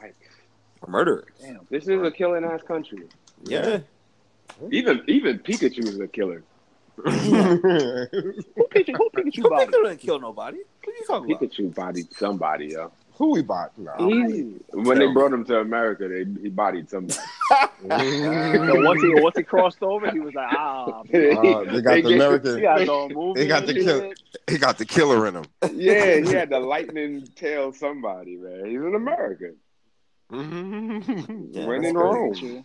Like, 0.00 0.14
or 0.82 0.90
murderers. 0.90 1.24
Damn. 1.40 1.66
this 1.70 1.88
is 1.88 2.02
a 2.02 2.10
killing 2.10 2.44
ass 2.44 2.62
country. 2.62 3.08
Yeah. 3.44 3.78
Even 4.70 5.02
even 5.08 5.38
Pikachu 5.40 5.80
is 5.86 5.98
a 5.98 6.06
killer. 6.08 6.42
Who 6.96 7.10
Pikachu, 7.10 8.96
who 8.96 9.10
Pikachu 9.10 9.42
Who 9.42 9.50
body? 9.50 9.66
didn't 9.72 9.96
kill 9.98 10.20
nobody? 10.20 10.58
What 10.84 10.92
are 10.92 10.96
you 10.96 11.04
talking 11.06 11.32
about? 11.32 11.42
Pikachu 11.42 11.74
bodied 11.74 12.12
somebody, 12.14 12.66
yo. 12.68 12.92
Who 13.14 13.30
we 13.32 13.42
bought? 13.42 13.76
No. 13.78 13.92
He, 13.98 14.42
when 14.70 14.98
they 14.98 15.06
brought 15.12 15.32
him 15.32 15.44
to 15.46 15.58
America, 15.60 16.08
they 16.08 16.24
he 16.40 16.48
bodied 16.50 16.88
somebody. 16.90 17.18
So 17.84 18.80
once 18.82 19.02
he 19.02 19.14
once 19.20 19.36
he 19.36 19.42
crossed 19.42 19.82
over, 19.82 20.10
he 20.10 20.18
was 20.18 20.32
like, 20.34 20.48
ah, 20.56 20.86
Uh, 21.00 21.02
they 21.02 21.34
got 21.34 21.64
They 21.66 21.74
the 21.74 21.82
get- 21.82 22.04
he 22.08 22.14
American. 22.14 22.60
got 22.62 22.86
no 22.86 23.08
movie. 23.10 23.40
They 23.40 23.46
got 23.46 23.66
the 23.66 23.74
and 23.74 23.84
kill- 23.84 24.12
He 24.48 24.58
got 24.58 24.78
the 24.78 24.86
killer 24.86 25.26
in 25.26 25.34
him. 25.36 25.44
Yeah, 25.74 26.16
he 26.20 26.32
had 26.32 26.48
the 26.48 26.60
lightning 26.60 27.28
tail 27.36 27.72
somebody, 27.72 28.36
man. 28.36 28.64
He's 28.66 28.80
an 28.80 28.94
American. 28.94 29.56
Yeah, 30.32 30.38
when 31.66 31.82
that's 31.82 31.88
in 31.90 31.94
crazy. 31.94 32.54
Rome. 32.54 32.64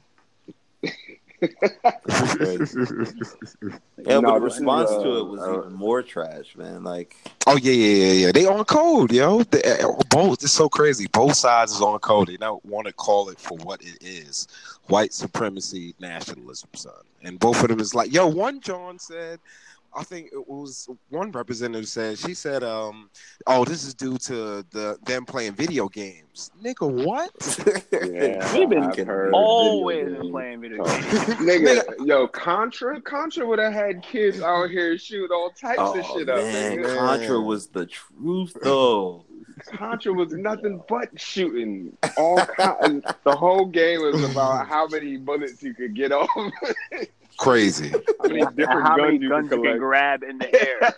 Yeah, 4.06 4.20
No, 4.20 4.22
but 4.22 4.40
the 4.40 4.46
this 4.46 4.54
is, 4.54 4.60
response 4.60 4.92
uh, 4.92 5.04
to 5.04 5.18
it 5.18 5.28
was 5.28 5.42
uh, 5.42 5.60
even 5.60 5.74
more 5.74 6.02
trash, 6.02 6.56
man. 6.56 6.84
Like, 6.84 7.16
Oh 7.48 7.58
yeah, 7.58 7.72
yeah, 7.74 7.96
yeah, 7.96 8.12
yeah. 8.26 8.32
They 8.32 8.46
on 8.46 8.64
code, 8.66 9.12
yo. 9.12 9.44
They, 9.44 9.64
uh, 9.64 9.92
both 10.10 10.44
it's 10.44 10.54
so 10.54 10.70
crazy. 10.70 11.08
Both 11.08 11.36
sides 11.36 11.72
is 11.74 11.82
on 11.82 12.00
code. 12.00 12.28
They 12.28 12.38
don't 12.38 12.64
want 12.66 12.88
to 12.88 12.94
call 12.94 13.30
it 13.30 13.40
for 13.40 13.58
what 13.58 13.82
it 13.82 13.98
is: 14.02 14.48
white 14.88 15.14
supremacy, 15.14 15.96
nationalism, 16.00 16.70
son. 16.76 16.94
And 17.24 17.40
both 17.40 17.62
of 17.62 17.70
them 17.70 17.80
is 17.80 17.94
like, 17.94 18.14
yo. 18.14 18.28
One 18.28 18.62
John 18.62 19.00
said, 19.00 19.40
I 19.94 20.04
think 20.04 20.28
it 20.32 20.48
was 20.48 20.88
one 21.10 21.32
representative 21.32 21.88
said 21.88 22.18
she 22.18 22.34
said, 22.34 22.64
um, 22.64 23.10
oh, 23.48 23.66
this 23.66 23.84
is 23.84 23.94
due 23.94 24.18
to 24.20 24.66
the 24.72 24.98
them 25.06 25.26
playing 25.26 25.54
video 25.54 25.88
games. 25.90 26.52
Nigga, 26.62 26.90
what? 27.06 27.32
Yeah, 28.10 28.58
We've 28.58 28.70
been 28.70 28.84
I've 28.84 28.98
heard 29.08 29.34
Always 29.34 30.06
video 30.06 30.22
been 30.22 30.32
playing 30.32 30.62
video 30.62 30.84
games. 30.84 31.06
nigga, 31.06 32.06
yo, 32.06 32.28
Contra, 32.28 33.02
Contra 33.02 33.46
would 33.46 33.60
have 33.60 33.74
had 33.74 34.02
kids 34.04 34.42
out 34.42 34.70
here 34.70 34.98
shoot 34.98 35.32
all 35.32 35.50
types 35.52 35.80
of 35.80 35.98
oh 35.98 36.18
shit 36.18 36.30
up. 36.30 36.38
man, 36.38 36.78
nigga. 36.78 36.98
Contra 36.98 37.40
was 37.40 37.68
the 37.68 37.86
truth, 37.86 38.56
though. 38.62 39.26
Contra 39.66 40.14
was 40.14 40.34
nothing 40.34 40.82
but 40.88 41.20
shooting. 41.20 41.98
All 42.18 42.38
kind, 42.38 43.04
the 43.24 43.36
whole 43.36 43.66
game 43.66 44.02
was 44.02 44.24
about 44.32 44.68
how 44.68 44.88
many 44.88 45.18
bullets 45.18 45.62
you 45.62 45.74
could 45.74 45.96
get 45.96 46.12
off, 46.12 46.30
Crazy. 47.40 47.90
how 48.22 48.28
many 48.28 48.46
different 48.56 48.86
how 48.86 48.98
many 48.98 49.18
guns 49.18 49.22
you 49.22 49.30
guns 49.30 49.52
you 49.52 49.62
can 49.62 49.78
grab 49.78 50.24
in 50.24 50.38
the 50.40 50.54
air? 50.62 50.94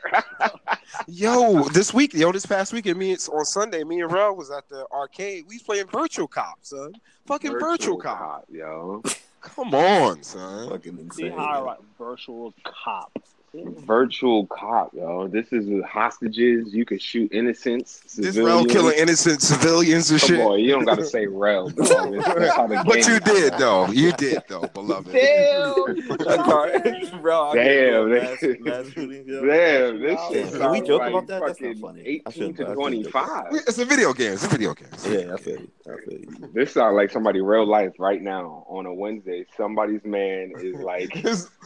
Yo, 1.08 1.64
this 1.70 1.94
week, 1.94 2.16
yo, 2.16 2.32
this 2.32 2.48
past 2.48 2.74
weekend, 2.74 2.98
me 2.98 3.12
it's 3.12 3.30
on 3.30 3.46
Sunday, 3.46 3.84
me 3.84 4.02
and 4.02 4.12
Rel 4.12 4.36
was 4.36 4.50
at 4.50 4.68
the 4.68 4.88
arcade. 4.92 5.46
We 5.48 5.56
was 5.56 5.62
playing 5.62 5.86
virtual 5.88 6.28
cop, 6.28 6.58
son. 6.64 6.94
Fucking 7.28 7.60
virtual, 7.60 7.98
cop. 7.98 8.18
cop, 8.18 8.46
yo. 8.50 9.04
Come 9.42 9.76
on, 9.76 10.24
son. 10.24 10.70
Fucking 10.70 10.98
insane. 10.98 11.30
See 11.30 11.30
how 11.30 11.46
I 11.46 11.62
write 11.62 11.80
virtual 12.00 12.56
cop. 12.64 13.12
Virtual 13.54 14.48
cop, 14.48 14.94
yo. 14.94 15.28
This 15.28 15.52
is 15.52 15.68
hostages. 15.84 16.74
You 16.74 16.86
could 16.86 17.02
shoot 17.02 17.34
innocents. 17.34 18.00
This 18.16 18.34
civilians. 18.36 18.38
Rel 18.48 18.66
killing 18.66 18.98
innocent 18.98 19.42
civilians 19.42 20.10
and 20.10 20.22
Come 20.22 20.30
shit. 20.30 20.40
on, 20.40 20.60
you 20.60 20.72
don't 20.72 20.86
gotta 20.86 21.04
say 21.04 21.28
rel. 21.28 21.68
dog. 21.68 21.76
That's 21.78 22.56
how 22.56 22.68
the 22.68 22.82
But 22.86 23.06
you 23.08 23.20
did 23.20 23.54
though. 23.58 23.88
You 23.88 24.14
did 24.14 24.42
though, 24.48 24.62
beloved. 24.74 25.12
Damn. 25.12 25.72
That 26.22 26.40
car, 26.46 27.20
bro. 27.20 27.54
Damn, 27.54 28.10
can't 28.20 28.40
they- 28.40 28.54
do 28.54 28.64
mass, 28.64 28.86
mass 28.86 28.94
shooting, 28.94 29.28
yo. 29.28 29.46
Damn, 29.46 30.02
this 30.02 30.20
shit 30.30 30.44
can 30.54 30.72
we 30.72 30.78
sounds 30.78 30.88
joke 30.88 31.02
about 31.02 31.28
that? 31.28 31.42
That's 31.46 31.62
not 31.62 31.78
funny. 31.78 32.02
18 32.28 32.54
to 32.56 32.66
25. 32.74 33.46
It's 33.52 33.78
a 33.80 33.86
video 33.86 34.14
game. 34.14 34.34
It's 34.34 34.46
a 34.46 34.48
video 34.48 34.74
game. 34.74 34.88
Yeah, 35.10 35.34
I 35.34 35.38
feel 35.38 35.60
you. 35.60 35.72
I 35.88 35.96
feel 36.10 36.20
you. 36.20 36.50
This 36.54 36.72
sounds 36.74 36.96
like 36.96 37.12
somebody 37.12 37.42
real 37.42 37.66
life 37.68 37.94
right 38.00 38.22
now 38.22 38.66
on 38.70 38.86
a 38.86 38.94
Wednesday. 38.94 39.46
Somebody's 39.58 40.04
man 40.06 40.54
is 40.60 40.80
like, 40.80 41.10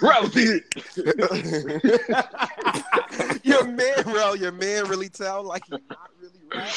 Rel 0.01 0.27
did 0.29 0.63
it. 0.75 1.74
your 3.43 3.65
man, 3.65 4.03
bro, 4.03 4.33
your 4.33 4.51
man 4.51 4.87
really 4.87 5.09
tell 5.09 5.43
like 5.43 5.63
he 5.65 5.77
not 5.89 6.09
really 6.21 6.39
rap. 6.53 6.73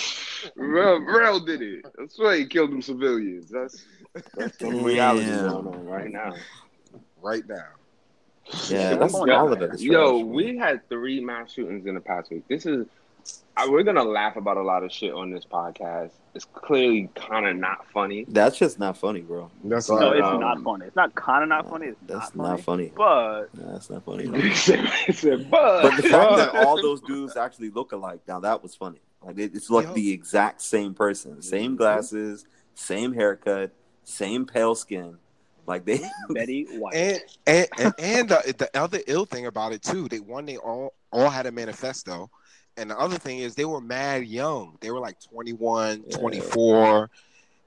Rel, 0.57 1.01
Rel 1.01 1.41
did 1.41 1.63
it. 1.63 1.85
That's 1.97 2.19
why 2.19 2.39
he 2.39 2.47
killed 2.47 2.71
them 2.71 2.83
civilians. 2.83 3.51
That's 3.51 3.85
that's 4.37 4.59
some 4.59 4.83
reality 4.83 5.27
Damn. 5.27 5.49
going 5.49 5.67
on 5.67 5.85
right 5.85 6.11
now. 6.11 6.35
right 7.23 7.47
now. 7.49 7.67
Yeah, 8.69 8.97
that's 8.97 9.15
on, 9.15 9.31
all 9.31 9.53
of 9.53 9.61
it. 9.61 9.75
is 9.75 9.85
Yo, 9.85 10.19
we 10.19 10.57
had 10.57 10.89
three 10.89 11.21
mass 11.21 11.53
shootings 11.53 11.87
in 11.87 11.95
the 11.95 12.01
past 12.01 12.31
week. 12.31 12.49
This 12.49 12.65
is, 12.65 12.87
I, 13.59 13.69
we're 13.69 13.83
gonna 13.83 14.05
laugh 14.05 14.37
about 14.37 14.57
a 14.57 14.63
lot 14.63 14.85
of 14.85 14.93
shit 14.93 15.13
on 15.13 15.31
this 15.31 15.45
podcast. 15.45 16.13
It's 16.35 16.45
clearly 16.45 17.11
kind 17.17 17.47
of 17.47 17.57
not 17.57 17.87
funny. 17.93 18.25
That's 18.29 18.57
just 18.57 18.79
not 18.79 18.97
funny, 18.97 19.21
bro. 19.23 19.51
That's 19.65 19.89
No, 19.91 19.99
not. 19.99 20.17
it's 20.17 20.25
um, 20.27 20.41
not 20.41 20.63
funny. 20.63 20.87
It's 20.87 20.95
not 20.97 21.15
kind 21.17 21.43
of 21.43 21.49
not 21.49 21.69
funny. 21.69 21.87
It's 21.89 21.99
That's 22.07 22.35
not 22.37 22.51
not 22.51 22.61
funny. 22.61 22.93
funny. 22.97 22.97
But 22.97 23.55
Nah, 23.55 23.73
that's 23.73 23.91
not 23.91 24.05
funny. 24.05 24.25
at 24.29 25.25
all. 25.25 25.39
But, 25.51 25.83
But 25.83 25.97
the 25.97 26.09
fact 26.09 26.37
that 26.37 26.51
all 26.67 26.81
those 26.81 27.01
dudes 27.01 27.37
actually 27.37 27.71
look 27.71 27.91
alike, 27.93 28.21
now 28.29 28.39
that 28.41 28.63
was 28.63 28.75
funny. 28.77 29.01
Like 29.23 29.39
it, 29.39 29.55
it's 29.55 29.69
like 29.71 29.87
Yo. 29.87 29.95
the 29.95 30.13
exact 30.13 30.63
same 30.63 30.95
person, 30.95 31.43
same 31.43 31.75
glasses, 31.75 32.45
same 32.75 33.13
haircut, 33.13 33.73
same 34.05 34.47
pale 34.47 34.77
skin. 34.77 35.19
Like 35.67 35.85
they, 35.85 36.01
Betty 36.31 36.65
White. 36.79 36.95
And 36.95 37.21
and 37.47 37.69
and, 37.79 37.95
and 37.99 38.29
the, 38.29 38.55
the 38.57 38.71
other 38.79 39.01
ill 39.09 39.25
thing 39.25 39.47
about 39.47 39.73
it 39.73 39.83
too, 39.83 40.07
they 40.09 40.21
one 40.21 40.47
they 40.47 40.57
all 40.59 40.95
all 41.13 41.29
had 41.29 41.47
a 41.47 41.51
manifesto. 41.53 42.31
And 42.79 42.91
the 42.91 42.99
other 42.99 43.19
thing 43.19 43.39
is 43.41 43.55
they 43.55 43.65
were 43.65 43.81
mad 43.81 44.25
young. 44.27 44.77
They 44.81 44.91
were 44.91 45.01
like 45.01 45.21
21, 45.21 46.05
Yeah. 46.09 46.17
24. 46.19 47.11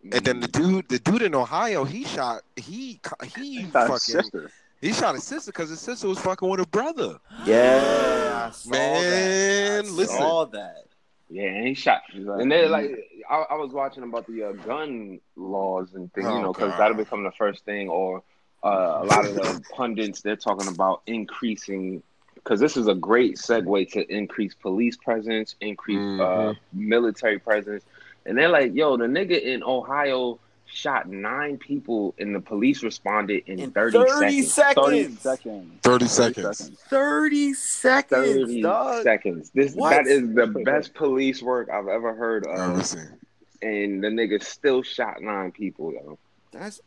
And 0.04 0.26
then 0.26 0.40
the 0.40 0.48
dude, 0.48 0.90
the 0.90 0.98
dude 1.00 1.22
in 1.22 1.36
Ohio, 1.36 1.84
he 1.84 2.04
shot, 2.06 2.42
he 2.56 3.00
he 3.36 3.66
That's 3.74 3.88
fucking, 3.88 3.98
sister. 4.24 4.52
he 4.82 4.94
shot 4.94 5.14
his 5.14 5.24
sister 5.24 5.52
because 5.52 5.70
his 5.70 5.80
sister 5.80 6.08
was 6.08 6.18
fucking 6.20 6.50
with 6.50 6.60
a 6.60 6.66
brother. 6.68 7.20
yeah, 7.46 8.48
I 8.48 8.52
saw 8.52 8.70
Man, 8.72 9.02
that. 9.04 9.86
I 9.86 9.90
listen. 9.90 10.18
saw 10.18 10.46
that. 10.46 10.86
Yeah, 11.30 11.44
and 11.44 11.68
he 11.68 11.74
shot. 11.76 12.02
And 12.14 12.52
they're 12.52 12.68
like, 12.68 12.92
I, 13.30 13.36
I 13.52 13.56
was 13.56 13.72
watching 13.72 14.04
about 14.04 14.26
the 14.28 14.44
uh, 14.50 14.52
gun 14.54 15.20
laws 15.36 15.94
and 15.94 16.12
things, 16.14 16.26
you 16.26 16.32
Oh, 16.34 16.42
know, 16.42 16.52
because 16.54 16.76
that'll 16.78 16.98
become 16.98 17.24
the 17.24 17.32
first 17.32 17.64
thing. 17.64 17.88
Or 17.88 18.24
uh, 18.64 19.00
a 19.02 19.06
lot 19.06 19.26
of 19.26 19.36
the 19.36 19.62
pundits, 19.74 20.22
they're 20.22 20.36
talking 20.36 20.68
about 20.68 21.04
increasing, 21.08 22.02
because 22.44 22.60
this 22.60 22.78
is 22.78 22.88
a 22.88 22.96
great 22.96 23.36
segue 23.38 23.92
to 23.92 24.14
increase 24.14 24.54
police 24.54 24.98
presence, 24.98 25.56
increase 25.62 25.98
uh, 26.20 26.54
Mhm. 26.54 26.58
military 26.74 27.40
presence. 27.40 27.84
And 28.26 28.38
they're 28.38 28.50
like, 28.50 28.74
yo, 28.74 28.98
the 28.98 29.06
nigga 29.06 29.40
in 29.42 29.64
Ohio 29.64 30.40
shot 30.66 31.08
nine 31.10 31.58
people, 31.58 32.16
and 32.18 32.34
the 32.34 32.40
police 32.40 32.82
responded 32.82 33.44
in, 33.46 33.60
In 33.60 33.72
30, 33.72 33.98
30 33.98 34.42
seconds. 34.42 34.86
30 34.86 35.04
seconds. 35.04 35.20
seconds. 35.22 35.80
30 35.84 36.06
30 36.06 36.08
seconds. 36.08 36.70
30 36.90 37.54
seconds, 37.54 38.38
30 38.42 38.62
dog. 38.62 39.04
seconds. 39.04 39.52
This 39.54 39.74
What? 39.76 39.90
that 39.92 40.08
is 40.08 40.34
the 40.34 40.48
best 40.48 40.94
police 40.94 41.42
work 41.42 41.70
I've 41.70 41.88
ever 41.90 42.14
heard 42.16 42.46
of. 42.48 42.58
Uh, 42.58 42.74
listen, 42.74 43.20
and 43.62 44.04
the 44.04 44.08
nigga 44.08 44.42
still 44.42 44.82
shot 44.82 45.22
nine 45.22 45.52
people 45.52 45.92
though. 45.92 46.18
That's 46.54 46.82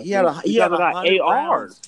he 0.00 0.10
had 0.10 0.24
a 0.24 0.32
he 0.42 0.54
You 0.54 0.62
had 0.62 0.72
a 0.72 0.76
got 0.76 0.94
hundred 0.94 1.20
ARs. 1.20 1.80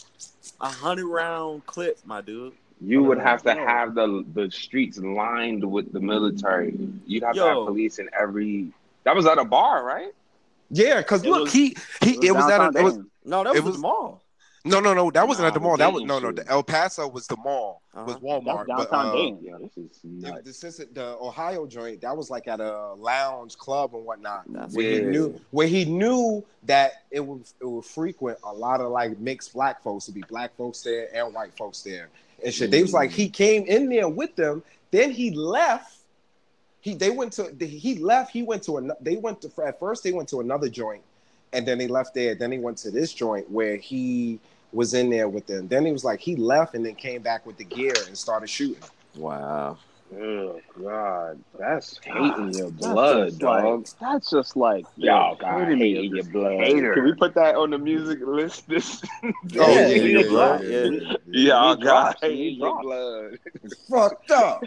a 0.60 0.68
hundred 0.68 1.06
round 1.08 1.66
clip, 1.66 1.98
my 2.04 2.20
dude. 2.20 2.52
You 2.80 3.02
would 3.02 3.18
have 3.18 3.42
to 3.42 3.54
have 3.54 3.94
the 3.94 4.24
the 4.32 4.50
streets 4.50 4.98
lined 4.98 5.64
with 5.70 5.92
the 5.92 6.00
military. 6.00 6.74
You'd 7.06 7.22
have 7.24 7.34
to 7.34 7.44
have 7.44 7.54
police 7.66 7.98
in 7.98 8.08
every. 8.18 8.72
That 9.04 9.14
was 9.16 9.26
at 9.26 9.38
a 9.38 9.44
bar, 9.44 9.84
right? 9.84 10.12
yeah, 10.70 10.98
because 10.98 11.24
look, 11.24 11.44
was- 11.44 11.52
he 11.52 11.76
he 12.02 12.12
it 12.26 12.32
was, 12.32 12.48
at 12.50 12.60
a, 12.60 12.78
it 12.78 12.82
was 12.84 12.98
No, 13.24 13.42
that 13.44 13.56
It 13.56 13.62
was, 13.64 13.72
was- 13.72 13.74
the 13.76 13.80
mall. 13.82 14.22
no 14.64 14.78
no 14.80 14.94
no 14.94 15.10
that 15.10 15.26
wasn't 15.26 15.44
Nah, 15.44 15.48
at 15.48 15.54
the 15.54 15.60
the 15.60 15.64
mall. 15.64 15.76
That 15.76 15.92
was 15.92 16.04
no 16.04 16.18
no 16.20 16.32
the 16.32 16.46
El 16.48 16.62
Paso 16.62 17.08
was 17.08 17.26
the 17.26 17.36
mall 17.36 17.82
Uh-huh. 17.94 18.04
was 18.06 18.16
Walmart. 18.16 18.66
That's 18.68 18.86
but, 18.86 18.92
uh, 18.94 19.12
Dayton. 19.12 19.38
Yeah, 19.42 19.56
this 19.60 19.76
is 19.76 19.98
The, 20.04 20.30
nuts. 20.30 20.42
the, 20.44 20.52
since 20.52 20.80
it- 20.80 20.94
the 20.94 21.16
Ohio 21.18 21.66
joint, 21.66 22.00
that 22.02 22.16
was 22.16 22.30
like 22.30 22.46
at 22.46 22.60
a 22.60 22.92
lounge 22.94 23.56
club 23.58 23.94
and 23.94 24.04
whatnot. 24.04 24.44
That's 24.48 24.74
Where 24.76 24.90
he 24.90 25.00
knew 25.00 25.40
where 25.50 25.66
he 25.66 25.84
knew 25.86 26.44
that 26.64 27.04
it 27.10 27.20
was 27.20 27.52
it 27.60 27.64
would 27.66 27.84
frequent 27.84 28.38
a 28.44 28.52
lot 28.52 28.80
of 28.80 28.90
like 28.90 29.18
mixed 29.18 29.52
black 29.54 29.82
folks 29.82 30.04
to 30.06 30.12
be 30.12 30.22
black 30.28 30.54
folks 30.56 30.82
there 30.82 31.08
and 31.14 31.34
white 31.34 31.56
folks 31.56 31.82
there 31.82 32.08
and 32.44 32.52
shit. 32.52 32.70
They 32.70 32.82
was 32.82 32.92
like 32.92 33.10
he 33.10 33.28
came 33.28 33.64
in 33.66 33.88
there 33.88 34.08
with 34.08 34.36
them, 34.36 34.62
then 34.90 35.10
he 35.10 35.30
left. 35.30 35.96
He 36.80 36.94
they 36.94 37.10
went 37.10 37.32
to 37.34 37.54
he 37.60 37.98
left. 37.98 38.32
He 38.32 38.42
went 38.42 38.62
to 38.64 38.78
another. 38.78 38.98
They 39.00 39.16
went 39.16 39.42
to 39.42 39.50
at 39.64 39.78
first 39.78 40.02
they 40.02 40.12
went 40.12 40.28
to 40.30 40.40
another 40.40 40.68
joint, 40.68 41.02
and 41.52 41.66
then 41.66 41.78
they 41.78 41.88
left 41.88 42.14
there. 42.14 42.34
Then 42.34 42.52
he 42.52 42.58
went 42.58 42.78
to 42.78 42.90
this 42.90 43.12
joint 43.12 43.50
where 43.50 43.76
he 43.76 44.40
was 44.72 44.94
in 44.94 45.10
there 45.10 45.28
with 45.28 45.46
them. 45.46 45.68
Then 45.68 45.84
he 45.84 45.92
was 45.92 46.04
like 46.04 46.20
he 46.20 46.36
left 46.36 46.74
and 46.74 46.84
then 46.84 46.94
came 46.94 47.22
back 47.22 47.44
with 47.44 47.56
the 47.56 47.64
gear 47.64 47.92
and 48.06 48.16
started 48.16 48.48
shooting. 48.48 48.82
Wow. 49.14 49.78
Oh 50.12 50.60
God, 50.82 51.38
that's 51.58 52.00
hating 52.02 52.52
your 52.54 52.70
blood, 52.72 53.28
just 53.28 53.42
like- 53.42 53.62
dog. 53.62 53.86
that's 54.00 54.30
just 54.30 54.56
like 54.56 54.84
Y'all 54.96 55.36
the 55.36 55.42
got 55.42 55.68
hating 55.68 56.14
your 56.16 56.24
blood. 56.24 56.52
hater. 56.58 56.94
Can 56.94 57.04
we 57.04 57.14
put 57.14 57.32
that 57.34 57.54
on 57.54 57.70
the 57.70 57.78
music 57.78 58.18
list? 58.26 58.64
This 58.68 59.02
Oh, 59.22 59.30
Yeah, 59.48 59.86
yeah, 59.86 59.86
yeah, 59.86 60.18
yeah, 60.18 60.62
yeah, 60.62 60.84
yeah. 60.84 61.16
yeah. 61.26 61.54
y'all 61.54 61.76
We 61.76 61.84
got 61.84 62.18
hating 62.20 62.58
your 62.58 62.82
blood. 62.82 63.38
Fucked 63.88 64.30
up. 64.32 64.64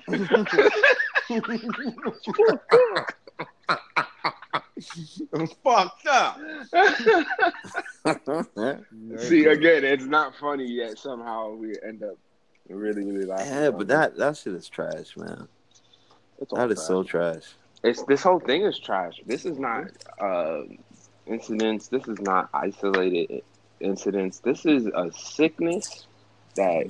I'm 5.33 5.47
fucked 5.63 6.07
up. 6.07 6.37
See 9.17 9.45
again, 9.45 9.83
it's 9.83 10.05
not 10.05 10.33
funny 10.39 10.65
yet. 10.65 10.97
Somehow 10.97 11.51
we 11.55 11.75
end 11.85 12.03
up 12.03 12.17
really, 12.69 13.03
really 13.03 13.25
laughing. 13.25 13.47
yeah, 13.51 13.71
but 13.71 13.87
that 13.87 14.17
that 14.17 14.37
shit 14.37 14.53
is 14.53 14.67
trash, 14.69 15.15
man. 15.17 15.47
It's 16.39 16.51
all 16.51 16.59
That 16.59 16.71
is 16.71 16.77
trash. 16.79 16.87
so 16.87 17.03
trash. 17.03 17.43
it's 17.83 18.03
this 18.03 18.21
whole 18.23 18.39
thing 18.39 18.63
is 18.63 18.79
trash. 18.79 19.21
This 19.25 19.45
is 19.45 19.59
not 19.59 19.85
uh, 20.19 20.61
incidents. 21.27 21.87
This 21.87 22.07
is 22.07 22.19
not 22.21 22.49
isolated 22.53 23.43
incidents. 23.79 24.39
This 24.39 24.65
is 24.65 24.87
a 24.87 25.11
sickness 25.11 26.07
that 26.55 26.87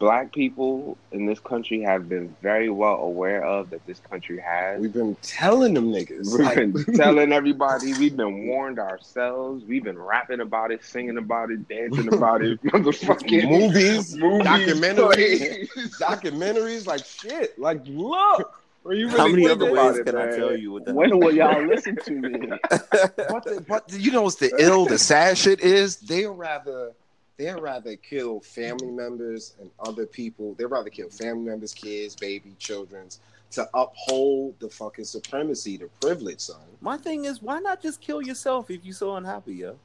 black 0.00 0.32
people 0.32 0.96
in 1.12 1.26
this 1.26 1.38
country 1.38 1.82
have 1.82 2.08
been 2.08 2.34
very 2.42 2.70
well 2.70 2.96
aware 2.96 3.44
of 3.44 3.68
that 3.68 3.86
this 3.86 4.00
country 4.00 4.40
has. 4.40 4.80
We've 4.80 4.92
been 4.92 5.14
telling 5.22 5.74
them 5.74 5.92
niggas. 5.92 6.32
We've 6.32 6.40
like- 6.40 6.56
been 6.56 6.84
telling 6.96 7.32
everybody. 7.32 7.92
We've 7.92 8.16
been 8.16 8.48
warned 8.48 8.80
ourselves. 8.80 9.62
We've 9.64 9.84
been 9.84 9.98
rapping 9.98 10.40
about 10.40 10.72
it, 10.72 10.82
singing 10.82 11.18
about 11.18 11.50
it, 11.50 11.68
dancing 11.68 12.12
about 12.12 12.42
it. 12.42 12.60
Motherfucking 12.64 13.48
movies, 13.48 14.16
movies, 14.16 14.46
documentaries, 14.46 15.68
documentaries, 16.00 16.86
like 16.86 17.04
shit. 17.04 17.58
Like 17.58 17.82
look, 17.84 18.58
When 18.82 18.96
you 18.96 19.10
How 19.10 19.28
many 19.28 19.46
other 19.48 19.70
ways 19.70 19.98
it, 19.98 20.06
can 20.06 20.16
I 20.16 20.30
tell 20.34 20.56
you 20.56 20.72
what 20.72 20.86
the 20.86 20.94
When 20.94 21.18
will 21.18 21.34
y'all 21.34 21.62
listen 21.62 21.96
to 22.06 22.10
me? 22.12 22.52
But, 22.70 23.44
the, 23.44 23.64
but 23.68 23.92
you 23.92 24.12
know 24.12 24.22
what's 24.22 24.36
the 24.36 24.50
ill, 24.58 24.86
the 24.86 24.98
sad 24.98 25.36
shit 25.36 25.60
is 25.60 25.96
they'd 25.96 26.26
rather 26.26 26.92
they'd 27.40 27.54
rather 27.54 27.96
kill 27.96 28.40
family 28.40 28.86
mm-hmm. 28.86 28.96
members 28.96 29.54
and 29.60 29.70
other 29.80 30.04
people. 30.06 30.54
They'd 30.54 30.66
rather 30.66 30.90
kill 30.90 31.08
family 31.08 31.44
members, 31.48 31.72
kids, 31.72 32.14
baby, 32.14 32.54
children's 32.58 33.20
to 33.52 33.68
uphold 33.74 34.54
the 34.60 34.68
fucking 34.68 35.06
supremacy, 35.06 35.76
the 35.76 35.88
privilege, 36.00 36.40
son. 36.40 36.60
My 36.80 36.96
thing 36.96 37.24
is, 37.24 37.42
why 37.42 37.58
not 37.58 37.82
just 37.82 38.00
kill 38.00 38.22
yourself 38.22 38.70
if 38.70 38.84
you're 38.84 38.94
so 38.94 39.16
unhappy, 39.16 39.54
yo? 39.54 39.76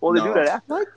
Well, 0.00 0.14
they 0.14 0.20
No. 0.20 0.28
do 0.28 0.34
that 0.34 0.48
after. 0.48 0.96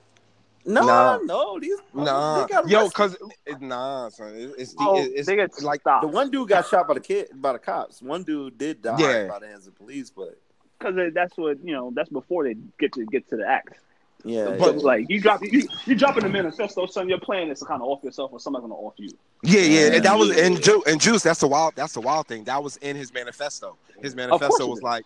No, 0.64 0.80
Nah. 0.84 1.18
no, 1.18 1.60
these 1.60 1.78
Nah, 1.94 2.48
yo, 2.66 2.90
cause 2.90 3.16
it, 3.44 3.60
nah, 3.60 4.08
son. 4.08 4.34
It, 4.34 4.54
it's 4.58 4.72
the 4.72 4.78
Oh, 4.80 4.96
it- 4.96 5.12
it's 5.14 5.26
they 5.28 5.36
get 5.36 5.62
like 5.62 5.82
stopped 5.82 6.02
the 6.02 6.08
one 6.08 6.28
dude 6.28 6.48
got 6.48 6.66
shot 6.66 6.88
by 6.88 6.94
the 6.94 7.00
kid 7.00 7.28
by 7.34 7.52
the 7.52 7.60
cops. 7.60 8.02
One 8.02 8.24
dude 8.24 8.58
did 8.58 8.82
die 8.82 8.98
Yeah. 8.98 9.28
by 9.28 9.38
the 9.38 9.46
hands 9.46 9.68
of 9.68 9.76
police, 9.76 10.10
but 10.10 10.36
because 10.76 11.12
that's 11.14 11.36
what 11.36 11.64
you 11.64 11.72
know. 11.72 11.92
That's 11.94 12.08
before 12.08 12.42
they 12.42 12.56
get 12.80 12.92
to 12.94 13.06
get 13.06 13.28
to 13.28 13.36
the 13.36 13.46
act. 13.46 13.78
Yeah, 14.26 14.44
But, 14.50 14.58
But 14.58 14.76
like 14.82 15.06
you 15.08 15.20
drop 15.20 15.40
you 15.42 15.68
you 15.84 15.94
drop 15.94 16.16
in 16.16 16.24
the 16.24 16.28
manifesto, 16.28 16.86
son. 16.86 17.08
Your 17.08 17.20
plan 17.20 17.48
is 17.50 17.60
to 17.60 17.64
kind 17.64 17.80
of 17.80 17.88
off 17.88 18.02
yourself, 18.02 18.32
or 18.32 18.40
somebody's 18.40 18.62
gonna 18.64 18.74
off 18.74 18.94
you. 18.96 19.10
Yeah, 19.42 19.60
yeah, 19.60 19.92
and 19.94 20.04
that 20.04 20.18
was 20.18 20.36
Yeah. 20.36 20.46
and 20.46 20.62
Ju- 20.62 20.82
and 20.86 21.00
Juice. 21.00 21.22
That's 21.22 21.40
the 21.40 21.46
wild. 21.48 21.74
That's 21.76 21.92
the 21.92 22.00
wild 22.00 22.26
thing. 22.26 22.44
That 22.44 22.62
was 22.62 22.76
in 22.78 22.96
his 22.96 23.12
manifesto. 23.14 23.76
His 24.02 24.14
manifesto 24.14 24.66
was 24.66 24.82
like, 24.82 25.04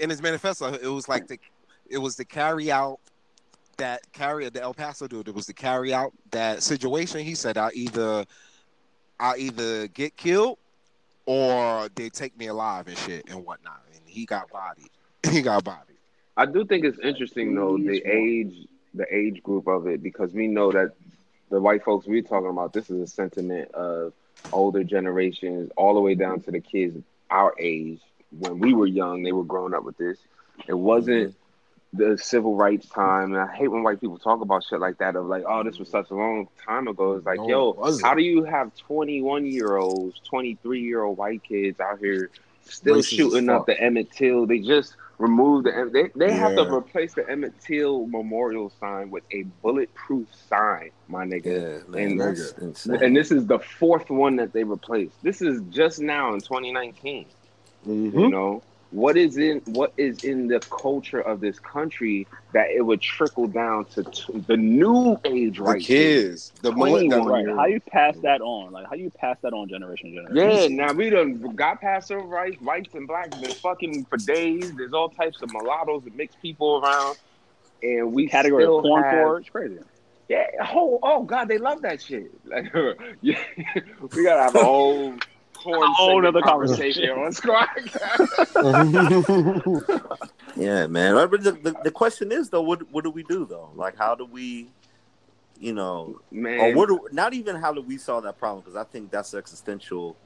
in 0.00 0.10
his 0.10 0.22
manifesto, 0.22 0.72
it 0.72 0.88
was 0.88 1.08
like 1.08 1.28
the, 1.28 1.38
it 1.88 1.98
was 1.98 2.16
to 2.16 2.24
carry 2.24 2.72
out 2.72 2.98
that 3.76 4.00
carry 4.12 4.48
the 4.48 4.62
El 4.62 4.74
Paso 4.74 5.06
dude. 5.06 5.28
It 5.28 5.34
was 5.34 5.46
to 5.46 5.52
carry 5.52 5.92
out 5.92 6.12
that 6.30 6.62
situation. 6.62 7.20
He 7.20 7.34
said, 7.34 7.58
"I 7.58 7.70
either, 7.74 8.24
I 9.20 9.36
either 9.36 9.86
get 9.88 10.16
killed, 10.16 10.58
or 11.26 11.88
they 11.94 12.08
take 12.08 12.36
me 12.38 12.46
alive 12.46 12.88
and 12.88 12.96
shit 12.96 13.28
and 13.28 13.44
whatnot." 13.44 13.82
And 13.92 14.00
he 14.06 14.24
got 14.24 14.50
bodied. 14.50 14.88
He 15.30 15.42
got 15.42 15.64
bodied. 15.64 15.95
I 16.36 16.46
do 16.46 16.64
think 16.64 16.84
it's 16.84 16.98
interesting 16.98 17.54
though 17.54 17.78
the 17.78 18.02
age, 18.04 18.66
the 18.94 19.06
age 19.14 19.42
group 19.42 19.66
of 19.66 19.86
it 19.86 20.02
because 20.02 20.32
we 20.32 20.48
know 20.48 20.70
that 20.72 20.92
the 21.50 21.60
white 21.60 21.84
folks 21.84 22.06
we're 22.06 22.22
talking 22.22 22.50
about. 22.50 22.72
This 22.72 22.90
is 22.90 23.00
a 23.00 23.06
sentiment 23.06 23.70
of 23.72 24.12
older 24.52 24.84
generations, 24.84 25.70
all 25.76 25.94
the 25.94 26.00
way 26.00 26.14
down 26.14 26.40
to 26.42 26.50
the 26.50 26.60
kids 26.60 27.02
our 27.30 27.54
age. 27.58 28.00
When 28.38 28.58
we 28.58 28.74
were 28.74 28.86
young, 28.86 29.22
they 29.22 29.32
were 29.32 29.44
growing 29.44 29.74
up 29.74 29.84
with 29.84 29.96
this. 29.96 30.18
It 30.66 30.74
wasn't 30.74 31.34
the 31.92 32.18
civil 32.18 32.56
rights 32.56 32.88
time, 32.88 33.32
and 33.32 33.40
I 33.40 33.54
hate 33.54 33.68
when 33.68 33.82
white 33.82 34.00
people 34.00 34.18
talk 34.18 34.40
about 34.40 34.64
shit 34.64 34.80
like 34.80 34.98
that. 34.98 35.16
Of 35.16 35.26
like, 35.26 35.44
oh, 35.46 35.62
this 35.62 35.78
was 35.78 35.88
such 35.88 36.10
a 36.10 36.14
long 36.14 36.48
time 36.64 36.88
ago. 36.88 37.14
It's 37.14 37.26
like, 37.26 37.38
No, 37.38 37.48
yo, 37.48 37.84
it 37.84 38.02
how 38.02 38.14
do 38.14 38.22
you 38.22 38.44
have 38.44 38.74
twenty 38.76 39.22
one 39.22 39.46
year 39.46 39.76
olds, 39.76 40.20
twenty 40.24 40.56
three 40.62 40.82
year 40.82 41.02
old 41.02 41.16
white 41.16 41.42
kids 41.44 41.80
out 41.80 41.98
here 41.98 42.30
still 42.64 42.96
Racist 42.96 43.16
shooting 43.16 43.48
up 43.48 43.66
the 43.66 43.80
Emmett 43.80 44.10
Till? 44.10 44.46
They 44.46 44.58
just 44.58 44.96
removed 45.18 45.66
the 45.66 45.90
they 45.92 46.10
they 46.26 46.32
have 46.32 46.54
to 46.56 46.62
replace 46.72 47.14
the 47.14 47.28
Emmett 47.28 47.54
Till 47.60 48.06
memorial 48.06 48.70
sign 48.80 49.10
with 49.10 49.24
a 49.32 49.44
bulletproof 49.62 50.26
sign, 50.48 50.90
my 51.08 51.24
nigga. 51.24 51.46
yeah, 51.46 51.88
man, 51.88 52.20
And- 52.20 52.54
insane. 52.60 53.02
And 53.02 53.16
this 53.16 53.30
is 53.30 53.46
the 53.46 53.58
fourth 53.58 54.10
one 54.10 54.36
that 54.36 54.52
they 54.52 54.64
replaced. 54.64 55.22
This 55.22 55.40
is 55.40 55.62
just 55.70 56.00
now 56.00 56.34
in 56.34 56.40
2019. 56.40 57.26
Mhm. 57.86 58.12
You 58.12 58.28
know 58.28 58.62
what 58.90 59.16
is 59.16 59.36
in 59.36 59.60
what 59.66 59.92
is 59.96 60.22
in 60.24 60.46
the 60.46 60.60
culture 60.60 61.20
of 61.20 61.40
this 61.40 61.58
country 61.58 62.26
that 62.52 62.70
it 62.70 62.82
would 62.82 63.00
trickle 63.00 63.48
down 63.48 63.84
to 63.86 64.04
t- 64.04 64.38
the 64.46 64.56
new 64.56 65.18
age 65.24 65.58
right 65.58 65.82
kids, 65.82 66.52
the 66.62 66.70
Twenty 66.70 67.08
the, 67.08 67.18
money 67.18 67.44
Right? 67.44 67.56
How 67.56 67.66
you 67.66 67.80
pass 67.80 68.16
that 68.22 68.40
on? 68.40 68.72
Like 68.72 68.86
how 68.88 68.94
you 68.94 69.10
pass 69.10 69.38
that 69.42 69.52
on 69.52 69.68
generation 69.68 70.10
to 70.10 70.22
generation. 70.22 70.76
Yeah, 70.76 70.86
now 70.86 70.92
we 70.92 71.10
done 71.10 71.54
got 71.56 71.80
past 71.80 72.08
civil 72.08 72.26
rights, 72.26 72.60
whites 72.60 72.94
and 72.94 73.08
blacks 73.08 73.36
been 73.38 73.50
fucking 73.50 74.06
for 74.06 74.18
days. 74.18 74.72
There's 74.76 74.92
all 74.92 75.08
types 75.08 75.42
of 75.42 75.50
mulattoes 75.50 76.04
and 76.06 76.14
mixed 76.14 76.40
people 76.40 76.80
around, 76.82 77.16
and 77.82 78.12
we 78.12 78.28
Category 78.28 78.62
still 78.62 78.78
of 78.78 78.84
porn 78.84 79.02
have- 79.02 79.12
for. 79.12 79.38
It's 79.38 79.48
crazy. 79.48 79.78
Yeah, 80.28 80.46
oh, 80.74 80.98
oh 81.02 81.22
god, 81.22 81.46
they 81.48 81.58
love 81.58 81.82
that 81.82 82.02
shit. 82.02 82.30
Like, 82.44 82.72
yeah, 83.20 83.38
we 84.14 84.24
gotta 84.24 84.42
have 84.42 84.54
a 84.54 84.64
whole 84.64 85.14
porn 85.66 85.82
A 85.82 85.92
whole 85.92 86.18
other 86.18 86.32
nother 86.32 86.42
conversation 86.42 87.10
on 87.18 87.32
Squad. 87.32 87.68
Yeah, 90.56 90.86
man. 90.86 91.14
But 91.28 91.42
the, 91.42 91.52
the, 91.52 91.76
the 91.84 91.90
question 91.90 92.32
is 92.32 92.48
though, 92.48 92.62
what 92.62 92.90
what 92.90 93.04
do 93.04 93.10
we 93.10 93.22
do 93.22 93.44
though? 93.44 93.70
Like, 93.74 93.96
how 93.96 94.14
do 94.14 94.24
we, 94.24 94.68
you 95.60 95.74
know, 95.74 96.20
Man, 96.30 96.58
or 96.58 96.74
what? 96.74 96.88
Do, 96.88 97.08
not 97.12 97.34
even 97.34 97.56
how 97.56 97.72
do 97.72 97.82
we 97.82 97.98
solve 97.98 98.24
that 98.24 98.38
problem? 98.38 98.62
Because 98.62 98.76
I 98.76 98.84
think 98.84 99.10
that's 99.10 99.34
existential, 99.34 100.16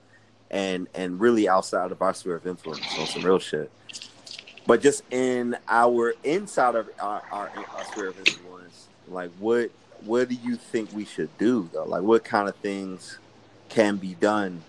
and 0.51 0.87
and 0.95 1.21
really 1.21 1.49
outside 1.49 1.91
of 1.91 2.01
our 2.01 2.15
sphere 2.15 2.37
of 2.37 2.47
influence 2.47 2.81
on 2.97 3.07
some 3.07 3.23
real 3.23 3.41
shit. 3.41 3.73
But 4.67 4.83
just 4.83 5.03
in 5.11 5.57
our 5.67 6.15
inside 6.23 6.77
of 6.77 6.89
our, 7.01 7.23
our, 7.33 7.51
our 7.77 7.85
sphere 7.87 8.09
of 8.09 8.19
influence, 8.19 8.87
like 9.09 9.33
what 9.41 9.71
what 10.05 10.29
do 10.29 10.37
you 10.37 10.55
think 10.55 10.93
we 10.93 11.05
should 11.05 11.37
do 11.39 11.69
though? 11.73 11.85
Like, 11.85 12.03
what 12.03 12.23
kind 12.23 12.49
of 12.49 12.55
things 12.57 13.19
can 13.69 13.97
be 13.97 14.15
done 14.15 14.63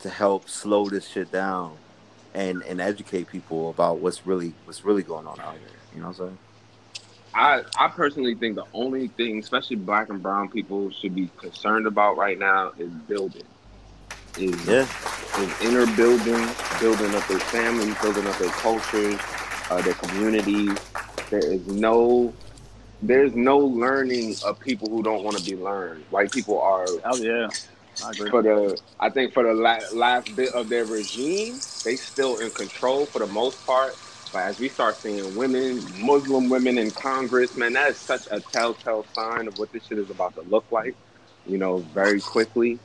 to 0.00 0.10
help 0.10 0.48
slow 0.48 0.88
this 0.88 1.08
shit 1.08 1.30
down? 1.32 1.76
And, 2.34 2.62
and 2.64 2.80
educate 2.80 3.28
people 3.28 3.70
about 3.70 3.98
what's 3.98 4.26
really 4.26 4.54
what's 4.64 4.84
really 4.84 5.02
going 5.02 5.26
on 5.26 5.40
out 5.40 5.54
here. 5.54 5.68
You 5.94 6.00
know 6.02 6.08
what 6.08 6.20
I'm 6.20 6.26
saying? 6.26 6.38
I 7.34 7.62
I 7.78 7.88
personally 7.88 8.34
think 8.34 8.56
the 8.56 8.66
only 8.72 9.08
thing, 9.08 9.38
especially 9.38 9.76
black 9.76 10.08
and 10.08 10.22
brown 10.22 10.48
people, 10.48 10.90
should 10.90 11.14
be 11.14 11.30
concerned 11.38 11.86
about 11.86 12.16
right 12.16 12.38
now 12.38 12.72
is 12.78 12.90
building. 12.90 13.44
Is 14.36 14.66
Yeah. 14.66 14.86
is 15.38 15.60
inner 15.62 15.86
building, 15.96 16.56
building 16.80 17.14
up 17.14 17.26
their 17.26 17.38
families, 17.40 17.94
building 18.00 18.26
up 18.26 18.38
their 18.38 18.50
cultures, 18.50 19.20
uh, 19.70 19.80
their 19.82 19.94
communities. 19.94 20.76
There 21.30 21.40
is 21.40 21.66
no, 21.66 22.34
there's 23.02 23.34
no 23.34 23.58
learning 23.58 24.36
of 24.44 24.58
people 24.60 24.88
who 24.88 25.02
don't 25.02 25.22
want 25.24 25.38
to 25.38 25.44
be 25.44 25.56
learned. 25.56 26.04
White 26.10 26.32
people 26.32 26.60
are 26.60 26.86
Oh 27.04 27.16
yeah, 27.16 27.48
I 27.50 27.52
agree. 27.52 27.77
For 28.28 28.42
the, 28.42 28.78
I 29.00 29.10
think 29.10 29.34
for 29.34 29.44
the 29.44 29.54
la- 29.54 29.88
last 29.92 30.34
bit 30.34 30.52
of 30.54 30.68
their 30.68 30.86
regime, 30.86 31.62
they 31.84 31.96
still 31.96 32.38
in 32.38 32.52
control 32.52 33.08
for 33.12 33.20
the 33.20 33.26
most 33.26 33.64
part. 33.66 33.98
But 34.32 34.42
as 34.44 34.58
we 34.58 34.68
start 34.70 34.98
seeing 35.02 35.34
women, 35.34 35.90
Muslim 35.94 36.48
women 36.50 36.78
in 36.78 36.92
Congress, 36.92 37.54
man, 37.56 37.74
that 37.74 37.90
is 37.92 38.00
such 38.00 38.26
a 38.30 38.40
telltale 38.40 39.06
sign 39.14 39.48
of 39.48 39.58
what 39.58 39.72
this 39.72 39.86
shit 39.86 39.98
is 39.98 40.10
about 40.10 40.34
to 40.36 40.42
look 40.42 40.66
like. 40.70 40.96
You 41.46 41.58
know, 41.58 41.80
very 41.92 42.20
quickly, 42.20 42.80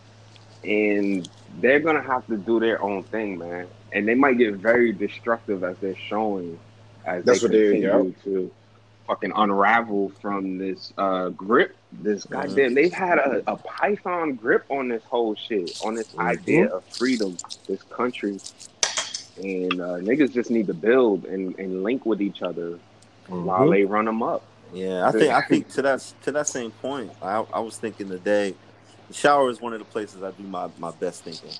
and 0.64 1.30
they're 1.50 1.82
gonna 1.82 2.04
have 2.04 2.26
to 2.28 2.38
do 2.38 2.60
their 2.60 2.82
own 2.84 3.06
thing, 3.06 3.38
man. 3.40 3.70
And 3.94 4.08
they 4.08 4.16
might 4.16 4.38
get 4.38 4.56
very 4.56 4.94
destructive 4.94 5.64
as 5.64 5.78
they're 5.80 5.96
showing, 5.98 6.60
as 7.06 7.26
That's 7.26 7.40
they 7.42 7.50
continue 7.50 8.14
to 8.24 8.52
fucking 9.08 9.34
unravel 9.36 10.12
from 10.22 10.58
this 10.58 10.94
uh, 10.98 11.30
grip. 11.30 11.78
This 12.02 12.26
Mm-hmm. 12.32 12.62
goddamn, 12.64 12.76
they've 12.76 12.94
had 12.94 13.20
a, 13.20 13.44
a 13.48 13.58
python 13.58 14.36
grip 14.36 14.64
on 14.70 14.90
this 14.90 15.04
whole 15.10 15.36
shit, 15.36 15.76
on 15.82 15.96
this 15.96 16.08
Mm-hmm. 16.16 16.20
idea 16.20 16.68
of 16.68 16.84
freedom, 16.98 17.40
this 17.68 17.82
country. 17.96 18.42
And 19.38 19.82
uh, 19.82 19.98
niggas 20.00 20.34
just 20.34 20.52
need 20.52 20.68
to 20.68 20.74
build 20.76 21.26
and, 21.26 21.56
and 21.60 21.84
link 21.84 22.06
with 22.06 22.22
each 22.22 22.42
other 22.44 22.80
Mm-hmm. 23.30 23.44
while 23.44 23.70
they 23.70 23.86
run 23.86 24.06
them 24.06 24.24
up. 24.24 24.46
Yeah, 24.72 25.08
I 25.08 25.14
think 25.14 25.32
I 25.34 25.42
think 25.42 25.70
to 25.76 25.84
that 25.84 26.02
to 26.24 26.32
that 26.34 26.48
same 26.48 26.72
point, 26.72 27.14
I, 27.22 27.46
I 27.54 27.62
was 27.62 27.78
thinking 27.78 28.10
today, 28.10 28.58
the 29.08 29.14
shower 29.16 29.50
is 29.50 29.62
one 29.62 29.74
of 29.74 29.80
the 29.80 29.86
places 29.86 30.24
I 30.24 30.32
do 30.32 30.48
my, 30.48 30.70
my 30.78 30.92
best 30.92 31.24
thinking. 31.24 31.58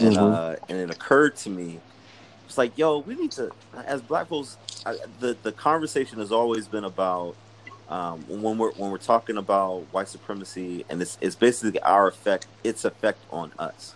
And 0.00 0.16
Mhm. 0.16 0.18
uh, 0.18 0.56
and 0.68 0.78
it 0.78 0.90
occurred 0.90 1.36
to 1.38 1.50
me, 1.50 1.82
it's 2.46 2.58
like, 2.58 2.78
yo, 2.78 3.00
we 3.00 3.16
need 3.16 3.32
to, 3.32 3.52
as 3.86 4.02
black 4.02 4.28
folks, 4.28 4.58
I, 4.86 4.96
the 5.18 5.38
the 5.42 5.52
conversation 5.52 6.18
has 6.20 6.32
always 6.32 6.68
been 6.68 6.84
about 6.84 7.38
um, 7.88 8.20
when 8.28 8.58
we're 8.58 8.72
when 8.72 8.90
we're 8.90 8.98
talking 8.98 9.36
about 9.36 9.92
white 9.92 10.08
supremacy, 10.08 10.84
and 10.88 11.00
it's 11.02 11.18
it's 11.20 11.36
basically 11.36 11.80
our 11.80 12.08
effect, 12.08 12.46
its 12.62 12.84
effect 12.84 13.18
on 13.30 13.52
us. 13.58 13.94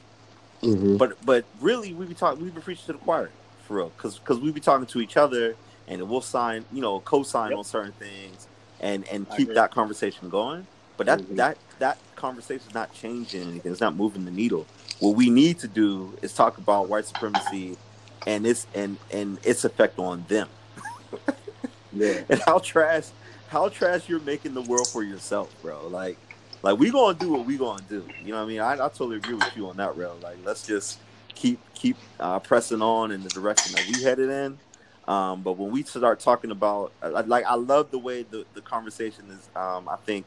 Mhm. 0.62 0.98
But 0.98 1.24
but 1.24 1.44
really, 1.60 1.92
we 1.94 2.06
be 2.06 2.14
talking, 2.14 2.42
we 2.42 2.50
be 2.50 2.60
preaching 2.60 2.86
to 2.86 2.92
the 2.94 2.98
choir 2.98 3.30
for 3.66 3.76
real, 3.78 3.88
because 3.90 4.18
because 4.18 4.38
we 4.40 4.50
be 4.52 4.60
talking 4.60 4.86
to 4.86 5.00
each 5.00 5.16
other, 5.16 5.56
and 5.86 6.08
we'll 6.08 6.20
sign, 6.20 6.64
you 6.72 6.80
know, 6.80 7.00
co-sign 7.00 7.50
Yep. 7.50 7.58
on 7.58 7.64
certain 7.64 7.92
things, 7.92 8.46
and 8.80 9.06
and 9.08 9.28
keep 9.30 9.54
that 9.54 9.70
conversation 9.70 10.28
going. 10.28 10.66
But 10.96 11.06
that 11.06 11.20
Mhm. 11.20 11.36
that 11.36 11.58
that 11.78 11.98
conversation 12.16 12.66
is 12.68 12.74
not 12.74 12.92
changing 12.92 13.42
anything. 13.42 13.70
It's 13.72 13.80
not 13.80 13.94
moving 13.96 14.24
the 14.24 14.30
needle. 14.32 14.66
What 14.98 15.14
we 15.16 15.30
need 15.30 15.60
to 15.60 15.68
do 15.68 16.18
is 16.22 16.34
talk 16.34 16.58
about 16.58 16.88
white 16.88 17.06
supremacy 17.06 17.78
and 18.26 18.44
its 18.46 18.66
and 18.74 18.98
and 19.12 19.38
its 19.44 19.64
effect 19.64 19.98
on 19.98 20.24
them, 20.28 20.48
Yeah. 21.92 22.14
and 22.28 22.40
how 22.46 22.58
trash 22.58 23.04
how 23.48 23.68
trash 23.68 24.08
you're 24.08 24.20
making 24.20 24.54
the 24.54 24.62
world 24.62 24.88
for 24.88 25.02
yourself, 25.02 25.54
bro. 25.62 25.86
Like 25.88 26.16
like 26.62 26.78
we 26.78 26.90
gonna 26.90 27.18
do 27.18 27.32
what 27.32 27.46
we 27.46 27.56
gonna 27.56 27.82
do. 27.88 28.04
You 28.22 28.32
know 28.32 28.36
what 28.38 28.44
I 28.44 28.46
mean? 28.46 28.60
I, 28.60 28.72
I 28.74 28.76
totally 28.76 29.16
agree 29.16 29.34
with 29.34 29.56
you 29.56 29.68
on 29.68 29.76
that, 29.78 29.96
rail. 29.96 30.16
Like 30.22 30.36
let's 30.44 30.66
just 30.66 30.98
keep 31.34 31.58
keep 31.74 31.96
uh, 32.20 32.38
pressing 32.40 32.82
on 32.82 33.10
in 33.10 33.22
the 33.22 33.28
direction 33.30 33.74
that 33.74 33.86
we 33.86 34.02
headed 34.02 34.28
in. 34.30 34.58
Um, 35.06 35.40
but 35.42 35.52
when 35.52 35.70
we 35.70 35.82
start 35.84 36.20
talking 36.20 36.50
about, 36.50 36.92
like, 37.02 37.46
I 37.46 37.54
love 37.54 37.90
the 37.90 37.98
way 37.98 38.24
the, 38.24 38.44
the 38.52 38.60
conversation 38.60 39.24
is. 39.30 39.48
Um, 39.56 39.88
I 39.88 39.96
think 40.04 40.26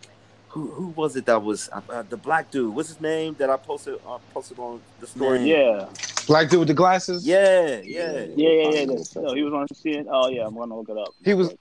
who 0.50 0.68
who 0.72 0.88
was 0.88 1.16
it 1.16 1.26
that 1.28 1.44
was 1.44 1.70
uh, 1.72 2.02
the 2.10 2.18
black 2.18 2.50
dude? 2.50 2.74
What's 2.74 2.90
his 2.90 3.00
name 3.00 3.36
that 3.38 3.50
I 3.52 3.58
posted 3.58 4.00
uh, 4.08 4.18
posted 4.34 4.58
on 4.58 4.82
the 5.00 5.06
story? 5.08 5.40
Man. 5.40 5.48
Yeah, 5.48 5.90
Black 6.28 6.50
dude 6.50 6.60
with 6.60 6.68
the 6.68 6.74
glasses. 6.74 7.28
yeah, 7.28 7.80
yeah. 7.84 8.12
yeah, 8.12 8.26
yeah, 8.36 8.70
yeah. 8.72 8.86
that's- 8.86 9.16
No, 9.16 9.34
he 9.36 9.44
was 9.44 9.54
on 9.54 9.68
CNN. 9.68 10.08
Oh 10.10 10.30
yeah, 10.30 10.48
I'm 10.48 10.56
gonna 10.56 10.76
look 10.76 10.90
it 10.90 10.98
up. 10.98 11.14
He 11.24 11.34
was- 11.36 11.54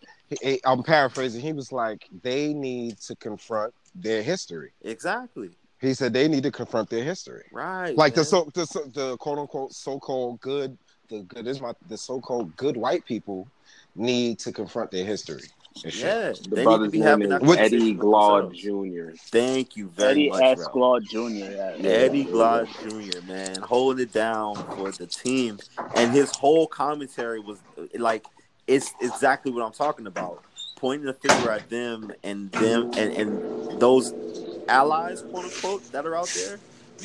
He- 0.42 0.60
I'm 0.64 0.82
paraphrasing. 0.82 1.40
He 1.40 1.52
was 1.52 1.72
like, 1.72 2.06
they 2.22 2.54
need 2.54 2.98
to 3.00 3.16
confront 3.16 3.74
their 3.94 4.22
history. 4.22 4.70
Exactly. 4.82 5.50
He 5.80 5.94
said 5.94 6.12
they 6.12 6.28
need 6.28 6.42
to 6.44 6.50
confront 6.52 6.90
their 6.90 7.02
history. 7.04 7.44
Right. 7.52 7.96
Like 7.96 8.14
the 8.14 8.20
man. 8.20 8.24
so 8.26 8.50
the, 8.54 8.66
so- 8.66 8.84
the 8.92 9.16
quote 9.16 9.38
unquote 9.38 9.72
so 9.72 9.98
called 9.98 10.40
good 10.40 10.76
the 11.08 11.20
good 11.22 11.46
is 11.48 11.60
my 11.60 11.72
the 11.88 11.96
so 11.98 12.20
called 12.20 12.54
good 12.56 12.76
white 12.76 13.04
people 13.04 13.48
need 13.96 14.38
to 14.40 14.52
confront 14.52 14.90
their 14.92 15.04
history. 15.04 15.42
and 15.82 15.92
shit. 15.92 16.04
yeah. 16.04 16.32
The 16.32 16.48
they 16.50 16.56
need 16.56 16.56
to 16.56 16.62
brother's 16.64 16.92
be 16.92 16.98
name 16.98 17.06
having 17.08 17.32
is 17.32 17.40
that 17.40 17.58
Eddie 17.58 17.94
conversation 17.94 17.98
Glaude. 17.98 18.54
Jr. 18.54 19.16
Thank 19.32 19.76
you 19.76 19.88
very 19.88 20.10
Eddie 20.10 20.30
much, 20.30 20.42
S. 20.42 20.58
Ralph. 20.58 20.72
Glaude 20.72 21.04
Jr. 21.08 21.18
Yeah. 21.28 21.76
Eddie 21.90 22.24
Glaude 22.26 22.68
Jr. 23.12 23.26
Man, 23.26 23.56
holding 23.62 24.02
it 24.04 24.12
down 24.12 24.54
for 24.76 24.92
the 24.92 25.06
team, 25.06 25.58
and 25.96 26.12
his 26.12 26.30
whole 26.36 26.66
commentary 26.68 27.40
was 27.40 27.58
like, 27.98 28.24
it's 28.70 28.94
exactly 29.00 29.50
what 29.50 29.64
I'm 29.64 29.72
talking 29.72 30.06
about. 30.06 30.44
Pointing 30.76 31.06
the 31.06 31.12
finger 31.14 31.50
at 31.50 31.68
them 31.68 32.12
and 32.22 32.50
them 32.52 32.88
and, 32.96 33.12
and 33.12 33.80
those 33.80 34.14
allies, 34.68 35.22
quote 35.22 35.44
unquote, 35.46 35.90
that 35.92 36.06
are 36.06 36.16
out 36.16 36.28
there, 36.28 36.58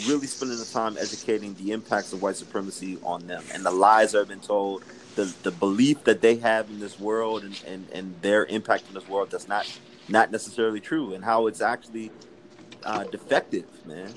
really 0.07 0.27
spending 0.27 0.59
the 0.59 0.65
time 0.65 0.95
educating 0.97 1.55
the 1.55 1.71
impacts 1.71 2.13
of 2.13 2.21
white 2.21 2.35
supremacy 2.35 2.99
on 3.03 3.25
them 3.27 3.43
and 3.53 3.65
the 3.65 3.71
lies 3.71 4.11
that 4.11 4.19
have 4.19 4.27
been 4.27 4.39
told, 4.39 4.83
the 5.15 5.33
the 5.41 5.51
belief 5.51 6.03
that 6.03 6.21
they 6.21 6.35
have 6.35 6.69
in 6.69 6.79
this 6.79 6.99
world 6.99 7.43
and, 7.43 7.59
and, 7.65 7.89
and 7.91 8.21
their 8.21 8.45
impact 8.45 8.87
in 8.87 8.93
this 8.93 9.07
world 9.07 9.31
that's 9.31 9.47
not 9.47 9.67
not 10.07 10.31
necessarily 10.31 10.79
true, 10.79 11.15
and 11.15 11.25
how 11.25 11.47
it's 11.47 11.61
actually 11.61 12.11
uh, 12.83 13.03
defective, 13.05 13.65
man, 13.87 14.13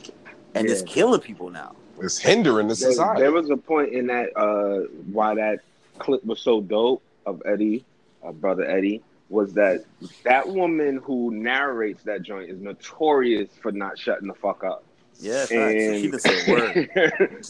and 0.54 0.68
it's 0.68 0.82
killing 0.82 1.20
people 1.20 1.48
now. 1.48 1.74
It's 1.98 2.18
hindering 2.18 2.68
the 2.68 2.74
There, 2.74 2.90
society. 2.90 3.22
there 3.22 3.32
was 3.32 3.48
a 3.48 3.56
point 3.56 3.92
in 3.94 4.06
that 4.08 4.36
uh, 4.36 4.86
why 5.10 5.34
that 5.34 5.60
clip 5.98 6.22
was 6.24 6.40
so 6.42 6.60
dope 6.60 7.02
of 7.28 7.42
Eddie, 7.46 7.84
uh, 8.24 8.32
brother 8.32 8.64
Eddie, 8.68 9.02
was 9.28 9.54
that 9.54 9.84
that 10.24 10.48
woman 10.48 11.00
who 11.04 11.30
narrates 11.34 12.02
that 12.04 12.22
joint 12.22 12.50
is 12.50 12.60
notorious 12.60 13.50
for 13.62 13.72
not 13.72 13.98
shutting 13.98 14.28
the 14.28 14.34
fuck 14.34 14.64
up. 14.64 14.84
Yeah, 15.20 15.46
facts. 15.46 15.50
she 15.50 16.02
didn't 16.02 16.20
say 16.20 16.46
a 16.46 16.52
word. 16.52 16.90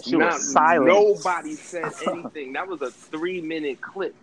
She 0.04 0.16
was 0.16 0.34
Not- 0.34 0.40
silent. 0.40 0.86
Nobody 0.88 1.54
said 1.56 1.92
anything. 2.06 2.54
that 2.54 2.66
was 2.68 2.82
a 2.82 2.90
three 3.10 3.40
minute 3.40 3.80
clip 3.80 4.16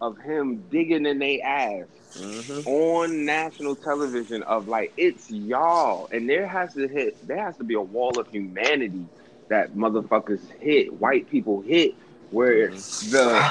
of 0.00 0.18
him 0.18 0.64
digging 0.70 1.06
in 1.06 1.18
their 1.18 1.38
ass 1.44 1.86
hmm 2.16 2.60
on 2.64 3.24
national 3.26 3.76
television 3.76 4.42
of 4.44 4.66
like 4.66 4.92
it's 4.96 5.30
y'all 5.30 6.08
and 6.10 6.28
there 6.28 6.46
has 6.46 6.72
to 6.74 6.88
hit 6.88 7.16
there 7.26 7.38
has 7.44 7.56
to 7.58 7.64
be 7.64 7.74
a 7.74 7.80
wall 7.80 8.18
of 8.18 8.26
humanity 8.28 9.06
that 9.48 9.74
motherfuckers 9.74 10.40
hit 10.58 10.92
white 10.94 11.28
people 11.28 11.60
hit 11.60 11.94
where 12.30 12.70
the 12.70 13.50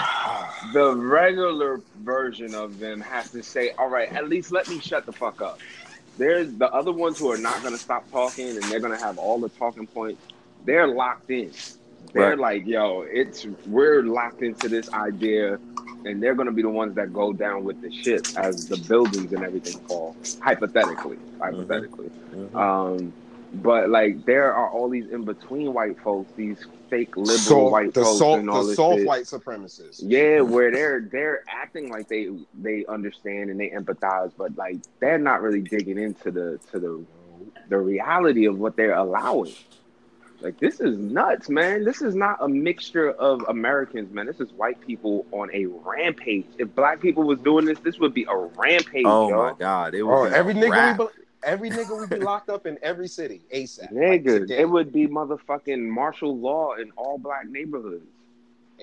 the 0.74 0.96
regular 0.96 1.82
version 2.04 2.54
of 2.54 2.80
them 2.80 3.02
has 3.02 3.32
to 3.32 3.42
say 3.44 3.72
all 3.78 3.90
right 3.90 4.12
at 4.14 4.28
least 4.30 4.52
let 4.52 4.68
me 4.68 4.80
shut 4.80 5.06
the 5.06 5.14
fuck 5.14 5.42
up. 5.42 5.60
There's 6.18 6.52
the 6.56 6.72
other 6.74 6.92
ones 6.92 7.20
who 7.20 7.32
are 7.32 7.38
not 7.38 7.62
going 7.62 7.74
to 7.74 7.80
stop 7.80 8.10
talking 8.12 8.50
and 8.50 8.64
they're 8.64 8.80
going 8.80 8.98
to 8.98 9.04
have 9.04 9.18
all 9.20 9.40
the 9.40 9.50
talking 9.50 9.86
points. 9.88 10.22
They're 10.66 10.88
locked 10.88 11.30
in. 11.30 11.52
They're 12.14 12.30
Right. 12.32 12.40
like 12.40 12.66
yo 12.68 13.02
it's 13.02 13.46
we're 13.66 14.04
locked 14.04 14.42
into 14.42 14.70
this 14.70 14.90
idea 14.94 15.60
and 16.06 16.22
they're 16.22 16.36
going 16.36 16.46
to 16.48 16.52
be 16.54 16.62
the 16.62 16.70
ones 16.70 16.96
that 16.96 17.12
go 17.12 17.34
down 17.34 17.64
with 17.64 17.82
the 17.82 17.92
ship 17.92 18.28
as 18.36 18.68
the 18.68 18.78
buildings 18.78 19.32
and 19.34 19.44
everything 19.44 19.80
fall 19.88 20.16
hypothetically 20.40 21.18
hypothetically. 21.40 22.12
Mhm. 22.34 22.56
um 22.56 23.14
but 23.62 23.90
like 23.90 24.26
there 24.26 24.54
are 24.54 24.70
all 24.70 24.90
these 24.90 25.10
in 25.10 25.24
between 25.24 25.74
white 25.74 26.00
folks 26.02 26.32
these 26.36 26.66
fake 26.90 27.16
liberal 27.18 27.38
So, 27.38 27.70
white 27.70 27.94
the 27.94 28.04
folks 28.04 28.20
soft 28.20 28.40
and 28.40 28.50
all 28.50 28.62
the 28.62 28.68
this 28.68 28.76
soft 28.78 28.98
shit. 28.98 29.08
white 29.08 29.24
supremacists. 29.24 30.02
yeah 30.06 30.42
where 30.42 30.72
they're 30.72 31.02
they're 31.02 31.44
acting 31.48 31.90
like 31.90 32.08
they 32.08 32.30
they 32.62 32.86
understand 32.86 33.50
and 33.50 33.60
they 33.60 33.70
empathize 33.70 34.32
but 34.38 34.56
like 34.56 34.78
they're 35.00 35.18
not 35.18 35.42
really 35.42 35.62
digging 35.62 35.98
into 35.98 36.32
the 36.32 36.60
to 36.72 36.80
the 36.80 37.04
the 37.70 37.78
reality 37.78 38.46
of 38.46 38.58
what 38.60 38.76
they're 38.76 38.96
allowing 38.96 39.54
like 40.40 40.60
this 40.60 40.80
is 40.80 40.96
nuts, 41.00 41.50
man. 41.50 41.84
This 41.84 42.04
is 42.04 42.14
not 42.14 42.38
a 42.42 42.48
mixture 42.48 43.10
of 43.10 43.42
Americans, 43.50 44.14
man. 44.14 44.28
This 44.28 44.40
is 44.40 44.52
white 44.54 44.80
people 44.80 45.26
on 45.32 45.50
a 45.52 45.66
rampage. 45.66 46.46
If 46.60 46.76
black 46.76 47.02
people 47.02 47.24
was 47.24 47.40
doing 47.40 47.66
this, 47.66 47.80
this 47.80 47.98
would 47.98 48.14
be 48.14 48.28
a 48.30 48.36
rampage, 48.36 49.02
Oh 49.08 49.30
yo. 49.30 49.36
my 49.36 49.54
god, 49.58 49.96
it 49.96 50.04
Oh, 50.04 50.06
was 50.26 50.34
every 50.34 50.54
nigga 50.54 51.00
we 51.00 51.06
be, 51.06 51.12
every 51.48 51.70
nigga 51.72 51.98
would 51.98 52.10
be 52.10 52.18
locked 52.18 52.50
up 52.50 52.68
in 52.68 52.78
every 52.84 53.08
city 53.08 53.42
ASAP. 53.54 53.92
Like 53.92 54.24
Nigga, 54.24 54.40
today, 54.42 54.60
it 54.60 54.70
would 54.70 54.92
be 54.92 55.08
motherfucking 55.08 55.80
martial 55.88 56.38
law 56.38 56.76
in 56.76 56.92
all 56.98 57.18
black 57.18 57.48
neighborhoods. 57.50 58.06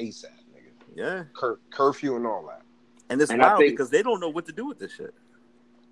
ASAP, 0.00 0.24
nigga. 0.55 0.72
yeah, 0.96 1.24
Cur- 1.35 1.61
curfew 1.70 2.16
and 2.16 2.27
all 2.27 2.44
that. 2.48 2.62
and 3.11 3.20
it's 3.22 3.31
And 3.31 3.40
wild 3.40 3.59
think- 3.61 3.72
because 3.74 3.90
they 3.90 4.03
don't 4.03 4.18
know 4.18 4.31
what 4.31 4.46
to 4.46 4.53
do 4.53 4.66
with 4.66 4.79
this 4.79 4.92
shit. 4.92 5.14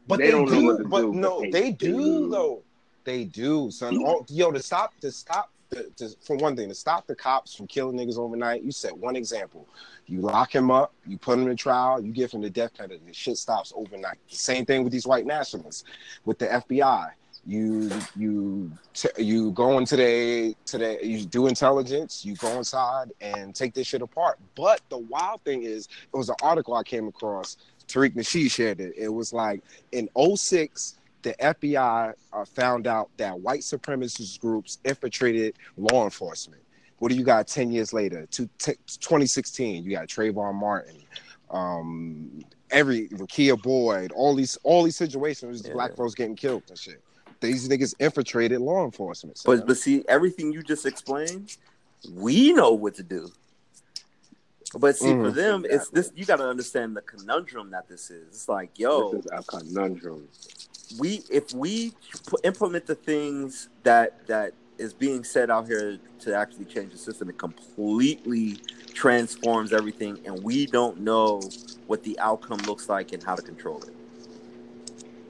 But 0.09 0.19
They 0.19 0.27
they, 0.27 0.31
don't 0.33 0.51
know 0.51 0.63
what 0.63 0.79
to 0.79 0.89
but 0.89 1.01
do, 1.03 1.13
no, 1.15 1.41
but 1.43 1.53
they, 1.53 1.61
they 1.61 1.71
do, 1.73 1.93
do. 1.97 2.29
though. 2.31 2.63
They 3.05 3.25
do, 3.25 3.71
son. 3.71 3.97
All, 4.05 4.27
yo, 4.29 4.51
to 4.51 4.61
stop, 4.61 4.99
to 5.01 5.13
stop, 5.13 5.51
the, 5.71 5.85
to, 5.97 6.09
for 6.23 6.37
one 6.37 6.57
thing, 6.57 6.69
to 6.69 6.75
stop 6.75 7.07
the 7.07 7.15
cops 7.15 7.55
from 7.55 7.67
killing 7.69 7.97
niggas 7.97 8.19
overnight. 8.19 8.63
You 8.65 8.73
set 8.73 8.97
one 8.97 9.15
example. 9.17 9.69
You 10.07 10.21
lock 10.21 10.55
him 10.55 10.71
up, 10.71 10.93
you 11.07 11.17
put 11.17 11.39
him 11.39 11.49
in 11.49 11.57
trial, 11.57 12.01
you 12.01 12.13
give 12.13 12.33
him 12.33 12.43
the 12.43 12.51
death 12.51 12.77
penalty. 12.77 13.01
The 13.07 13.15
shit 13.15 13.39
stops 13.39 13.73
overnight. 13.75 14.19
Same 14.27 14.67
thing 14.67 14.83
with 14.83 14.93
these 14.93 15.07
white 15.07 15.27
nationalists, 15.27 15.85
with 16.25 16.39
the 16.39 16.47
FBI. 16.47 17.11
You 17.45 17.91
you 18.15 18.71
t- 18.95 19.09
you 19.19 19.51
go 19.51 19.79
into 19.79 19.97
the 19.97 20.55
to 20.67 20.79
the 20.79 20.99
you 21.03 21.25
do 21.25 21.49
intelligence. 21.49 22.25
You 22.25 22.37
go 22.37 22.57
inside 22.57 23.11
and 23.21 23.53
take 23.53 23.75
this 23.75 23.89
shit 23.89 24.01
apart. 24.01 24.39
But 24.55 24.81
the 24.91 24.99
wild 24.99 25.43
thing 25.43 25.65
is, 25.65 25.89
it 26.13 26.17
was 26.17 26.29
an 26.29 26.37
article 26.41 26.75
I 26.75 26.85
came 26.85 27.09
across. 27.09 27.57
Tariq 27.89 28.15
Nasheed 28.15 28.51
shared 28.51 28.81
it. 28.81 28.95
It 28.97 29.09
was 29.09 29.33
like 29.33 29.61
in 29.91 30.09
06, 30.17 30.99
the 31.23 31.35
FBI 31.35 32.15
uh, 32.33 32.45
found 32.45 32.87
out 32.87 33.11
that 33.17 33.39
white 33.41 33.61
supremacist 33.61 34.41
groups 34.41 34.79
infiltrated 34.85 35.57
law 35.77 36.05
enforcement. 36.05 36.63
What 37.03 37.11
do 37.11 37.17
you 37.17 37.25
got 37.25 37.49
10 37.49 37.73
years 37.73 37.93
later? 37.93 38.27
To, 38.31 38.49
t- 38.61 38.75
2016, 38.87 39.83
you 39.83 39.91
got 39.91 40.07
Trayvon 40.07 40.55
Martin, 40.55 40.95
um, 41.51 42.45
every 42.71 43.09
Kia 43.27 43.57
Boyd, 43.57 44.13
all 44.13 44.37
these 44.37 44.57
all 44.63 44.85
these 44.85 44.95
situations, 44.95 45.65
Yeah. 45.67 45.73
black 45.73 45.97
folks 45.97 46.15
getting 46.15 46.37
killed 46.37 46.63
and 46.69 46.79
shit. 46.79 47.03
These 47.41 47.69
niggas 47.69 47.97
infiltrated 47.99 48.61
law 48.61 48.85
enforcement. 48.85 49.37
son. 49.39 49.57
But 49.59 49.67
but 49.67 49.79
see, 49.79 50.05
everything 50.07 50.53
you 50.53 50.63
just 50.63 50.87
explained, 50.87 51.57
we 52.09 52.53
know 52.53 52.71
what 52.71 52.95
to 52.95 53.03
do. 53.03 53.33
But 54.79 54.97
see, 54.97 55.11
for 55.15 55.33
Mhm. 55.33 55.35
them, 55.35 55.67
it's 55.69 55.89
this. 55.91 56.13
You 56.15 56.25
got 56.25 56.37
to 56.37 56.47
understand 56.47 56.97
the 56.97 57.03
conundrum 57.03 57.71
that 57.71 57.89
this 57.89 58.13
is. 58.13 58.29
It's 58.29 58.49
like, 58.49 58.79
yo, 58.79 59.15
This 59.15 59.25
is 59.25 59.31
a 59.33 59.43
conundrum. 59.43 60.29
we 61.01 61.25
if 61.29 61.53
we 61.53 61.95
implement 62.45 62.87
the 62.87 62.95
things 62.95 63.71
that 63.83 64.25
that 64.29 64.55
is 64.79 64.93
being 64.93 65.25
said 65.25 65.51
out 65.51 65.67
here 65.67 65.99
to 66.21 66.35
actually 66.35 66.65
change 66.65 66.93
the 66.93 66.99
system, 66.99 67.29
it 67.29 67.39
completely 67.39 68.59
transforms 68.95 69.73
everything, 69.73 70.21
and 70.25 70.43
we 70.43 70.67
don't 70.67 71.01
know 71.01 71.41
what 71.87 72.03
the 72.03 72.19
outcome 72.19 72.59
looks 72.61 72.89
like 72.89 73.13
and 73.13 73.23
how 73.23 73.35
to 73.35 73.43
control 73.43 73.83
it. 73.83 73.95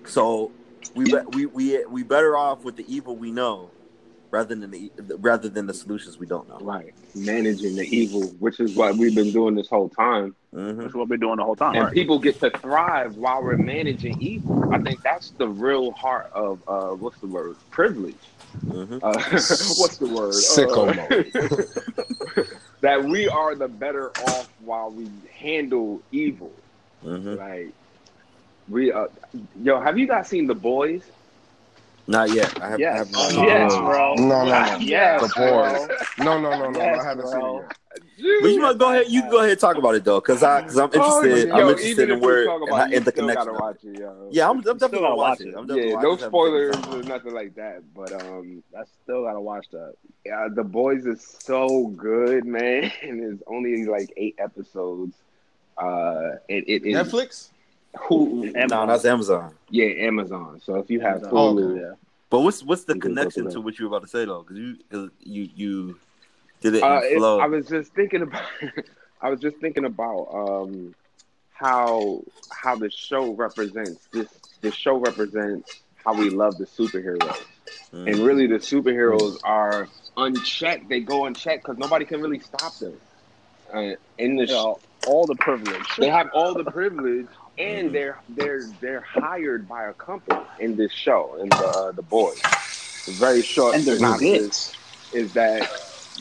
So 0.09 0.53
we 0.95 1.05
be, 1.05 1.17
we 1.33 1.47
we 1.47 1.85
we 1.87 2.03
better 2.03 2.37
off 2.37 2.65
with 2.65 2.77
the 2.77 2.85
evil 2.93 3.17
we 3.17 3.31
know 3.31 3.71
rather 4.33 4.57
than 4.57 4.71
the 4.73 4.93
rather 5.21 5.51
than 5.51 5.67
the 5.67 5.75
solutions 5.75 6.19
we 6.19 6.27
don't 6.27 6.49
know. 6.49 6.59
Right. 6.61 6.95
Managing 7.15 7.77
the 7.77 7.85
evil, 7.85 8.35
which 8.41 8.61
is 8.61 8.75
what 8.75 8.99
we've 8.99 9.15
been 9.15 9.33
doing 9.33 9.57
this 9.57 9.69
whole 9.71 9.91
time. 9.91 10.37
hmm 10.55 10.79
That's 10.83 10.95
what 10.95 11.09
we're 11.09 11.19
doing 11.19 11.39
the 11.39 11.45
whole 11.45 11.57
time. 11.57 11.77
And 11.77 11.85
Right. 11.85 11.95
people 11.95 12.21
get 12.21 12.41
to 12.41 12.53
thrive 12.63 13.15
while 13.15 13.43
we're 13.43 13.59
managing 13.59 14.17
evil. 14.21 14.67
I 14.73 14.81
think 14.81 15.03
that's 15.05 15.33
the 15.39 15.49
real 15.49 15.93
heart 15.93 16.27
of 16.35 16.63
uh 16.69 16.91
what's 16.91 17.21
the 17.21 17.29
word? 17.29 17.59
Privilege. 17.71 18.33
hmm 18.65 18.99
Uh, 19.03 19.23
what's 19.77 19.99
the 19.99 20.09
word? 20.09 20.45
Sicko 20.45 20.89
Uh, 20.99 21.09
that 22.83 23.05
we 23.05 23.29
are 23.29 23.57
the 23.57 23.69
better 23.69 24.13
off 24.19 24.49
while 24.59 24.91
we 24.91 25.11
handle 25.39 26.05
evil. 26.13 26.65
hmm 27.03 27.37
Like 27.37 27.75
we 28.69 28.93
uh 28.93 29.07
yo, 29.55 29.81
have 29.81 29.99
you 29.99 30.09
guys 30.09 30.29
seen 30.29 30.47
the 30.49 30.55
boys? 30.57 31.05
Not 32.07 32.31
yet. 32.31 32.61
I 32.61 32.69
have. 32.71 32.75
I 32.75 32.83
Yes. 32.83 32.99
have 32.99 33.13
not. 33.13 33.33
Oh, 33.33 33.47
yes, 33.47 33.77
bro. 33.77 34.15
No, 34.17 34.45
no, 34.45 34.45
no. 34.45 34.77
Yes, 34.81 35.23
The 35.23 35.29
bro. 35.37 36.25
No, 36.25 36.41
no, 36.41 36.51
no, 36.51 36.71
no. 36.71 36.79
Yes, 36.81 37.01
I 37.01 37.05
haven't 37.05 37.23
bro. 37.25 37.33
seen 37.33 37.41
it 37.41 37.63
yet. 37.63 37.77
But 38.43 38.49
you 38.53 38.61
want 38.63 38.79
go 38.79 38.91
ahead? 38.91 39.07
You 39.09 39.23
go 39.31 39.39
ahead 39.39 39.51
and 39.51 39.61
talk 39.61 39.77
about 39.77 39.95
it 39.95 40.05
though, 40.05 40.19
because 40.21 40.43
I 40.43 40.63
because 40.63 40.79
I'm 40.79 40.87
interested. 40.87 41.51
Oh, 41.51 41.55
I'm 41.57 41.69
interested 41.69 42.11
in 42.11 42.21
where 42.21 42.47
talk 42.47 42.63
and, 42.63 42.71
how- 42.71 42.85
it, 42.85 42.91
you 42.91 42.97
and 42.97 43.05
the 43.05 43.13
connection. 43.13 43.35
gotta 43.37 43.51
of 43.51 43.57
it. 43.57 43.61
watch 43.61 43.85
it, 43.85 43.99
yo. 44.01 44.29
Yeah, 44.31 44.49
I'm, 44.49 44.57
I'm 44.57 44.63
definitely 44.63 44.89
gotta 44.89 45.03
gonna 45.03 45.15
watch 45.17 45.29
watch 45.31 45.41
it. 45.43 45.49
it. 45.49 45.55
I'm 45.57 45.69
Yeah, 45.77 45.95
watch 45.95 46.03
no 46.03 46.13
it. 46.15 46.21
spoilers 46.21 46.77
or 46.89 47.03
nothing 47.03 47.35
like 47.35 47.55
that. 47.57 47.83
But 47.95 48.13
um, 48.13 48.63
I 48.77 48.83
still 49.05 49.25
gotta 49.25 49.41
watch 49.41 49.67
that. 49.73 49.95
yeah, 50.25 50.49
the 50.53 50.65
boys 50.65 51.05
is 51.07 51.23
so 51.45 51.89
good, 51.89 52.47
man. 52.47 52.91
And 53.03 53.23
it's 53.33 53.43
only 53.47 53.85
like 53.85 54.11
eight 54.17 54.37
episodes. 54.39 55.15
Uh, 55.77 56.37
it 56.49 56.65
it 56.69 56.85
is 56.87 56.97
Netflix? 56.97 57.51
Hulu. 57.97 58.69
No, 58.69 58.87
that's 58.87 59.05
Amazon. 59.05 59.55
Yeah, 59.71 59.87
Amazon. 60.07 60.61
So 60.65 60.77
if 60.77 60.91
you 60.91 61.01
have 61.01 61.23
Oh, 61.25 61.55
Hulu, 61.55 61.73
okay. 61.73 61.81
yeah. 61.81 61.93
But 62.31 62.41
what's 62.41 62.63
what's 62.63 62.85
the 62.85 62.95
You 62.95 63.01
connection 63.01 63.51
to 63.51 63.61
what 63.61 63.79
you 63.79 63.89
were 63.89 63.97
about 63.97 64.05
to 64.07 64.09
say 64.09 64.25
though? 64.25 64.43
Because 64.43 64.57
you 64.59 64.77
cause 64.91 65.11
you 65.21 65.49
you 65.55 65.99
did 66.61 66.75
it 66.77 66.83
Uh, 66.83 67.01
in 67.01 67.13
it- 67.13 67.19
flow. 67.19 67.39
I 67.41 67.47
was 67.47 67.69
just 67.69 67.93
thinking 67.93 68.23
about. 68.23 68.45
I 69.21 69.31
was 69.31 69.41
just 69.41 69.59
thinking 69.59 69.85
about 69.85 70.29
um, 70.33 70.95
how 71.53 72.23
how 72.51 72.77
the 72.77 72.91
show 72.91 73.33
represents 73.33 74.07
this. 74.13 74.29
The 74.63 74.73
show 74.73 74.97
represents 74.97 75.83
how 76.05 76.15
we 76.15 76.31
love 76.31 76.57
the 76.59 76.65
superheroes, 76.67 77.37
Mm. 77.93 78.11
and 78.11 78.19
really 78.21 78.47
the 78.47 78.57
superheroes 78.57 79.37
are 79.45 79.87
unchecked. 80.17 80.89
They 80.89 81.01
go 81.01 81.27
unchecked 81.27 81.65
because 81.65 81.79
nobody 81.79 82.05
can 82.05 82.21
really 82.23 82.41
stop 82.41 82.77
them. 82.79 82.95
Uh, 83.73 83.95
in 84.19 84.37
the 84.37 84.43
You 84.43 84.47
sh- 84.47 84.51
know, 84.51 84.79
all 85.05 85.27
the 85.27 85.37
privilege. 85.37 85.87
they 85.99 86.09
have 86.09 86.29
all 86.35 86.55
the 86.55 86.65
privilege, 86.65 87.29
and 87.59 87.91
Mhm. 87.91 87.95
they're 87.95 88.23
they're 88.29 88.73
they're 88.81 89.03
hired 89.03 89.69
by 89.69 89.85
a 89.89 89.95
company 89.95 90.41
in 90.59 90.77
this 90.77 90.93
show, 90.93 91.37
in 91.43 91.57
the 91.57 91.67
uh, 91.69 91.93
the 91.93 92.03
boys. 92.03 92.43
The 93.07 93.13
very 93.13 93.43
short 93.43 93.77
And 93.77 93.87
they're 93.87 93.97
synopsis 93.97 94.77
is 95.13 95.33
that 95.35 95.69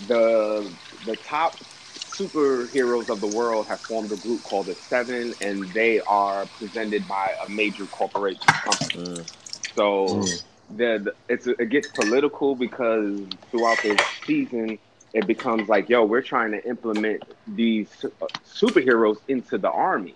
the 0.08 0.78
the 1.06 1.16
top 1.18 1.64
superheroes 2.00 3.10
of 3.10 3.22
the 3.22 3.28
world 3.28 3.68
have 3.70 3.82
formed 3.88 4.12
a 4.12 4.18
group 4.18 4.44
called 4.44 4.68
the 4.68 4.76
Seven, 4.90 5.36
and 5.42 5.74
they 5.74 6.02
are 6.08 6.48
presented 6.48 7.08
by 7.08 7.34
a 7.46 7.50
major 7.50 7.88
corporation 7.88 8.58
company. 8.64 8.96
Mm. 8.96 9.28
So 9.76 10.16
Mm. 10.16 10.42
the, 10.70 11.00
the 11.04 11.14
it's 11.34 11.48
it 11.48 11.70
gets 11.70 11.90
political 11.90 12.56
because 12.56 13.28
throughout 13.52 13.82
the 13.84 14.00
season 14.26 14.80
it 15.14 15.28
becomes 15.28 15.68
like, 15.68 15.90
yo, 15.90 16.06
we're 16.06 16.22
trying 16.22 16.52
to 16.52 16.66
implement 16.66 17.24
these 17.48 18.06
uh, 18.06 18.28
superheroes 18.46 19.18
into 19.28 19.58
the 19.58 19.70
army. 19.70 20.16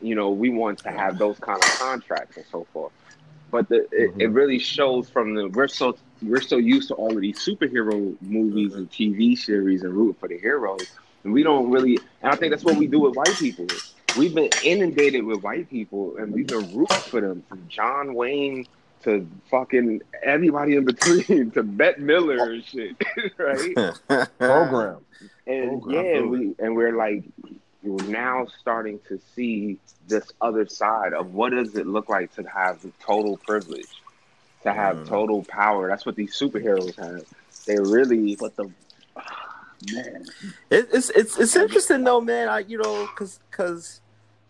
You 0.00 0.14
know, 0.14 0.30
we 0.30 0.50
want 0.50 0.78
to 0.80 0.90
have 0.90 1.18
those 1.18 1.38
kind 1.38 1.58
of 1.58 1.70
contracts 1.78 2.36
and 2.36 2.46
so 2.50 2.66
forth. 2.72 2.92
But 3.50 3.68
the, 3.68 3.86
it, 3.92 4.14
it 4.18 4.28
really 4.28 4.58
shows 4.58 5.10
from 5.10 5.34
the 5.34 5.48
we're 5.48 5.68
so 5.68 5.96
we're 6.22 6.40
so 6.40 6.56
used 6.56 6.88
to 6.88 6.94
all 6.94 7.14
of 7.14 7.20
these 7.20 7.38
superhero 7.38 8.16
movies 8.22 8.74
and 8.74 8.90
TV 8.90 9.36
series 9.36 9.82
and 9.82 9.92
rooting 9.92 10.14
for 10.14 10.28
the 10.28 10.38
heroes, 10.38 10.86
and 11.22 11.34
we 11.34 11.42
don't 11.42 11.70
really. 11.70 11.98
And 12.22 12.32
I 12.32 12.36
think 12.36 12.50
that's 12.50 12.64
what 12.64 12.78
we 12.78 12.86
do 12.86 13.00
with 13.00 13.14
white 13.14 13.36
people. 13.36 13.66
We've 14.16 14.34
been 14.34 14.50
inundated 14.64 15.24
with 15.24 15.42
white 15.42 15.68
people, 15.68 16.16
and 16.16 16.32
we've 16.32 16.46
been 16.46 16.74
rooting 16.74 16.96
for 16.96 17.20
them 17.20 17.44
from 17.46 17.68
John 17.68 18.14
Wayne 18.14 18.66
to 19.04 19.26
fucking 19.50 20.02
everybody 20.22 20.76
in 20.76 20.84
between 20.84 21.50
to 21.52 21.62
Bette 21.62 22.00
Midler 22.00 22.52
and 22.54 22.64
shit, 22.64 22.96
right? 23.38 24.28
Program. 24.38 24.98
And 25.46 25.82
Program. 25.82 26.04
yeah, 26.06 26.20
we 26.22 26.54
and 26.58 26.76
we're 26.76 26.96
like 26.96 27.24
we're 27.82 28.06
now 28.06 28.46
starting 28.60 29.00
to 29.08 29.20
see 29.34 29.78
this 30.08 30.30
other 30.40 30.66
side 30.66 31.12
of 31.12 31.34
what 31.34 31.50
does 31.50 31.74
it 31.76 31.86
look 31.86 32.08
like 32.08 32.32
to 32.34 32.42
have 32.44 32.84
total 33.00 33.36
privilege, 33.38 33.88
to 34.62 34.72
have 34.72 34.96
Mm. 34.98 35.08
total 35.08 35.42
power. 35.44 35.88
That's 35.88 36.06
what 36.06 36.14
these 36.16 36.34
superheroes 36.38 36.94
have. 36.96 37.24
They 37.66 37.78
really 37.78 38.36
But 38.36 38.54
the 38.56 38.64
man, 39.92 40.26
It, 40.70 40.88
it's 40.92 41.10
it's 41.10 41.38
it's 41.38 41.56
interesting 41.56 42.04
though, 42.04 42.20
man. 42.20 42.48
I 42.48 42.60
you 42.60 42.78
know 42.78 43.06
because 43.08 43.40
because 43.50 44.00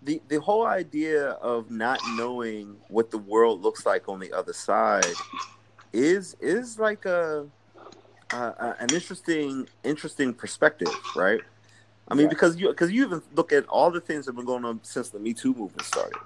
the 0.03 0.23
the 0.29 0.41
whole 0.41 0.67
idea 0.67 1.31
of 1.31 1.71
not 1.71 2.07
knowing 2.07 2.79
what 2.89 3.11
the 3.13 3.19
world 3.19 3.63
looks 3.63 3.87
like 3.87 4.09
on 4.09 4.21
the 4.21 4.33
other 4.33 4.55
side 4.55 5.23
is 5.93 6.37
is 6.41 6.79
like 6.79 7.07
a, 7.07 7.49
a, 8.33 8.37
a 8.37 8.77
an 8.81 8.93
interesting 8.95 9.69
interesting 9.85 10.35
perspective, 10.35 10.97
right? 11.15 11.43
I 12.09 12.15
mean, 12.15 12.29
Right. 12.29 12.31
because 12.31 12.57
you 12.59 12.69
because 12.69 12.93
you 12.93 13.05
even 13.07 13.23
look 13.35 13.53
at 13.53 13.67
all 13.69 13.91
the 13.91 14.01
things 14.01 14.27
that 14.27 14.31
have 14.33 14.37
been 14.37 14.47
going 14.47 14.65
on 14.65 14.81
since 14.85 15.11
the 15.11 15.21
Me 15.21 15.35
Too 15.35 15.55
movement 15.55 15.87
started, 15.87 16.23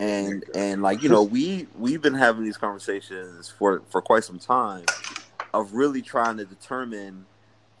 and 0.00 0.44
and 0.54 0.82
like 0.82 1.02
you 1.02 1.08
know 1.10 1.22
we 1.24 1.68
we've 1.74 2.02
been 2.02 2.14
having 2.14 2.44
these 2.44 2.58
conversations 2.58 3.48
for 3.50 3.82
for 3.90 4.02
quite 4.02 4.24
some 4.24 4.38
time 4.40 4.86
of 5.54 5.74
really 5.74 6.02
trying 6.02 6.38
to 6.38 6.46
determine 6.46 7.26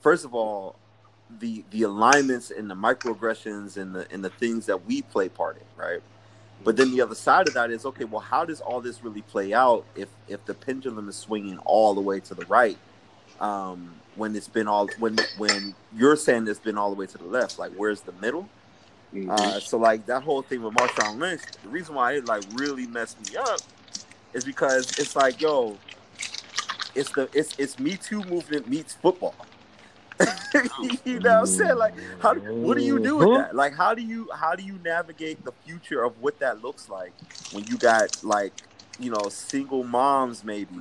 first 0.00 0.24
of 0.24 0.34
all 0.34 0.80
the 1.40 1.64
the 1.70 1.82
alignments 1.82 2.50
and 2.50 2.70
the 2.70 2.74
microaggressions 2.74 3.76
and 3.76 3.94
the 3.94 4.06
and 4.10 4.24
the 4.24 4.30
things 4.30 4.66
that 4.66 4.86
we 4.86 5.02
play 5.02 5.28
part 5.28 5.56
in 5.56 5.82
right 5.82 6.00
but 6.64 6.76
then 6.76 6.90
the 6.90 7.00
other 7.00 7.14
side 7.14 7.46
of 7.46 7.54
that 7.54 7.70
is 7.70 7.84
okay 7.84 8.04
well 8.04 8.20
how 8.20 8.44
does 8.44 8.60
all 8.60 8.80
this 8.80 9.04
really 9.04 9.22
play 9.22 9.52
out 9.52 9.84
if 9.94 10.08
if 10.26 10.44
the 10.46 10.54
pendulum 10.54 11.08
is 11.08 11.16
swinging 11.16 11.58
all 11.58 11.94
the 11.94 12.00
way 12.00 12.18
to 12.18 12.34
the 12.34 12.46
right 12.46 12.78
um 13.40 13.94
when 14.16 14.34
it's 14.34 14.48
been 14.48 14.66
all 14.66 14.88
when 14.98 15.16
when 15.36 15.74
you're 15.94 16.16
saying 16.16 16.48
it's 16.48 16.58
been 16.58 16.78
all 16.78 16.90
the 16.90 16.96
way 16.96 17.06
to 17.06 17.18
the 17.18 17.26
left 17.26 17.58
like 17.58 17.72
where's 17.72 18.00
the 18.00 18.12
middle 18.12 18.48
mm-hmm. 19.14 19.30
uh, 19.30 19.60
so 19.60 19.78
like 19.78 20.06
that 20.06 20.22
whole 20.22 20.42
thing 20.42 20.62
with 20.62 20.74
Marshawn 20.74 21.18
Lynch, 21.18 21.42
the 21.62 21.68
reason 21.68 21.94
why 21.94 22.12
it 22.14 22.26
like 22.26 22.42
really 22.54 22.86
messed 22.86 23.18
me 23.30 23.36
up 23.36 23.60
is 24.32 24.44
because 24.44 24.98
it's 24.98 25.16
like, 25.16 25.40
yo, 25.40 25.76
it's 26.94 27.10
the 27.12 27.28
it's 27.32 27.58
it's 27.58 27.78
Me 27.78 27.96
Too 27.96 28.22
movement 28.24 28.68
meets 28.68 28.94
football. 28.94 29.34
you 31.04 31.20
know 31.20 31.30
what 31.30 31.38
I'm 31.40 31.46
saying? 31.46 31.76
Like, 31.76 31.94
how 32.20 32.34
what 32.34 32.76
do 32.76 32.82
you 32.82 32.98
do 32.98 33.16
with 33.16 33.28
that? 33.28 33.54
Like, 33.54 33.74
how 33.74 33.94
do 33.94 34.02
you 34.02 34.28
how 34.34 34.54
do 34.54 34.62
you 34.62 34.78
navigate 34.84 35.44
the 35.44 35.52
future 35.64 36.02
of 36.02 36.20
what 36.20 36.38
that 36.40 36.62
looks 36.62 36.88
like 36.88 37.12
when 37.52 37.64
you 37.64 37.76
got 37.76 38.22
like 38.24 38.52
you 38.98 39.10
know 39.10 39.28
single 39.28 39.84
moms 39.84 40.44
maybe 40.44 40.80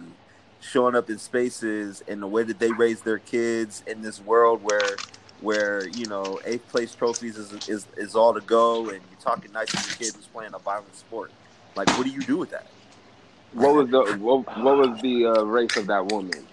showing 0.60 0.96
up 0.96 1.10
in 1.10 1.18
spaces 1.18 2.04
and 2.08 2.22
the 2.22 2.28
way 2.28 2.44
that 2.44 2.60
they 2.60 2.72
raise 2.72 3.02
their 3.02 3.20
kids 3.20 3.84
in 3.86 4.02
this 4.02 4.20
world 4.22 4.64
where 4.64 4.98
where 5.42 5.88
you 5.90 6.08
know 6.08 6.40
eighth 6.46 6.68
place 6.70 6.96
trophies 6.96 7.38
is 7.38 7.54
is, 7.70 7.86
is 7.96 8.16
all 8.16 8.34
to 8.34 8.42
go 8.42 8.90
and 8.90 9.00
you're 9.12 9.22
talking 9.22 9.52
nice 9.52 9.68
to 9.68 9.78
your 9.88 9.98
kid 9.98 10.16
who's 10.16 10.26
playing 10.26 10.54
a 10.56 10.60
violent 10.60 10.96
sport 10.96 11.32
like 11.76 11.88
what 11.90 12.06
do 12.06 12.10
you 12.10 12.22
do 12.22 12.38
with 12.38 12.50
that 12.50 12.66
what 13.54 13.74
was 13.74 13.90
the 13.90 14.18
what, 14.20 14.58
what 14.58 14.78
was 14.78 15.02
the 15.02 15.26
uh, 15.26 15.44
race 15.44 15.76
of 15.78 15.88
that 15.88 16.06
woman? 16.08 16.46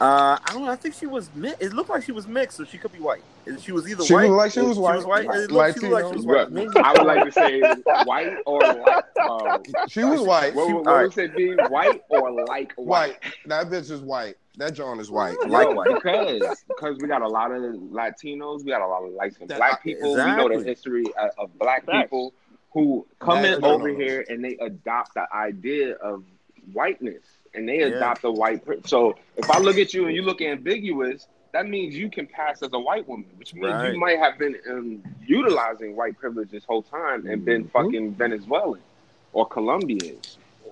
Uh 0.00 0.38
i 0.44 0.52
don't 0.52 0.64
know 0.64 0.70
i 0.70 0.76
think 0.76 0.94
she 0.94 1.06
was 1.06 1.30
mi- 1.34 1.54
it 1.60 1.72
looked 1.72 1.88
like 1.88 2.02
she 2.02 2.12
was 2.12 2.26
mixed 2.26 2.56
so 2.58 2.64
she 2.64 2.76
could 2.78 2.92
be 2.92 2.98
white 2.98 3.22
she 3.60 3.70
was 3.70 3.88
either 3.88 4.02
She 4.04 4.12
white 4.12 4.28
looked 4.28 4.38
like 4.38 4.52
she 4.52 4.60
was 4.60 4.74
She 4.76 4.80
white. 4.80 4.96
was 4.96 5.06
white. 5.06 5.24
It 5.26 5.52
looked, 5.52 5.80
she 5.80 5.86
looked 5.86 5.92
like 6.04 6.12
she 6.12 6.16
was 6.16 6.26
white. 6.26 6.50
Maybe- 6.50 6.70
I 6.78 6.92
would 6.94 7.06
like 7.06 7.24
to 7.26 7.30
say 7.30 7.60
white 8.04 8.38
or 8.44 8.58
like. 8.60 9.04
Uh, 9.20 9.58
She 9.88 10.02
was 10.02 10.20
white. 10.20 10.52
what 10.52 10.66
She- 10.66 10.72
what 10.74 10.86
all 10.88 10.94
right. 10.96 11.06
was 11.06 11.16
it 11.16 11.36
being 11.36 11.56
white 11.68 12.02
or 12.08 12.32
like 12.44 12.72
white? 12.72 13.10
white. 13.10 13.18
That 13.46 13.68
bitch 13.70 13.92
is 13.92 14.00
white. 14.00 14.34
That 14.56 14.74
John 14.74 14.98
is 14.98 15.12
white. 15.12 15.36
Like 15.48 15.72
white. 15.76 15.94
because 15.94 16.64
because 16.68 16.98
we 16.98 17.06
got 17.06 17.22
a 17.22 17.28
lot 17.28 17.52
of 17.52 17.62
Latinos, 17.62 18.64
we 18.64 18.72
got 18.72 18.80
a 18.82 18.86
lot 18.88 19.04
of 19.04 19.12
like 19.12 19.38
That- 19.46 19.58
black 19.58 19.80
people. 19.84 20.10
We 20.14 20.16
know 20.16 20.48
the 20.48 20.64
history 20.64 21.04
of, 21.16 21.30
of 21.38 21.56
black 21.56 21.86
Facts. 21.86 22.02
people 22.02 22.34
who 22.72 23.06
come 23.20 23.44
in 23.44 23.60
no, 23.60 23.68
no, 23.68 23.74
over 23.74 23.88
here 23.90 24.24
and 24.28 24.44
they 24.44 24.56
adopt 24.56 25.14
the 25.14 25.32
idea 25.32 25.92
of 25.98 26.24
whiteness 26.72 27.22
and 27.56 27.68
they 27.68 27.78
Yeah. 27.80 27.86
adopt 27.86 28.22
a 28.24 28.30
white. 28.30 28.62
So 28.86 29.16
if 29.36 29.50
I 29.50 29.58
look 29.58 29.78
at 29.78 29.92
you 29.94 30.06
and 30.06 30.14
you 30.14 30.22
look 30.22 30.40
ambiguous, 30.42 31.26
that 31.52 31.66
means 31.66 31.96
you 31.96 32.10
can 32.10 32.26
pass 32.26 32.62
as 32.62 32.68
a 32.72 32.78
white 32.78 33.08
woman, 33.08 33.26
which 33.36 33.54
means 33.54 33.66
Right. 33.72 33.92
you 33.94 33.98
might 33.98 34.18
have 34.18 34.38
been 34.38 34.56
um, 34.70 35.02
utilizing 35.26 35.96
white 35.96 36.18
privilege 36.18 36.50
this 36.50 36.64
whole 36.64 36.82
time 36.82 37.26
and 37.26 37.44
been 37.44 37.64
Mhm. 37.64 37.70
fucking 37.70 38.14
Venezuelan 38.14 38.80
or 39.32 39.46
Colombian. 39.46 40.18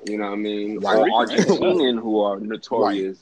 You 0.06 0.18
know 0.18 0.24
what 0.26 0.32
I 0.32 0.36
mean? 0.36 0.76
Or 0.78 0.82
Argentinian 0.82 1.98
who 1.98 2.20
are 2.20 2.38
notorious 2.38 3.18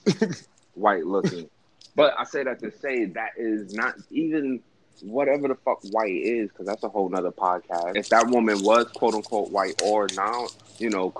white 0.75 1.07
looking. 1.07 1.49
But 1.95 2.15
I 2.19 2.25
say 2.25 2.43
that 2.43 2.61
to 2.61 2.73
say 2.73 3.05
that 3.05 3.31
is 3.37 3.73
not 3.75 3.95
even 4.11 4.61
whatever 5.03 5.47
the 5.49 5.55
fuck 5.55 5.79
white 5.93 6.11
is, 6.15 6.49
because 6.49 6.67
that's 6.67 6.83
a 6.83 6.89
whole 6.89 7.09
nother 7.09 7.31
podcast. 7.31 7.97
If 7.97 8.09
that 8.09 8.27
woman 8.29 8.63
was 8.63 8.87
quote 8.89 9.15
unquote 9.15 9.51
white 9.51 9.81
or 9.85 10.09
now, 10.17 10.47
you 10.79 10.91
know, 10.91 11.13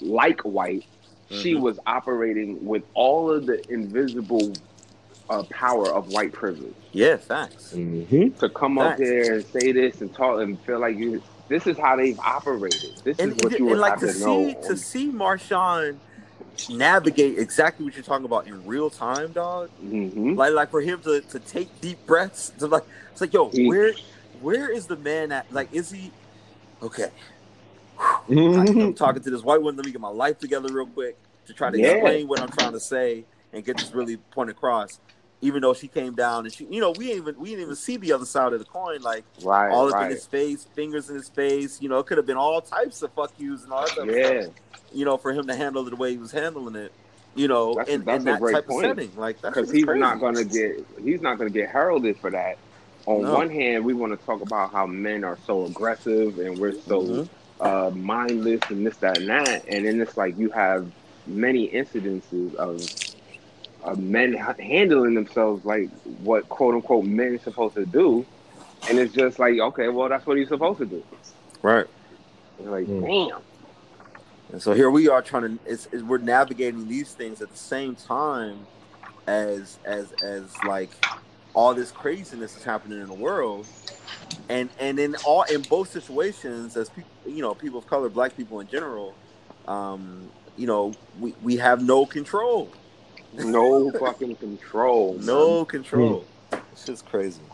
like 0.00 0.40
white, 0.42 0.84
she 1.30 1.54
Mhm. 1.54 1.60
was 1.60 1.78
operating 1.86 2.64
with 2.64 2.82
all 2.94 3.30
of 3.30 3.46
the 3.46 3.62
invisible 3.72 4.52
uh, 5.30 5.42
power 5.44 5.88
of 5.90 6.08
white 6.12 6.32
privilege 6.32 6.74
Yeah, 6.92 7.16
facts. 7.16 7.72
Mm-hmm. 7.74 8.38
to 8.40 8.48
come 8.50 8.76
up 8.78 8.98
Facts. 8.98 9.00
there 9.00 9.34
and 9.36 9.44
say 9.46 9.72
this 9.72 10.00
and 10.02 10.14
talk 10.14 10.40
and 10.42 10.60
feel 10.60 10.78
like 10.80 10.98
you. 10.98 11.22
This 11.48 11.66
is 11.66 11.78
how 11.78 11.96
they've 11.96 12.18
operated. 12.20 12.90
This 13.04 13.18
And, 13.18 13.32
is 13.32 13.38
what 13.42 13.52
and- 13.52 13.60
you 13.60 13.66
and, 13.66 13.70
would 13.70 13.78
like 13.78 13.92
have 13.92 14.00
to 14.00 14.06
to, 14.08 14.12
see 14.12 14.24
know. 14.52 14.54
to 14.68 14.76
see 14.76 15.10
Marshawn 15.10 15.96
navigate 16.68 17.38
exactly 17.38 17.84
what 17.84 17.94
you're 17.94 18.04
talking 18.04 18.26
about 18.26 18.46
in 18.46 18.64
real 18.66 18.90
time, 18.90 19.32
dog. 19.32 19.70
hmm 19.80 20.34
Like 20.34 20.52
like 20.52 20.70
for 20.70 20.80
him 20.82 21.00
to, 21.02 21.20
to 21.22 21.38
take 21.40 21.68
deep 21.80 22.04
breaths 22.06 22.52
to 22.58 22.66
like 22.66 22.84
it's 23.12 23.20
like 23.22 23.32
yo 23.32 23.48
where 23.48 23.92
where 24.40 24.70
is 24.70 24.86
the 24.86 24.96
man 24.96 25.32
at 25.32 25.50
like 25.52 25.72
is 25.72 25.90
he 25.90 26.12
okay 26.82 27.08
Mm-hmm. 27.98 28.80
I, 28.80 28.82
am 28.84 28.94
talking 28.94 29.22
to 29.22 29.30
this 29.30 29.42
white 29.42 29.60
woman 29.60 29.76
let 29.76 29.84
me 29.84 29.92
get 29.92 30.00
my 30.00 30.08
life 30.08 30.38
together 30.38 30.70
real 30.70 30.86
quick 30.86 31.16
to 31.46 31.52
try 31.52 31.70
to 31.70 31.78
Yeah. 31.78 31.92
explain 31.92 32.28
what 32.28 32.40
I'm 32.40 32.50
trying 32.50 32.72
to 32.72 32.80
say 32.80 33.26
and 33.52 33.64
get 33.64 33.76
this 33.76 33.92
really 33.92 34.16
point 34.16 34.50
across 34.50 34.98
even 35.40 35.60
though 35.60 35.74
she 35.74 35.88
came 35.88 36.14
down 36.14 36.46
and 36.46 36.54
she 36.54 36.66
you 36.70 36.80
know 36.80 36.90
we 36.90 37.08
ain't 37.10 37.18
even 37.18 37.38
we 37.38 37.50
didn't 37.50 37.62
even 37.64 37.76
see 37.76 37.96
the 37.96 38.12
other 38.12 38.24
side 38.24 38.52
of 38.52 38.58
the 38.58 38.64
coin 38.64 39.00
like 39.02 39.24
Right, 39.42 39.70
all 39.70 39.88
up 39.88 39.94
right. 39.94 40.06
in 40.06 40.10
his 40.10 40.26
face 40.26 40.64
fingers 40.74 41.08
in 41.10 41.16
his 41.16 41.28
face 41.28 41.80
you 41.80 41.88
know 41.88 41.98
it 41.98 42.06
could 42.06 42.16
have 42.16 42.26
been 42.26 42.36
all 42.36 42.60
types 42.62 43.02
of 43.02 43.12
fuck 43.12 43.32
yous 43.36 43.62
and 43.64 43.72
all 43.72 43.82
that 43.82 44.06
Yeah, 44.06 44.42
stuff, 44.42 44.54
you 44.92 45.04
know 45.04 45.16
for 45.18 45.32
him 45.32 45.46
to 45.46 45.54
handle 45.54 45.86
it 45.86 45.90
the 45.90 45.96
way 45.96 46.12
he 46.12 46.18
was 46.18 46.32
handling 46.32 46.76
it 46.76 46.92
you 47.34 47.46
know 47.48 47.74
That's 47.74 47.90
in, 47.90 48.04
that's 48.04 48.18
in 48.20 48.24
that 48.24 48.40
great 48.40 48.54
type 48.54 48.66
point. 48.66 48.86
of 48.86 48.90
setting 48.98 49.16
like 49.16 49.40
because 49.42 49.70
he's 49.70 49.84
crazy. 49.84 50.00
not 50.00 50.18
going 50.20 50.34
to 50.36 50.44
get 50.44 50.86
he's 51.02 51.20
not 51.20 51.36
going 51.38 51.52
to 51.52 51.58
get 51.58 51.68
heralded 51.70 52.16
for 52.18 52.30
that. 52.30 52.56
On 53.06 53.22
No. 53.22 53.34
one 53.34 53.50
hand, 53.50 53.84
we 53.84 53.92
want 53.92 54.18
to 54.18 54.26
talk 54.26 54.40
about 54.40 54.72
how 54.72 54.86
men 54.86 55.24
are 55.24 55.36
so 55.46 55.66
aggressive 55.66 56.38
and 56.38 56.56
we're 56.58 56.72
so 56.72 57.02
Mhm. 57.02 57.28
Uh, 57.60 57.90
mindless 57.94 58.62
and 58.70 58.86
this, 58.86 58.98
that, 58.98 59.18
and 59.18 59.28
that, 59.30 59.64
and 59.68 59.86
then 59.86 60.00
it's 60.00 60.16
like 60.16 60.36
you 60.38 60.50
have 60.50 60.90
many 61.26 61.70
incidences 61.70 62.54
of 62.56 62.80
of 63.82 63.98
men 63.98 64.34
ha- 64.34 64.54
handling 64.58 65.14
themselves 65.14 65.64
like 65.64 65.90
what 66.04 66.48
quote 66.48 66.74
unquote 66.74 67.04
men 67.04 67.34
are 67.34 67.38
supposed 67.38 67.76
to 67.76 67.86
do, 67.86 68.26
and 68.88 68.98
it's 68.98 69.14
just 69.14 69.38
like 69.38 69.58
okay, 69.58 69.88
well 69.88 70.08
that's 70.08 70.26
what 70.26 70.38
he's 70.38 70.48
supposed 70.48 70.80
to 70.80 70.86
do. 70.86 71.04
right 71.62 71.86
It's 72.58 72.68
like 72.68 72.88
Mm. 72.88 73.00
damn, 73.00 73.42
And 74.52 74.62
so 74.62 74.74
here 74.74 74.90
we 74.90 75.08
are 75.08 75.22
trying 75.22 75.42
to 75.58 75.60
it's, 75.66 75.88
it's, 75.92 76.02
we're 76.02 76.18
navigating 76.18 76.88
these 76.88 77.14
things 77.14 77.42
at 77.42 77.50
the 77.50 77.56
same 77.58 77.96
time 77.96 78.68
as 79.26 79.80
as 79.84 80.12
as 80.22 80.54
like 80.64 80.96
all 81.54 81.74
this 81.74 81.92
craziness 81.92 82.56
is 82.56 82.64
happening 82.64 83.00
in 83.00 83.08
the 83.08 83.14
world. 83.14 83.68
And 84.48 84.70
and 84.78 84.98
in 85.00 85.16
all 85.24 85.44
in 85.44 85.64
both 85.64 85.90
situations 85.90 86.76
as 86.76 86.90
people 86.90 87.10
you 87.26 87.42
know, 87.42 87.54
people 87.54 87.78
of 87.80 87.86
color, 87.86 88.10
black 88.10 88.36
people 88.36 88.60
in 88.60 88.68
general, 88.68 89.18
um, 89.66 90.32
you 90.56 90.66
know, 90.66 90.98
we, 91.14 91.36
we 91.40 91.56
have 91.58 91.82
no 91.82 92.06
control. 92.06 92.76
no 93.32 93.92
fucking 93.92 94.36
control, 94.36 95.18
man. 95.32 95.58
No 95.58 95.64
control. 95.66 96.28
It's 96.72 96.84
just 96.86 97.06
crazy. 97.06 97.52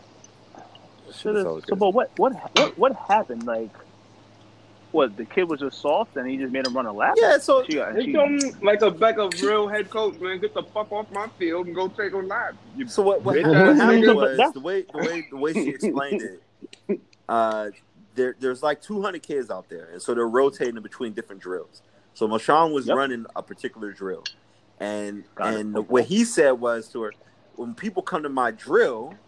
This 1.05 1.17
shit 1.17 1.31
So, 1.31 1.33
is 1.33 1.45
the- 1.45 1.45
all 1.45 1.61
so, 1.69 1.75
but 1.75 1.91
what, 1.93 2.09
what, 2.17 2.33
what, 2.53 2.77
what 2.77 2.93
happened? 3.09 3.45
Like, 3.45 3.71
what 4.91 5.15
the 5.17 5.25
kid 5.25 5.45
was 5.45 5.59
just 5.59 5.81
soft, 5.81 6.15
and 6.15 6.29
he 6.29 6.37
just 6.37 6.51
made 6.51 6.65
him 6.65 6.75
run 6.75 6.85
a 6.85 6.93
lap. 6.93 7.15
Yeah, 7.21 7.37
so 7.39 7.63
She 7.65 7.75
got, 7.75 7.93
They 7.93 8.03
she, 8.03 8.11
come 8.13 8.51
like 8.61 8.81
a 8.81 8.87
like 8.87 9.17
a 9.17 9.29
real 9.31 9.67
head 9.67 9.89
coach, 9.89 10.19
man. 10.19 10.39
Get 10.39 10.53
the 10.53 10.63
fuck 10.73 10.91
off 10.91 11.07
my 11.11 11.27
field 11.37 11.67
and 11.67 11.75
go 11.75 11.87
take 11.89 12.13
a 12.13 12.17
lap. 12.17 12.55
You 12.75 12.87
So 12.87 13.03
what, 13.03 13.23
what, 13.23 13.35
Bitch 13.37 13.77
happened 13.77 14.15
was 14.15 14.39
the 14.53 14.59
way 14.61 14.85
the 14.91 14.99
way 14.99 15.23
the 15.29 15.37
way 15.37 15.53
she 15.53 15.69
explained 15.71 16.21
it. 16.21 16.43
Uh, 17.29 17.71
there 18.15 18.35
there's 18.39 18.63
like 18.63 18.81
200 18.81 19.23
kids 19.23 19.49
out 19.49 19.69
there, 19.69 19.89
and 19.91 20.01
so 20.01 20.13
they're 20.13 20.27
rotating 20.27 20.81
between 20.81 21.13
different 21.13 21.41
drills. 21.41 21.81
So 22.13 22.27
Marshawn 22.27 22.73
was 22.73 22.87
Yep. 22.87 22.95
running 22.95 23.25
a 23.35 23.43
particular 23.43 23.93
drill, 23.93 24.29
and 24.79 25.25
Got 25.35 25.47
and 25.55 25.75
Okay. 25.77 25.87
what 25.89 26.05
he 26.05 26.25
said 26.25 26.51
was 26.53 26.89
to 26.89 27.03
her, 27.03 27.15
when 27.55 27.75
people 27.75 28.03
come 28.03 28.23
to 28.23 28.29
my 28.29 28.51
drill, 28.51 29.21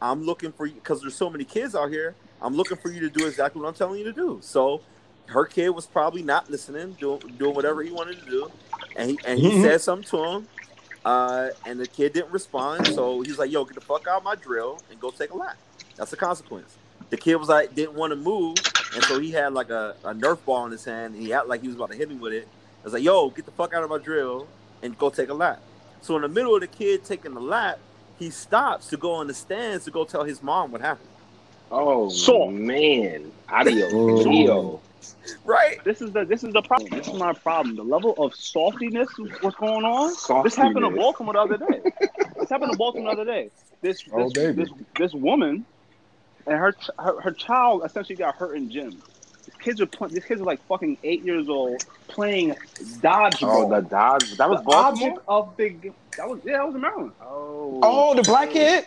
I'm 0.00 0.22
looking 0.22 0.52
for 0.52 0.66
you 0.66 0.76
because 0.76 1.00
there's 1.02 1.16
so 1.16 1.30
many 1.30 1.44
kids 1.44 1.74
out 1.74 1.90
here. 1.90 2.16
I'm 2.40 2.54
looking 2.54 2.76
for 2.78 2.90
you 2.90 3.00
to 3.00 3.10
do 3.10 3.26
exactly 3.26 3.60
what 3.60 3.68
I'm 3.68 3.74
telling 3.74 3.98
you 3.98 4.04
to 4.04 4.12
do. 4.12 4.40
So 4.42 4.82
her 5.28 5.46
kid 5.46 5.70
was 5.70 5.86
probably 5.86 6.22
not 6.22 6.50
listening, 6.50 6.94
doing 6.94 7.20
doing 7.36 7.54
whatever 7.54 7.82
he 7.82 7.90
wanted 7.90 8.18
to 8.20 8.30
do, 8.30 8.52
and 8.96 9.10
he 9.10 9.20
and 9.24 9.40
he 9.40 9.50
Mhm. 9.50 9.62
said 9.62 9.80
something 9.80 10.10
to 10.10 10.24
him, 10.24 10.48
uh, 11.04 11.50
and 11.64 11.80
the 11.80 11.86
kid 11.86 12.12
didn't 12.14 12.32
respond. 12.32 12.88
So 12.88 13.20
he's 13.22 13.38
like, 13.38 13.50
"Yo, 13.50 13.64
get 13.64 13.74
the 13.74 13.80
fuck 13.80 14.06
out 14.08 14.18
of 14.18 14.24
my 14.24 14.36
drill 14.36 14.84
and 14.90 15.00
go 15.00 15.10
take 15.10 15.30
a 15.30 15.36
lap." 15.36 15.58
That's 15.96 16.10
the 16.10 16.16
consequence. 16.16 16.78
The 17.10 17.16
kid 17.16 17.36
was 17.36 17.48
like, 17.48 17.74
didn't 17.74 17.94
want 17.94 18.12
to 18.12 18.16
move, 18.16 18.56
and 18.94 19.04
so 19.04 19.18
he 19.18 19.32
had 19.32 19.52
like 19.54 19.70
a, 19.70 19.96
a 20.04 20.14
Nerf 20.14 20.44
ball 20.44 20.66
in 20.66 20.72
his 20.72 20.84
hand, 20.84 21.14
and 21.14 21.22
he 21.22 21.32
acted 21.32 21.48
like 21.48 21.60
he 21.62 21.68
was 21.68 21.76
about 21.76 21.90
to 21.90 21.96
hit 21.96 22.08
me 22.08 22.16
with 22.16 22.32
it. 22.34 22.48
I 22.82 22.86
was 22.86 22.92
like, 22.94 23.02
"Yo, 23.02 23.30
get 23.30 23.46
the 23.46 23.52
fuck 23.52 23.74
out 23.74 23.84
of 23.84 23.90
my 23.90 23.98
drill 23.98 24.48
and 24.82 24.96
go 24.98 25.10
take 25.10 25.28
a 25.30 25.34
lap." 25.34 25.62
So 26.00 26.16
in 26.16 26.22
the 26.22 26.28
middle 26.28 26.54
of 26.54 26.60
the 26.62 26.68
kid 26.68 27.04
taking 27.04 27.34
the 27.34 27.40
lap, 27.40 27.80
he 28.18 28.30
stops 28.30 28.88
to 28.88 28.96
go 28.96 29.12
on 29.14 29.26
the 29.26 29.34
stands 29.34 29.84
to 29.86 29.90
go 29.90 30.04
tell 30.04 30.24
his 30.24 30.42
mom 30.42 30.72
what 30.72 30.80
happened. 30.80 31.10
Oh 31.70 32.08
Soft. 32.08 32.52
man, 32.52 33.30
adios, 33.48 33.92
Mm. 33.92 34.24
Leo. 34.26 34.80
Right? 35.44 35.82
this 35.84 36.00
is 36.00 36.12
the 36.12 36.24
this 36.24 36.42
is 36.42 36.52
the 36.52 36.62
problem. 36.62 36.90
This 36.90 37.06
is 37.08 37.14
my 37.14 37.32
problem. 37.34 37.76
The 37.76 37.82
level 37.84 38.12
of 38.18 38.32
saltiness, 38.32 39.08
what's 39.42 39.56
going 39.56 39.84
on? 39.84 40.10
This 40.42 40.54
happened 40.56 40.78
in 40.84 40.92
Saltiness. 40.92 40.96
Baltimore 40.96 41.34
the 41.34 41.40
other 41.40 41.56
day. 41.58 41.80
this 42.38 42.48
happened 42.48 42.72
in 42.72 42.78
Baltimore 42.78 43.14
the 43.14 43.20
other 43.22 43.30
day. 43.30 43.50
This 43.82 44.02
this, 44.02 44.10
Oh, 44.12 44.30
baby. 44.30 44.52
this 44.62 44.70
this 44.96 45.12
woman 45.14 45.64
and 46.46 46.56
her, 46.58 46.74
her 46.98 47.20
her 47.20 47.30
child 47.32 47.82
essentially 47.84 48.16
got 48.16 48.34
hurt 48.36 48.56
in 48.56 48.70
gym. 48.70 48.90
These 48.90 49.54
kids 49.60 49.80
are 49.82 49.86
playing. 49.86 50.14
These 50.14 50.24
kids 50.24 50.40
are 50.40 50.44
like 50.44 50.62
fucking 50.66 50.96
eight 51.04 51.22
years 51.24 51.48
old 51.48 51.84
playing 52.08 52.54
dodgeball. 53.00 53.66
Oh, 53.66 53.68
the 53.68 53.80
Dodge. 53.82 54.36
That 54.38 54.48
was 54.48 54.60
the 54.60 54.64
Baltimore. 54.64 55.20
object 55.28 55.28
of 55.28 55.56
the 55.58 55.92
that 56.16 56.28
was 56.28 56.40
yeah 56.44 56.52
that 56.58 56.66
was 56.66 56.74
in 56.74 56.80
Maryland. 56.80 57.12
Oh, 57.22 57.80
Oh, 57.82 58.14
the 58.14 58.22
black 58.22 58.50
kid. 58.50 58.86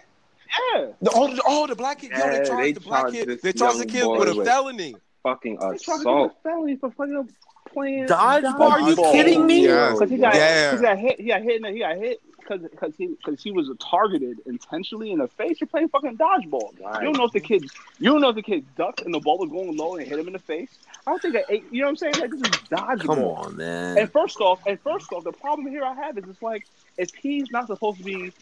Yeah, 0.75 0.87
The, 1.01 1.11
oh, 1.13 1.33
the, 1.33 1.41
oh, 1.47 1.67
the 1.67 1.75
black 1.75 1.99
kid. 1.99 2.11
Yo, 2.11 2.17
they 2.17 2.45
charged 2.45 2.51
they 2.63 2.71
the 2.73 2.79
black 2.81 3.01
charged 3.03 3.15
kid. 3.15 3.41
They 3.41 3.53
charged 3.53 3.79
the 3.79 3.85
kid 3.85 4.05
with 4.05 4.29
a 4.29 4.35
with- 4.35 4.47
felony. 4.47 4.95
fucking 5.23 5.55
they 5.55 5.59
tried 5.59 5.77
to 5.77 5.85
get 5.85 5.95
assault. 5.99 6.31
a 6.39 6.43
felony 6.49 6.75
for 6.75 6.91
fucking 6.91 7.29
playing 7.71 8.05
Dodgeball? 8.07 8.59
Are 8.59 8.79
you 8.81 8.95
dodgeball. 8.95 9.11
kidding 9.13 9.45
me? 9.47 9.65
Yeah. 9.67 9.91
Because 9.93 10.09
he 10.09 10.17
got, 10.17 10.35
Yeah. 10.35 10.75
he 10.75 10.81
got 10.81 10.97
hit. 10.97 11.19
He 11.19 11.27
got 11.27 11.41
hit. 11.41 11.55
In 11.57 11.61
the, 11.61 11.71
he 11.71 11.79
got 11.79 11.95
hit 11.97 12.19
because 12.37 12.61
because 12.69 12.93
he 12.97 13.07
because 13.07 13.41
he 13.41 13.51
was 13.51 13.69
targeted 13.79 14.39
intentionally 14.45 15.11
in 15.11 15.19
the 15.19 15.27
face. 15.29 15.61
You're 15.61 15.67
playing 15.69 15.87
fucking 15.89 16.17
dodgeball. 16.17 16.77
Right. 16.81 16.95
You 17.01 17.05
don't 17.05 17.17
know 17.17 17.25
if 17.25 17.31
the 17.31 17.39
kid. 17.39 17.63
You 17.99 18.11
don't 18.11 18.19
know 18.21 18.29
if 18.29 18.35
the 18.35 18.41
kid 18.41 18.65
ducked 18.75 19.01
and 19.03 19.13
the 19.13 19.19
ball 19.21 19.37
was 19.37 19.49
going 19.49 19.77
low 19.77 19.95
and 19.95 20.05
hit 20.05 20.19
him 20.19 20.27
in 20.27 20.33
the 20.33 20.39
face. 20.39 20.69
I 21.07 21.11
don't 21.11 21.21
think 21.21 21.33
that. 21.35 21.45
eight- 21.49 21.63
You 21.71 21.81
know 21.81 21.85
what 21.87 21.89
I'm 21.91 21.95
saying? 21.97 22.13
Like 22.19 22.31
this 22.31 22.41
is 22.41 22.47
dodgeball. 22.69 23.05
Come 23.05 23.19
on, 23.23 23.55
man. 23.55 23.97
And 23.97 24.11
first 24.11 24.41
off, 24.41 24.59
and 24.67 24.77
first 24.81 25.13
off, 25.13 25.23
the 25.23 25.31
problem 25.31 25.67
here 25.67 25.83
I 25.85 25.93
have 25.93 26.17
is 26.17 26.25
it's 26.27 26.41
like 26.41 26.67
if 26.97 27.13
he's 27.13 27.49
not 27.51 27.67
supposed 27.67 27.99
to 27.99 28.03
be. 28.03 28.33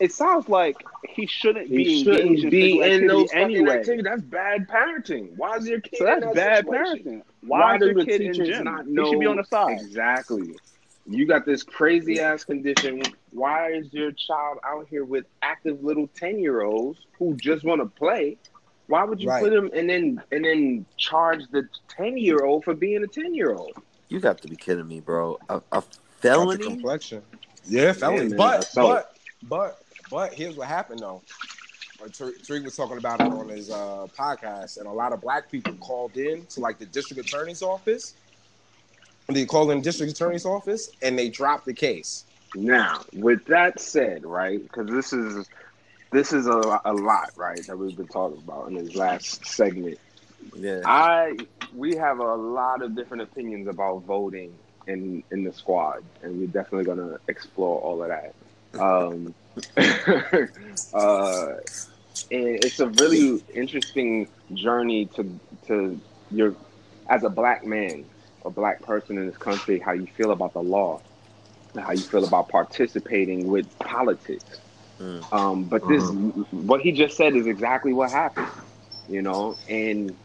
It 0.00 0.12
sounds 0.12 0.48
like 0.48 0.84
he 1.04 1.26
shouldn't 1.26 1.68
He 1.68 1.84
be 1.84 2.02
shouldn't 2.02 2.42
in 2.42 2.50
be 2.50 2.80
in 2.80 3.06
those 3.06 3.32
anyway. 3.32 3.76
activities. 3.76 4.04
That's 4.04 4.22
bad 4.22 4.66
parenting. 4.68 5.30
Why 5.36 5.56
is 5.56 5.66
your 5.68 5.80
kid 5.80 5.98
So 5.98 6.04
in 6.06 6.20
that's 6.20 6.20
that 6.20 6.34
bad 6.34 6.66
situation? 6.66 7.04
parenting. 7.06 7.22
Why, 7.42 7.60
Why 7.60 7.76
is 7.76 7.80
do 7.80 7.86
your 7.86 7.94
the 7.94 8.04
kid 8.04 8.20
in 8.22 8.34
teachers 8.34 8.46
gym? 8.46 8.64
not 8.64 8.86
He 8.94 8.94
know 8.96 9.10
should 9.10 9.20
be 9.20 9.26
on 9.26 9.36
the 9.36 9.44
side. 9.44 9.80
exactly? 9.80 10.56
You 11.06 11.26
got 11.26 11.44
this 11.46 11.62
crazy 11.62 12.20
ass 12.20 12.44
condition. 12.44 13.02
Why 13.30 13.72
is 13.72 13.92
your 13.92 14.12
child 14.12 14.58
out 14.64 14.86
here 14.88 15.04
with 15.04 15.26
active 15.42 15.82
little 15.82 16.08
ten 16.16 16.38
year 16.38 16.62
olds 16.62 16.98
who 17.18 17.36
just 17.36 17.64
want 17.64 17.80
to 17.82 17.86
play? 17.86 18.38
Why 18.86 19.04
would 19.04 19.20
you 19.20 19.28
Right. 19.28 19.40
put 19.40 19.52
him 19.52 19.70
and 19.74 19.88
then 19.88 20.22
and 20.32 20.44
then 20.44 20.86
charge 20.96 21.42
the 21.50 21.68
ten 21.96 22.16
year 22.18 22.44
old 22.44 22.64
for 22.64 22.74
being 22.74 23.02
a 23.04 23.06
ten 23.06 23.34
year 23.34 23.54
old? 23.54 23.76
You 24.08 24.20
got 24.20 24.40
to 24.42 24.48
be 24.48 24.56
kidding 24.56 24.86
me, 24.88 25.00
bro. 25.00 25.38
A, 25.48 25.60
a 25.72 25.82
Got 26.32 26.50
the 26.52 26.58
felony? 26.58 26.58
complexion. 26.58 27.22
Yeah, 27.66 27.92
felony. 27.92 28.28
man, 28.28 28.36
but 28.36 28.70
but 28.74 29.12
but 29.42 29.83
but 30.10 30.34
here's 30.34 30.56
what 30.56 30.68
happened 30.68 31.00
though. 31.00 31.22
Tariq 32.10 32.46
Tariq 32.46 32.64
was 32.64 32.76
talking 32.76 32.98
about 32.98 33.20
it 33.20 33.32
on 33.32 33.48
his 33.48 33.70
uh, 33.70 34.06
podcast, 34.16 34.78
and 34.78 34.86
a 34.86 34.92
lot 34.92 35.12
of 35.12 35.20
black 35.20 35.50
people 35.50 35.72
called 35.74 36.16
in 36.16 36.44
to 36.46 36.60
like 36.60 36.78
the 36.78 36.86
district 36.86 37.26
attorney's 37.26 37.62
office. 37.62 38.14
They 39.28 39.46
called 39.46 39.70
in 39.70 39.78
the 39.78 39.84
district 39.84 40.12
attorney's 40.12 40.44
office, 40.44 40.90
and 41.02 41.18
they 41.18 41.30
dropped 41.30 41.64
the 41.64 41.72
case. 41.72 42.24
Now, 42.54 43.04
with 43.14 43.44
that 43.46 43.80
said, 43.80 44.24
right? 44.24 44.62
Because 44.62 44.88
this 44.88 45.12
is 45.12 45.48
this 46.12 46.32
is 46.32 46.46
a, 46.46 46.80
a 46.84 46.92
lot, 46.92 47.30
right? 47.36 47.64
That 47.66 47.76
we've 47.76 47.96
been 47.96 48.06
talking 48.06 48.38
about 48.38 48.68
in 48.68 48.74
this 48.74 48.94
last 48.94 49.46
segment. 49.46 49.98
Yeah. 50.54 50.82
I 50.84 51.36
we 51.74 51.96
have 51.96 52.18
a 52.18 52.34
lot 52.34 52.82
of 52.82 52.94
different 52.94 53.22
opinions 53.22 53.66
about 53.66 54.02
voting 54.02 54.54
in 54.86 55.22
in 55.30 55.42
the 55.42 55.52
squad, 55.52 56.04
and 56.22 56.38
we're 56.38 56.46
definitely 56.46 56.84
gonna 56.84 57.18
explore 57.28 57.80
all 57.80 58.02
of 58.02 58.08
that. 58.08 58.34
Um, 58.78 59.34
uh, 60.94 61.54
and 62.30 62.64
it's 62.64 62.80
a 62.80 62.88
really 62.88 63.42
interesting 63.54 64.28
journey 64.54 65.06
to 65.06 65.40
to 65.66 66.00
your 66.30 66.54
as 67.08 67.24
a 67.24 67.30
black 67.30 67.64
man, 67.66 68.04
a 68.44 68.50
black 68.50 68.82
person 68.82 69.18
in 69.18 69.26
this 69.26 69.36
country, 69.36 69.78
how 69.78 69.92
you 69.92 70.06
feel 70.06 70.30
about 70.30 70.52
the 70.54 70.62
law, 70.62 71.00
and 71.74 71.84
how 71.84 71.92
you 71.92 72.00
feel 72.00 72.24
about 72.24 72.48
participating 72.48 73.48
with 73.48 73.78
politics. 73.78 74.60
Mm. 75.00 75.32
Um, 75.32 75.64
but 75.64 75.86
this, 75.88 76.02
what 76.50 76.80
he 76.80 76.92
just 76.92 77.16
said, 77.16 77.34
is 77.34 77.46
exactly 77.46 77.92
what 77.92 78.10
happened. 78.10 78.48
You 79.08 79.22
know, 79.22 79.56
and 79.68 80.16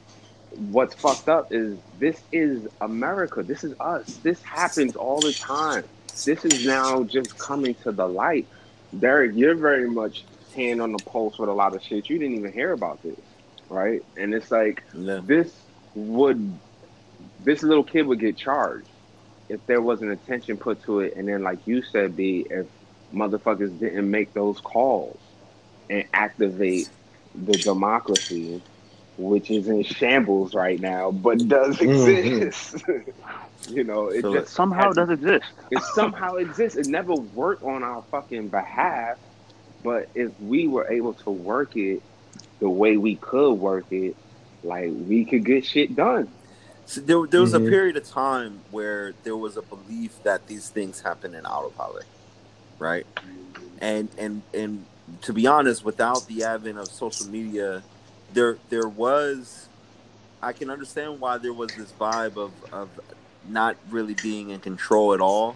what's 0.72 0.96
fucked 0.96 1.28
up 1.28 1.52
is 1.52 1.78
this 2.00 2.22
is 2.32 2.68
America. 2.82 3.44
This 3.44 3.64
is 3.64 3.76
us. 3.80 4.18
This 4.18 4.42
happens 4.42 4.96
all 4.96 5.20
the 5.20 5.34
time. 5.34 5.84
This 6.26 6.46
is 6.46 6.66
now 6.66 7.04
just 7.04 7.38
coming 7.38 7.76
to 7.84 7.92
the 7.92 8.08
light. 8.08 8.48
Derek, 8.98 9.34
you're 9.36 9.56
very 9.56 9.90
much 9.90 10.26
hand 10.54 10.82
on 10.82 10.92
the 10.92 11.00
pulse 11.00 11.38
with 11.40 11.50
a 11.50 11.54
lot 11.54 11.76
of 11.76 11.84
shit. 11.84 12.10
You 12.10 12.18
didn't 12.20 12.38
even 12.38 12.54
hear 12.54 12.72
about 12.72 13.02
this, 13.04 13.20
right? 13.70 14.02
And 14.18 14.34
it's 14.34 14.52
like 14.52 14.84
Yeah. 14.94 15.22
this 15.24 15.54
would 15.96 16.60
this 17.40 17.64
little 17.64 17.84
kid 17.84 18.04
would 18.08 18.20
get 18.20 18.38
charged 18.38 18.92
if 19.50 19.66
there 19.66 19.82
wasn't 19.82 20.12
attention 20.12 20.58
put 20.58 20.82
to 20.84 21.00
it 21.02 21.14
and 21.18 21.28
then 21.28 21.44
like 21.44 21.60
you 21.66 21.82
said 21.82 22.16
b 22.16 22.46
if 22.50 22.68
motherfuckers 23.14 23.78
didn't 23.80 24.10
make 24.10 24.34
those 24.34 24.60
calls 24.62 25.20
and 25.90 26.06
activate 26.14 26.88
the 27.36 27.58
democracy 27.58 28.62
which 29.18 29.52
is 29.52 29.68
in 29.68 29.84
shambles 29.84 30.54
right 30.54 30.80
now 30.80 31.12
but 31.12 31.46
does 31.48 31.78
Mhm. 31.80 32.08
exist 32.10 32.76
you 33.68 33.84
know 33.84 34.10
it 34.10 34.28
So 34.28 34.30
just 34.30 34.54
Somehow 34.54 34.92
it 34.92 34.96
does 34.96 35.10
exist. 35.10 35.46
it 35.72 35.84
somehow 35.84 36.36
exists. 36.36 36.78
It 36.78 36.88
never 36.88 37.16
worked 37.16 37.64
on 37.64 37.84
our 37.84 38.06
fucking 38.12 38.50
behalf, 38.50 39.18
but 39.82 40.08
if 40.16 40.32
we 40.40 40.68
were 40.68 40.90
able 40.92 41.16
to 41.16 41.32
work 41.32 41.76
it 41.76 42.04
the 42.60 42.70
way 42.70 42.98
we 42.98 43.18
could 43.18 43.54
work 43.56 43.88
it, 43.92 44.18
like 44.64 44.90
we 44.94 45.26
could 45.26 45.46
get 45.46 45.66
shit 45.66 45.96
done. 45.96 46.34
So 46.86 47.02
there, 47.02 47.26
there 47.28 47.42
was 47.42 47.54
Mhm. 47.54 47.56
a 47.56 47.62
period 47.62 47.98
of 47.98 48.10
time 48.10 48.64
where 48.70 49.14
there 49.24 49.38
was 49.38 49.58
a 49.58 49.64
belief 49.64 50.20
that 50.24 50.48
these 50.48 50.70
things 50.70 51.02
happen 51.02 51.36
in 51.36 51.46
autopilot, 51.46 52.06
right? 52.80 53.08
And 53.80 54.12
and 54.18 54.44
and 54.54 54.88
to 55.22 55.34
be 55.34 55.48
honest, 55.48 55.84
without 55.84 56.28
the 56.28 56.44
advent 56.44 56.80
of 56.80 56.92
social 56.92 57.26
media, 57.28 57.86
there 58.30 58.60
there 58.70 58.90
was, 58.90 59.70
I 60.42 60.54
can 60.54 60.70
understand 60.70 61.20
why 61.20 61.38
there 61.38 61.54
was 61.54 61.76
this 61.76 61.94
vibe 61.94 62.38
of 62.38 62.64
of 62.72 63.00
not 63.48 63.78
really 63.90 64.16
being 64.16 64.50
in 64.50 64.60
control 64.60 65.14
at 65.14 65.22
all, 65.22 65.56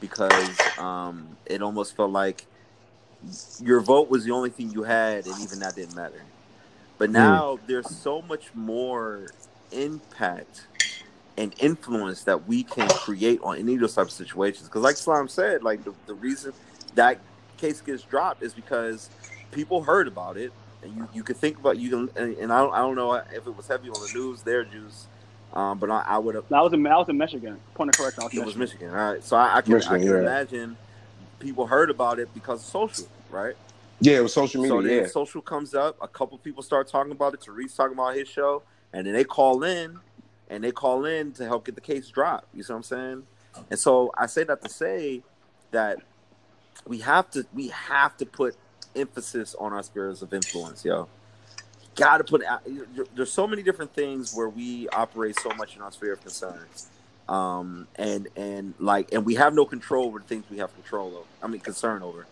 because 0.00 0.56
um, 0.78 1.36
it 1.46 1.62
almost 1.62 1.96
felt 1.96 2.10
like 2.10 2.46
your 3.60 3.80
vote 3.80 4.10
was 4.10 4.24
the 4.24 4.30
only 4.30 4.50
thing 4.50 4.70
you 4.70 4.82
had, 4.82 5.26
and 5.26 5.40
even 5.40 5.58
that 5.60 5.74
didn't 5.74 5.96
matter. 5.96 6.22
But 6.98 7.10
now 7.10 7.58
there's 7.66 7.90
so 7.90 8.22
much 8.22 8.54
more 8.54 9.26
impact 9.72 10.66
and 11.36 11.52
influence 11.58 12.22
that 12.24 12.46
we 12.46 12.62
can 12.62 12.88
create 12.88 13.40
on 13.42 13.58
any 13.58 13.74
of 13.74 13.80
those 13.80 13.94
types 13.94 14.18
of 14.18 14.26
situations. 14.26 14.68
Because, 14.68 14.82
like 14.82 14.96
Slime 14.96 15.26
said, 15.28 15.62
like 15.62 15.82
the, 15.84 15.92
the 16.06 16.14
reason 16.14 16.52
that 16.94 17.18
case 17.56 17.80
gets 17.80 18.02
dropped 18.04 18.42
is 18.42 18.54
because 18.54 19.10
people 19.50 19.82
heard 19.82 20.06
about 20.06 20.36
it, 20.36 20.52
and 20.82 20.94
you, 20.96 21.08
you 21.12 21.22
could 21.22 21.36
think 21.36 21.58
about 21.58 21.78
you 21.78 21.90
can. 21.90 22.10
And, 22.14 22.36
and 22.36 22.52
I 22.52 22.58
don't 22.58 22.72
I 22.72 22.78
don't 22.78 22.94
know 22.94 23.14
if 23.14 23.46
it 23.46 23.56
was 23.56 23.66
heavy 23.66 23.88
on 23.88 24.00
the 24.00 24.12
news 24.14 24.42
there, 24.42 24.64
Juice, 24.64 25.06
um, 25.54 25.78
but 25.78 25.90
I, 25.90 26.02
I 26.06 26.18
would 26.18 26.34
have. 26.34 26.48
That 26.50 26.62
was 26.62 26.72
in 26.72 26.82
that 26.82 26.98
was 26.98 27.08
in 27.08 27.16
Michigan. 27.18 27.58
Point 27.74 27.90
of 27.90 27.96
correction. 27.96 28.22
I 28.22 28.26
was 28.26 28.34
It 28.34 28.44
was 28.44 28.56
Michigan. 28.56 28.88
Michigan, 28.88 28.90
all 28.90 29.12
right. 29.12 29.24
So 29.24 29.36
I, 29.36 29.56
I 29.56 29.60
can 29.62 29.72
I 29.72 29.76
Michigan, 29.76 30.00
can 30.00 30.08
yeah. 30.08 30.18
imagine 30.20 30.76
people 31.38 31.66
heard 31.66 31.90
about 31.90 32.18
it 32.18 32.32
because 32.34 32.60
of 32.60 32.66
social, 32.66 33.08
right? 33.30 33.54
Yeah, 34.00 34.18
it 34.18 34.22
was 34.22 34.34
social 34.34 34.66
So 34.66 34.76
media. 34.78 34.96
then 34.96 35.04
yeah. 35.04 35.10
social 35.10 35.40
comes 35.40 35.74
up. 35.74 35.96
A 36.02 36.08
couple 36.08 36.36
people 36.38 36.62
start 36.62 36.88
talking 36.88 37.12
about 37.12 37.34
it. 37.34 37.40
Tariq 37.40 37.74
talking 37.74 37.94
about 37.94 38.16
his 38.16 38.28
show, 38.28 38.62
and 38.92 39.06
then 39.06 39.14
they 39.14 39.24
call 39.24 39.62
in, 39.62 39.98
and 40.50 40.62
they 40.64 40.72
call 40.72 41.04
in 41.06 41.32
to 41.32 41.44
help 41.46 41.64
get 41.66 41.76
the 41.76 41.80
case 41.80 42.08
dropped. 42.08 42.46
You 42.54 42.62
see 42.62 42.72
what 42.72 42.78
I'm 42.78 42.82
saying? 42.82 43.22
And 43.70 43.78
so 43.78 44.10
I 44.18 44.26
say 44.26 44.44
that 44.44 44.62
to 44.62 44.68
say 44.68 45.22
that 45.70 45.98
we 46.86 46.98
have 46.98 47.30
to 47.30 47.46
we 47.54 47.68
have 47.68 48.16
to 48.18 48.26
put 48.26 48.56
emphasis 48.96 49.54
on 49.58 49.72
our 49.72 49.82
spheres 49.82 50.22
of 50.22 50.34
influence, 50.34 50.84
yo. 50.84 51.08
Got 51.94 52.18
to 52.18 52.24
put. 52.24 52.44
Out. 52.44 52.62
There's 53.14 53.32
so 53.32 53.46
many 53.46 53.62
different 53.62 53.92
things 53.94 54.34
where 54.34 54.48
we 54.48 54.88
operate 54.88 55.38
so 55.40 55.50
much 55.50 55.76
in 55.76 55.82
our 55.82 55.92
sphere 55.92 56.14
of 56.14 56.20
concern, 56.22 56.66
um, 57.28 57.86
and 57.96 58.28
and 58.36 58.74
like, 58.78 59.12
and 59.12 59.24
we 59.24 59.34
have 59.36 59.54
no 59.54 59.64
control 59.64 60.06
over 60.06 60.18
the 60.18 60.24
things 60.24 60.44
we 60.50 60.58
have 60.58 60.74
control 60.74 61.08
over. 61.16 61.26
I 61.42 61.46
mean, 61.46 61.60
concern 61.60 62.02
over. 62.02 62.26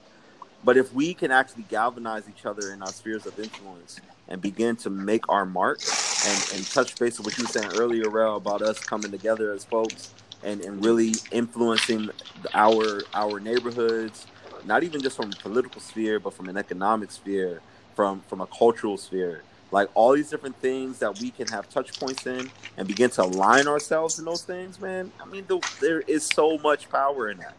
But 0.65 0.77
if 0.77 0.93
we 0.95 1.15
can 1.15 1.31
actually 1.31 1.65
galvanize 1.65 2.29
each 2.29 2.47
other 2.47 2.73
in 2.73 2.83
our 2.83 2.89
spheres 2.93 3.27
of 3.27 3.39
influence 3.39 4.01
and 4.29 4.41
begin 4.41 4.77
to 4.77 4.91
make 4.91 5.29
our 5.29 5.45
mark 5.45 5.81
and, 6.27 6.53
and 6.55 6.67
touch 6.67 6.97
base 6.99 7.19
with 7.19 7.27
what 7.27 7.39
you 7.39 7.45
were 7.45 7.51
saying 7.51 7.73
earlier, 7.77 8.09
Rel, 8.09 8.37
about 8.37 8.63
us 8.63 8.79
coming 8.79 9.11
together 9.11 9.53
as 9.53 9.65
folks 9.65 10.15
and, 10.45 10.61
and 10.61 10.85
really 10.85 11.15
influencing 11.33 12.11
our 12.55 13.03
our 13.15 13.41
neighborhoods, 13.41 14.27
not 14.65 14.83
even 14.85 15.01
just 15.03 15.17
from 15.17 15.33
a 15.33 15.37
political 15.37 15.81
sphere, 15.81 16.21
but 16.21 16.33
from 16.33 16.49
an 16.49 16.57
economic 16.57 17.11
sphere, 17.11 17.61
from 17.97 18.21
from 18.29 18.41
a 18.41 18.47
cultural 18.47 18.97
sphere. 18.97 19.43
Like 19.73 19.89
all 19.95 20.13
these 20.13 20.29
different 20.31 20.57
things 20.57 20.99
that 20.99 21.19
we 21.19 21.31
can 21.31 21.49
have 21.49 21.69
touch 21.69 21.99
points 21.99 22.27
in 22.27 22.51
and 22.77 22.87
begin 22.87 23.09
to 23.11 23.23
align 23.23 23.67
ourselves 23.67 24.19
in 24.19 24.27
those 24.27 24.43
things, 24.43 24.79
man. 24.79 25.11
I 25.21 25.25
mean, 25.25 25.47
the, 25.49 25.61
there 25.81 26.01
is 26.03 26.25
so 26.27 26.59
much 26.59 26.91
power 26.91 27.31
in 27.31 27.39
that. 27.39 27.55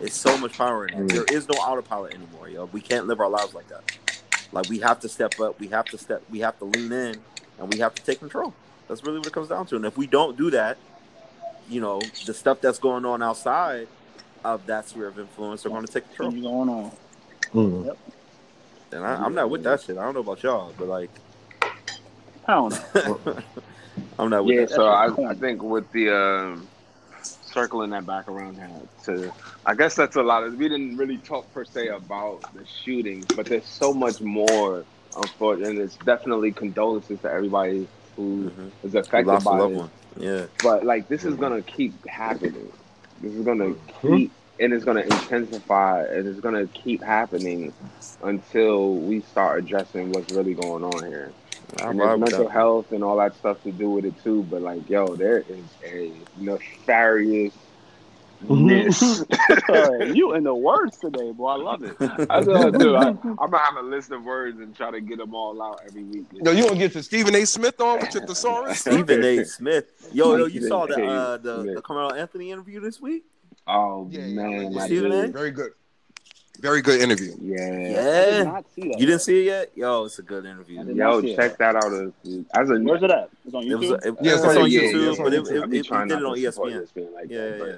It's 0.00 0.16
so 0.16 0.36
much 0.36 0.58
power 0.58 0.86
in 0.86 0.98
that. 0.98 1.14
There 1.14 1.24
is 1.36 1.48
no 1.48 1.54
autopilot 1.54 2.14
anymore, 2.14 2.48
yo. 2.48 2.64
We 2.66 2.80
can't 2.80 3.06
live 3.06 3.20
our 3.20 3.28
lives 3.30 3.54
like 3.54 3.68
that. 3.68 3.96
Like 4.50 4.68
we 4.68 4.80
have 4.80 4.98
to 5.00 5.08
step 5.08 5.38
up. 5.40 5.60
We 5.60 5.68
have 5.68 5.84
to 5.86 5.98
step. 5.98 6.22
We 6.28 6.40
have 6.40 6.58
to 6.58 6.64
lean 6.64 6.90
in, 6.92 7.20
and 7.58 7.72
we 7.72 7.78
have 7.78 7.94
to 7.94 8.02
take 8.02 8.18
control. 8.18 8.52
That's 8.88 9.04
really 9.04 9.18
what 9.18 9.28
it 9.28 9.32
comes 9.32 9.48
down 9.48 9.66
to. 9.66 9.76
And 9.76 9.84
if 9.86 9.96
we 9.96 10.08
don't 10.08 10.36
do 10.36 10.50
that, 10.50 10.76
you 11.70 11.80
know, 11.80 12.00
the 12.26 12.34
stuff 12.34 12.60
that's 12.60 12.80
going 12.80 13.04
on 13.04 13.22
outside 13.22 13.86
of 14.44 14.66
that 14.66 14.88
sphere 14.88 15.06
of 15.06 15.18
influence 15.18 15.64
are 15.64 15.68
going 15.68 15.86
to 15.86 15.92
take 15.92 16.08
control. 16.08 16.32
Things 16.32 16.42
going 16.42 16.68
on. 16.68 16.90
Mhm. 17.54 17.96
And 18.90 19.06
I, 19.06 19.24
I'm 19.24 19.34
not 19.34 19.48
with 19.48 19.62
that 19.62 19.80
shit. 19.80 19.96
I 19.96 20.02
don't 20.02 20.14
know 20.14 20.20
about 20.20 20.42
y'all, 20.42 20.74
but 20.76 20.88
like, 20.88 21.10
I 22.46 22.54
don't 22.54 22.72
know. 22.94 23.36
I'm 24.18 24.30
not 24.30 24.44
with 24.44 24.54
Yeah, 24.54 24.60
that. 24.62 24.70
so 24.70 24.86
I, 24.86 25.30
I 25.30 25.34
think 25.34 25.62
with 25.62 25.90
the 25.92 26.14
um, 26.14 26.68
circling 27.42 27.90
that 27.90 28.06
back 28.06 28.28
around 28.28 28.56
here 28.56 28.70
to, 29.04 29.32
I 29.66 29.74
guess 29.74 29.94
that's 29.94 30.16
a 30.16 30.22
lot 30.22 30.44
of. 30.44 30.56
We 30.56 30.68
didn't 30.68 30.96
really 30.96 31.18
talk 31.18 31.52
per 31.52 31.64
se 31.64 31.88
about 31.88 32.52
the 32.54 32.66
shootings, 32.66 33.26
but 33.36 33.46
there's 33.46 33.66
so 33.66 33.92
much 33.92 34.20
more. 34.20 34.84
Unfortunately, 35.14 35.76
and 35.76 35.78
it's 35.78 35.96
definitely 35.96 36.52
condolences 36.52 37.20
to 37.20 37.30
everybody 37.30 37.86
who 38.16 38.50
Mhm. 38.50 38.70
is 38.82 38.94
affected 38.94 39.26
lost 39.26 39.44
a 39.46 39.50
by 39.50 39.58
loved 39.58 39.74
it. 39.74 39.76
one. 39.76 39.90
Yeah. 40.16 40.46
But 40.62 40.86
like, 40.86 41.08
this 41.08 41.24
is 41.24 41.34
gonna 41.34 41.60
keep 41.60 42.06
happening. 42.06 42.72
This 43.20 43.34
is 43.34 43.44
gonna 43.44 43.74
Mhm. 43.74 43.78
keep, 44.00 44.32
and 44.58 44.72
it's 44.72 44.86
gonna 44.86 45.02
intensify, 45.02 46.04
and 46.04 46.26
it's 46.26 46.40
gonna 46.40 46.66
keep 46.68 47.02
happening 47.02 47.74
until 48.22 48.94
we 48.94 49.20
start 49.20 49.58
addressing 49.58 50.12
what's 50.12 50.32
really 50.32 50.54
going 50.54 50.82
on 50.82 51.04
here 51.06 51.30
I 51.78 51.90
and 51.90 52.00
there's 52.00 52.20
mental 52.20 52.44
that. 52.44 52.52
health 52.52 52.92
and 52.92 53.02
all 53.02 53.16
that 53.18 53.34
stuff 53.36 53.62
to 53.64 53.72
do 53.72 53.90
with 53.90 54.04
it 54.04 54.22
too. 54.22 54.42
But 54.50 54.62
like, 54.62 54.88
yo, 54.88 55.16
there 55.16 55.38
is 55.48 55.64
a 55.84 56.12
nefarious. 56.38 57.54
ness. 58.42 59.24
Uh, 59.68 59.98
you 59.98 60.34
in 60.34 60.44
the 60.44 60.54
words 60.54 60.98
today, 60.98 61.30
boy. 61.32 61.48
I 61.48 61.56
love 61.56 61.82
it. 61.82 61.98
That's 61.98 62.28
what 62.28 62.56
I 62.56 62.70
do. 62.70 62.96
I, 62.96 63.08
I'm 63.08 63.16
gonna 63.36 63.58
have 63.58 63.76
a 63.76 63.82
list 63.86 64.10
of 64.10 64.24
words 64.24 64.58
and 64.60 64.74
try 64.74 64.90
to 64.90 65.00
get 65.00 65.18
them 65.18 65.34
all 65.34 65.60
out 65.62 65.80
every 65.86 66.02
week. 66.02 66.26
No, 66.32 66.50
you 66.50 66.62
want 66.64 66.74
to 66.74 66.78
get 66.78 66.92
to 66.92 67.02
Stephen 67.02 67.34
A. 67.34 67.44
Smith 67.46 67.80
on 67.80 68.00
with 68.00 68.14
your 68.14 68.26
thesaurus? 68.26 68.78
Stephen 68.80 69.24
A. 69.24 69.44
Smith. 69.44 69.86
Yo, 70.12 70.36
yo, 70.36 70.46
you 70.46 70.66
saw 70.66 70.86
the 70.86 70.94
A. 70.94 71.06
uh, 71.06 71.36
the, 71.38 71.72
the 71.74 71.82
Carmelo 71.82 72.14
Anthony 72.14 72.50
interview 72.50 72.80
this 72.80 73.00
week? 73.00 73.24
Oh 73.66 74.08
Yeah, 74.10 74.26
yeah, 74.26 74.48
man, 74.48 74.72
yeah. 74.72 74.82
I 74.82 74.86
Stephen. 74.86 75.12
A? 75.12 75.28
Very 75.28 75.50
good. 75.50 75.72
Very 76.62 76.80
good 76.80 77.00
interview. 77.00 77.34
Yeah. 77.40 77.56
I 77.66 78.30
did 78.30 78.44
not 78.44 78.64
see 78.72 78.82
that. 78.82 79.00
You 79.00 79.06
didn't 79.06 79.20
see 79.22 79.40
it 79.40 79.44
yet? 79.46 79.70
Yo, 79.74 80.04
it's 80.04 80.20
a 80.20 80.22
good 80.22 80.46
interview. 80.46 80.76
Yo, 80.76 80.94
not 80.94 81.20
see 81.22 81.32
it. 81.32 81.36
check 81.36 81.58
that 81.58 81.74
out. 81.74 81.92
As, 81.92 82.12
as 82.54 82.70
a 82.70 82.74
Where's 82.80 83.02
it 83.02 83.10
at? 83.10 83.30
It's 83.44 83.52
on 83.54 83.64
It 83.64 83.74
was 83.74 83.88
YouTube. 83.90 84.06
it, 84.06 84.14
Yeah, 84.22 84.32
it's 84.34 84.44
it's 84.44 84.56
on 84.56 84.62
on- 84.62 84.70
yeah, 84.70 84.80
YouTube, 84.80 85.16
but 85.18 85.32
it, 85.34 85.42
YouTube. 85.42 85.50
it, 85.56 85.62
I 85.62 85.66
be 85.66 85.78
it, 85.78 85.84
trying 85.86 86.08
he 86.08 86.14
did 86.14 86.22
it 86.22 86.24
on 86.26 86.36
to 86.36 86.52
support 86.52 86.72
ESPN. 86.72 86.86
ESPN 86.94 87.14
like 87.14 87.30
Yeah, 87.30 87.38
that, 87.38 87.50
yeah, 87.50 87.58
but, 87.58 87.68
yeah. 87.68 87.74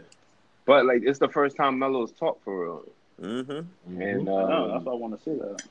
but 0.67 0.85
like 0.87 1.03
it's 1.03 1.19
the 1.19 1.29
first 1.31 1.57
time 1.57 1.79
Melo's 1.79 2.13
talked 2.13 2.45
for 2.45 2.63
real, 2.65 2.85
Mm-hmm. 3.23 4.01
and 4.03 4.21
I 4.29 4.33
know, 4.33 4.39
um, 4.53 4.71
that's 4.73 4.85
why 4.85 4.93
I 4.93 4.97
want 4.97 5.17
to 5.19 5.25
see 5.25 5.39
that. 5.39 5.63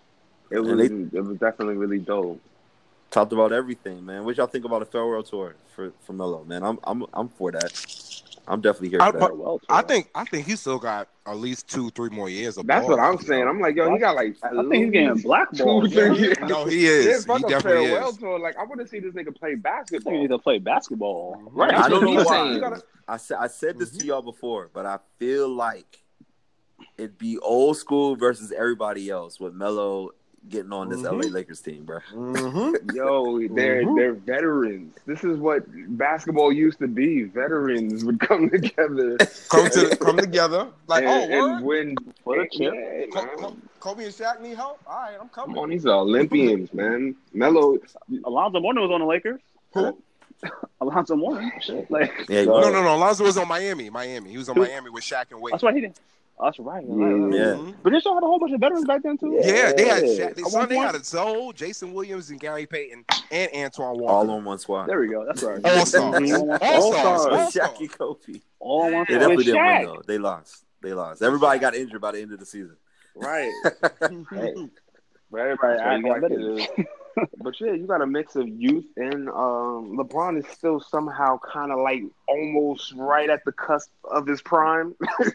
it 0.50 0.60
was 0.60 0.78
they- 0.78 1.18
it 1.18 1.24
was 1.24 1.38
definitely 1.38 1.76
really 1.76 2.00
dope. 2.00 2.42
Talked 3.12 3.32
about 3.34 3.52
everything, 3.52 4.04
man. 4.04 4.26
What 4.26 4.38
y'all 4.38 4.48
think 4.48 4.66
about 4.66 4.82
a 4.82 4.86
farewell 4.86 5.22
tour 5.22 5.54
for 5.76 5.92
for 6.02 6.14
Melo, 6.14 6.44
man? 6.46 6.64
I'm 6.64 6.80
I'm 6.84 7.06
I'm 7.14 7.30
for 7.30 7.52
that. 7.52 8.13
I'm 8.48 8.60
definitely 8.62 8.90
here 8.90 9.02
I- 9.02 9.12
for 9.12 9.20
but- 9.20 9.28
that. 9.30 9.38
Well, 9.38 9.62
I 9.70 9.82
think 9.82 10.10
I 10.16 10.26
think 10.26 10.46
he 10.46 10.56
still 10.56 10.80
got 10.80 11.08
at 11.26 11.38
least 11.38 11.70
two, 11.70 11.90
three 11.92 12.10
more 12.10 12.30
years 12.30 12.58
of 12.58 12.68
That's 12.68 12.86
ball, 12.86 12.98
what 12.98 13.00
I'm 13.00 13.14
you 13.14 13.20
saying. 13.26 13.48
I'm 13.48 13.60
like, 13.62 13.76
yo, 13.76 13.90
he 13.92 13.98
got 14.00 14.16
like. 14.16 14.36
I 14.44 14.50
think 14.50 14.74
he's 14.76 14.92
getting 14.92 15.22
blackballed. 15.22 15.86
Two, 15.86 15.90
three 15.92 16.06
Yeah. 16.18 16.22
years. 16.26 16.38
No, 16.42 16.66
he 16.66 16.86
is. 16.86 17.26
fuck 17.26 17.38
he 17.38 17.44
definitely 17.48 17.88
farewell 17.88 18.10
is. 18.10 18.18
tour. 18.18 18.40
Like, 18.40 18.58
I 18.58 18.64
want 18.66 18.82
to 18.82 18.88
see 18.88 19.00
this 19.00 19.14
nigga 19.14 19.34
play 19.34 19.56
basketball. 19.56 20.12
he 20.14 20.20
needs 20.20 20.32
to 20.32 20.40
play 20.40 20.60
basketball. 20.60 21.42
Right. 21.52 21.74
I 21.74 21.88
don't 21.88 22.04
know 22.04 22.18
He's 22.18 22.26
why. 22.26 22.52
You 22.52 22.60
gotta- 22.60 22.84
I 23.08 23.18
said 23.18 23.38
I 23.40 23.48
said 23.48 23.78
this 23.80 23.92
Mhm. 23.96 24.00
to 24.00 24.06
y'all 24.08 24.22
before, 24.22 24.70
but 24.74 24.86
I 24.86 25.00
feel 25.20 25.48
like 25.50 26.04
it'd 26.98 27.18
be 27.18 27.38
old 27.40 27.78
school 27.78 28.16
versus 28.18 28.52
everybody 28.52 29.10
else 29.10 29.40
with 29.40 29.54
Melo 29.54 30.10
getting 30.50 30.72
on 30.74 30.90
this 30.90 31.00
Mhm. 31.02 31.24
LA 31.24 31.30
Lakers 31.30 31.62
team, 31.62 31.84
bro. 31.86 32.00
Mhm. 32.14 32.74
Yo, 32.96 33.40
they're 33.56 33.84
Mhm. 33.84 33.96
they're 33.96 34.14
veterans. 34.14 34.96
This 35.06 35.24
is 35.24 35.38
what 35.38 35.64
basketball 35.98 36.52
used 36.52 36.80
to 36.80 36.88
be. 36.88 37.24
Veterans 37.24 38.04
would 38.06 38.20
come 38.20 38.50
together 38.50 39.18
Come 39.50 39.70
to 39.70 39.98
come 39.98 40.18
together. 40.18 40.68
Like, 40.88 41.04
and, 41.06 41.34
oh, 41.34 41.56
and 41.56 41.66
win. 41.66 41.96
For 42.24 42.38
the 42.38 42.48
chip. 42.52 42.74
Yeah, 42.74 43.06
Co- 43.38 43.56
Kobe 43.80 44.06
and 44.06 44.14
Shaq 44.14 44.42
need 44.42 44.56
help. 44.56 44.80
All 44.88 44.94
right, 45.02 45.14
I'm 45.14 45.30
Come 45.30 45.46
coming. 45.46 45.58
on, 45.58 45.70
these 45.70 45.86
are 45.86 46.00
Olympians, 46.00 46.74
man. 46.74 47.16
Melo, 47.34 47.78
Alonzo 48.24 48.60
Mourning 48.60 48.82
was 48.84 48.92
on 48.92 49.00
the 49.02 49.06
Lakers. 49.08 49.40
Who? 49.74 49.98
Alonzo 50.82 51.16
Mourning. 51.16 51.52
Shit, 51.62 51.90
like 51.90 52.12
Yeah, 52.30 52.44
No. 52.46 52.60
No, 52.62 52.70
no, 52.72 52.84
no. 52.84 52.96
Alonzo 52.96 53.24
was 53.24 53.38
on 53.38 53.48
Miami. 53.48 53.90
Miami. 53.90 54.30
He 54.32 54.38
was 54.38 54.50
on 54.50 54.56
Who? 54.56 54.62
Miami 54.64 54.90
with 54.90 55.04
Shaq 55.04 55.32
and 55.32 55.42
Wade. 55.42 55.54
that's 55.54 55.64
why 55.64 55.74
he 55.74 55.82
didn't. 55.82 56.00
Oh, 56.40 56.46
that's 56.46 56.60
right. 56.60 56.84
Yeah. 56.88 57.28
Yeah. 57.30 57.72
But 57.84 57.92
they 57.94 58.00
still 58.00 58.16
had 58.16 58.24
a 58.24 58.26
whole 58.26 58.40
bunch 58.40 58.54
of 58.54 58.60
veterans 58.60 58.86
back 58.86 59.04
then 59.04 59.18
too. 59.18 59.40
Yeah, 59.42 59.72
they 59.72 59.88
had 59.88 60.04
Shaq. 60.04 60.36
They, 60.36 60.42
son, 60.44 60.68
they 60.68 60.78
had 60.78 60.96
a 60.96 61.04
Zoe, 61.04 61.54
Jason 61.54 61.94
Williams, 61.94 62.32
and 62.32 62.40
Gary 62.40 62.66
Payton, 62.66 63.06
and 63.32 63.52
Antoine 63.56 64.00
Walker. 64.00 64.14
all 64.14 64.30
on 64.32 64.44
one 64.44 64.58
squad. 64.58 64.88
There 64.88 65.00
we 65.00 65.08
go. 65.10 65.26
That's 65.26 65.44
right. 65.44 65.60
All 65.64 65.86
stars. 65.86 66.32
All 66.34 66.58
stars. 66.58 66.62
All-stars. 66.62 67.06
All 67.06 67.32
With 67.32 67.50
stars. 67.50 67.54
Jackie 67.54 67.88
Kofi. 67.88 68.42
All 68.60 68.84
on 68.84 68.94
one 68.94 69.06
They 69.08 69.20
definitely 69.20 69.44
didn't 69.46 69.64
win 69.66 69.86
though. 69.86 70.02
They 70.08 70.18
lost. 70.18 70.66
They 70.82 70.94
lost. 70.94 71.22
Everybody 71.22 71.60
got 71.60 71.76
injured 71.76 72.02
by 72.02 72.12
the 72.14 72.22
end 72.22 72.34
of 72.34 72.40
the 72.40 72.46
season. 72.46 72.78
Right. 73.16 73.52
Hey, 74.32 74.54
but 75.32 75.40
everybody 75.40 75.78
That's 75.78 75.82
act 75.82 76.04
got 76.04 76.10
like 76.10 76.24
it 76.24 76.30
veterans. 76.30 76.60
is. 76.78 76.86
But 77.38 77.60
yeah, 77.62 77.74
you 77.74 77.86
got 77.86 78.02
a 78.02 78.08
mix 78.08 78.36
of 78.36 78.48
youth 78.48 78.86
and 78.98 79.30
um, 79.30 79.98
LeBron 79.98 80.38
is 80.40 80.46
still 80.52 80.80
somehow 80.80 81.38
kind 81.40 81.72
of 81.72 81.80
like 81.80 82.02
almost 82.28 82.94
right 82.96 83.30
at 83.30 83.46
the 83.46 83.52
cusp 83.52 83.90
of 84.06 84.26
his 84.26 84.42
prime. 84.42 84.96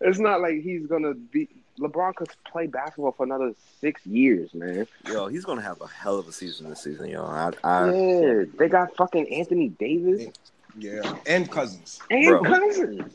it's 0.00 0.18
not 0.18 0.40
like 0.40 0.60
he's 0.62 0.86
gonna 0.86 1.14
be. 1.14 1.48
LeBron 1.78 2.14
could 2.14 2.28
play 2.50 2.66
basketball 2.66 3.12
for 3.12 3.24
another 3.24 3.52
six 3.80 4.04
years, 4.06 4.52
man. 4.52 4.86
Yo, 5.06 5.28
he's 5.28 5.44
gonna 5.44 5.62
have 5.62 5.80
a 5.80 5.86
hell 5.86 6.18
of 6.18 6.28
a 6.28 6.32
season 6.32 6.68
this 6.68 6.82
season, 6.82 7.08
yo. 7.08 7.24
I, 7.24 7.50
I 7.64 7.90
yeah, 7.90 8.42
they 8.58 8.68
got 8.68 8.94
fucking 8.96 9.32
Anthony 9.32 9.68
Davis 9.70 10.26
Yeah, 10.76 11.14
and 11.26 11.50
Cousins. 11.50 12.00
and 12.10 12.26
Bro. 12.26 12.42
Cousins. 12.44 13.14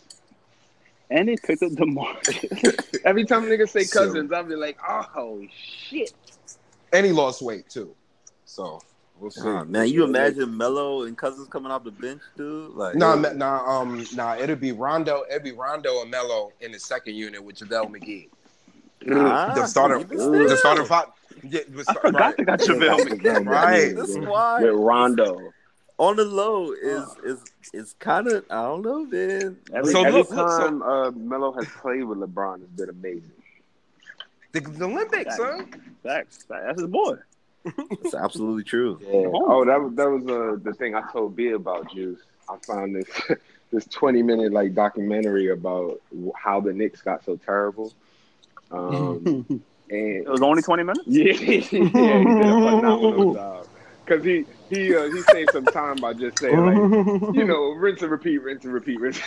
And 1.11 1.29
they 1.29 1.35
picked 1.35 1.61
up 1.61 1.71
DeMar. 1.73 2.15
Every 3.05 3.25
time 3.25 3.43
niggas 3.45 3.69
say 3.69 3.83
So- 3.83 3.99
Cousins, 4.05 4.31
I'll 4.33 4.43
be 4.43 4.55
like, 4.55 4.77
oh 4.87 5.41
shit. 5.87 6.11
And 6.95 7.05
he 7.05 7.11
lost 7.11 7.41
weight 7.41 7.69
too. 7.69 7.93
So 8.45 8.79
we'll 9.19 9.31
see. 9.31 9.41
uh, 9.41 9.65
man, 9.65 9.89
you 9.89 10.03
imagine 10.05 10.55
Melo 10.55 11.03
and 11.03 11.17
Cousins 11.17 11.47
coming 11.49 11.71
off 11.71 11.83
the 11.83 11.91
bench, 11.91 12.21
dude? 12.37 12.71
Like, 12.71 12.95
Nah, 12.95 13.15
ma- 13.17 13.33
nah, 13.33 13.81
um, 13.81 14.05
nah. 14.13 14.35
It'll 14.35 14.55
be 14.55 14.71
Rondo. 14.71 15.23
It'll 15.29 15.43
be 15.43 15.51
Rondo 15.51 16.01
and 16.01 16.09
Melo 16.09 16.51
in 16.61 16.71
the 16.71 16.79
second 16.79 17.15
unit 17.15 17.43
with 17.43 17.57
JaVale 17.57 17.89
McGee. 17.91 18.29
nah, 19.05 19.53
the 19.53 19.65
starter, 19.67 20.03
the 20.03 20.55
starter 20.57 20.85
five. 20.85 21.07
Yeah, 21.43 21.61
the 21.67 21.83
I 21.87 21.93
forgot 21.95 22.13
right. 22.21 22.37
they 22.37 22.43
got 22.45 22.59
JaVale 22.59 22.97
McGee. 23.09 23.45
Right. 23.45 23.95
This 23.95 24.09
is 24.11 24.17
why 24.19 24.61
With 24.63 24.73
Rondo. 24.73 25.51
on 25.97 26.15
the 26.15 26.23
low 26.25 26.71
is 26.71 27.03
is 27.25 27.39
is 27.73 27.93
kind 27.99 28.27
of 28.29 28.45
I 28.49 28.63
don't 28.63 28.83
know, 28.83 29.05
man. 29.05 29.57
Every, 29.73 29.91
So 29.91 29.99
every 30.05 30.19
look, 30.19 30.29
look, 30.31 30.49
so- 30.49 30.57
time 30.59 30.81
uh, 30.81 31.11
Melo 31.11 31.51
has 31.53 31.67
played 31.81 32.03
with 32.05 32.19
LeBron 32.19 32.61
has 32.61 32.69
been 32.69 32.89
amazing. 32.89 33.31
The, 34.55 34.61
the 34.61 34.85
Olympics, 34.85 35.35
son. 35.35 35.69
Facts. 36.01 36.45
That's 36.47 36.79
his 36.79 36.89
boy. 36.89 37.17
It's 37.65 38.13
absolutely 38.13 38.63
true. 38.63 38.99
Yeah. 39.03 39.27
Oh, 39.33 39.65
that 39.65 39.81
was 39.81 39.93
that 39.95 40.09
was 40.09 40.23
uh, 40.27 40.57
the 40.63 40.73
thing 40.73 40.95
I 40.95 41.01
told 41.11 41.35
B 41.35 41.49
about 41.51 41.91
Juice. 41.93 42.19
I 42.49 42.57
found 42.65 42.95
this 42.95 43.09
this 43.71 43.85
twenty 43.87 44.23
minute 44.23 44.53
like 44.53 44.73
documentary 44.73 45.49
about 45.49 45.99
how 46.35 46.61
the 46.61 46.71
Knicks 46.73 47.01
got 47.01 47.25
so 47.25 47.35
terrible. 47.37 47.91
Um, 48.71 49.45
and 49.89 50.25
It 50.25 50.27
was 50.29 50.41
only 50.41 50.61
20 50.63 50.83
minutes? 50.83 51.03
yeah, 51.05 51.25
yeah, 51.33 51.33
he 51.33 51.79
did 51.79 51.85
a 51.87 51.89
phenomenal 51.91 53.33
job. 53.33 53.67
Cause 54.05 54.23
he 54.23 54.45
he 54.69 54.95
uh, 54.95 55.09
he 55.09 55.21
saved 55.23 55.51
some 55.51 55.65
time 55.65 55.97
by 55.97 56.13
just 56.13 56.39
saying 56.39 56.57
like 56.65 57.35
you 57.35 57.43
know 57.45 57.71
rinse 57.71 58.01
and 58.03 58.11
repeat, 58.11 58.37
rinse 58.39 58.63
and 58.63 58.73
repeat, 58.73 58.99
rinse. 58.99 59.19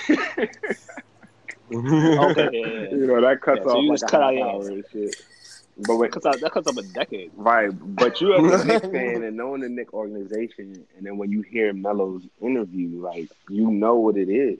Okay, 1.70 2.48
yeah, 2.52 2.66
yeah, 2.66 2.66
yeah. 2.82 2.90
you 2.90 3.06
know 3.06 3.20
that 3.20 3.40
cuts 3.42 3.58
Yeah, 3.58 3.64
so 3.64 3.70
off 3.78 3.82
you 3.82 3.90
like 3.90 4.00
just 4.00 4.04
a 4.04 4.06
cut 4.16 4.20
half 4.22 4.28
out 4.30 4.34
your- 4.34 4.46
hour 4.48 4.68
and 4.68 4.84
shit. 4.92 5.22
But 5.80 5.86
That 5.86 5.96
wait, 5.96 6.10
cuts, 6.12 6.26
out, 6.26 6.40
that 6.40 6.50
cuts 6.52 6.66
up 6.66 6.76
a 6.76 6.82
decade. 6.82 7.30
Right, 7.36 7.70
but 7.72 8.20
you 8.20 8.34
as 8.52 8.62
a 8.62 8.64
Knicks 8.64 8.88
fan 8.92 9.22
and 9.22 9.36
knowing 9.36 9.60
the 9.60 9.68
Knicks 9.68 9.92
organization, 9.92 10.84
and 10.96 11.06
then 11.06 11.18
when 11.18 11.30
you 11.30 11.42
hear 11.42 11.72
Melo's 11.72 12.22
interview, 12.40 13.00
like 13.00 13.28
you 13.48 13.70
know 13.70 13.96
what 13.96 14.16
it 14.16 14.28
is, 14.28 14.58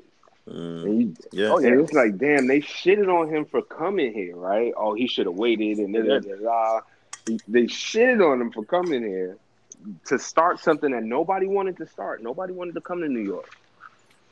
Mm, 0.49 0.85
and, 0.85 1.01
you, 1.01 1.17
yeah. 1.33 1.49
oh, 1.49 1.59
and 1.59 1.79
it's 1.81 1.93
like, 1.93 2.17
damn, 2.17 2.47
they 2.47 2.61
shitted 2.63 3.07
on 3.13 3.29
him 3.29 3.45
for 3.45 3.61
coming 3.61 4.15
here, 4.15 4.35
right? 4.35 4.73
Oh, 4.79 4.95
he 4.95 5.07
should 5.07 5.27
have 5.27 5.35
waited, 5.35 5.77
and 5.79 5.93
da, 5.93 6.01
da, 6.01 6.21
da, 6.21 6.37
da. 6.37 6.81
they 7.47 7.65
shitted 7.65 8.27
on 8.27 8.41
him 8.41 8.51
for 8.51 8.65
coming 8.65 9.03
here 9.03 9.37
to 10.07 10.19
start 10.19 10.59
something 10.61 10.93
that 10.93 11.03
nobody 11.05 11.47
wanted 11.47 11.77
to 11.79 11.87
start. 11.87 12.23
Nobody 12.23 12.55
wanted 12.55 12.75
to 12.77 12.81
come 12.81 13.01
to 13.03 13.09
New 13.09 13.21
York, 13.21 13.51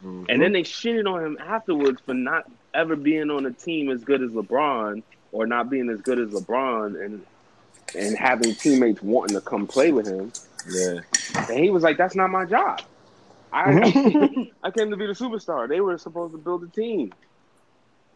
and 0.03 0.41
then 0.41 0.53
they 0.53 0.63
shitted 0.63 1.07
on 1.07 1.23
him 1.23 1.39
afterwards 1.39 2.01
for 2.07 2.15
not 2.15 2.51
ever 2.77 2.95
being 2.97 3.31
on 3.31 3.47
a 3.47 3.51
team 3.53 3.91
as 3.91 4.05
good 4.05 4.23
as 4.23 4.31
LeBron 4.31 5.03
or 5.33 5.47
not 5.47 5.71
being 5.71 5.89
as 5.91 6.01
good 6.01 6.19
as 6.19 6.29
LeBron, 6.31 7.05
and 7.05 7.25
and 7.97 8.17
having 8.17 8.55
teammates 8.55 9.03
wanting 9.03 9.35
to 9.37 9.41
come 9.41 9.67
play 9.67 9.93
with 9.93 10.07
him. 10.07 10.33
Yeah. 10.69 11.01
And 11.49 11.59
he 11.59 11.71
was 11.71 11.83
like, 11.83 11.97
"That's 11.97 12.15
not 12.15 12.31
my 12.31 12.45
job. 12.45 12.83
I 13.53 14.51
I 14.63 14.71
came 14.77 14.91
to 14.91 14.97
be 14.97 15.07
the 15.07 15.13
superstar. 15.13 15.69
They 15.69 15.81
were 15.81 15.97
supposed 15.99 16.33
to 16.35 16.39
build 16.39 16.65
a 16.65 16.69
team. 16.69 17.13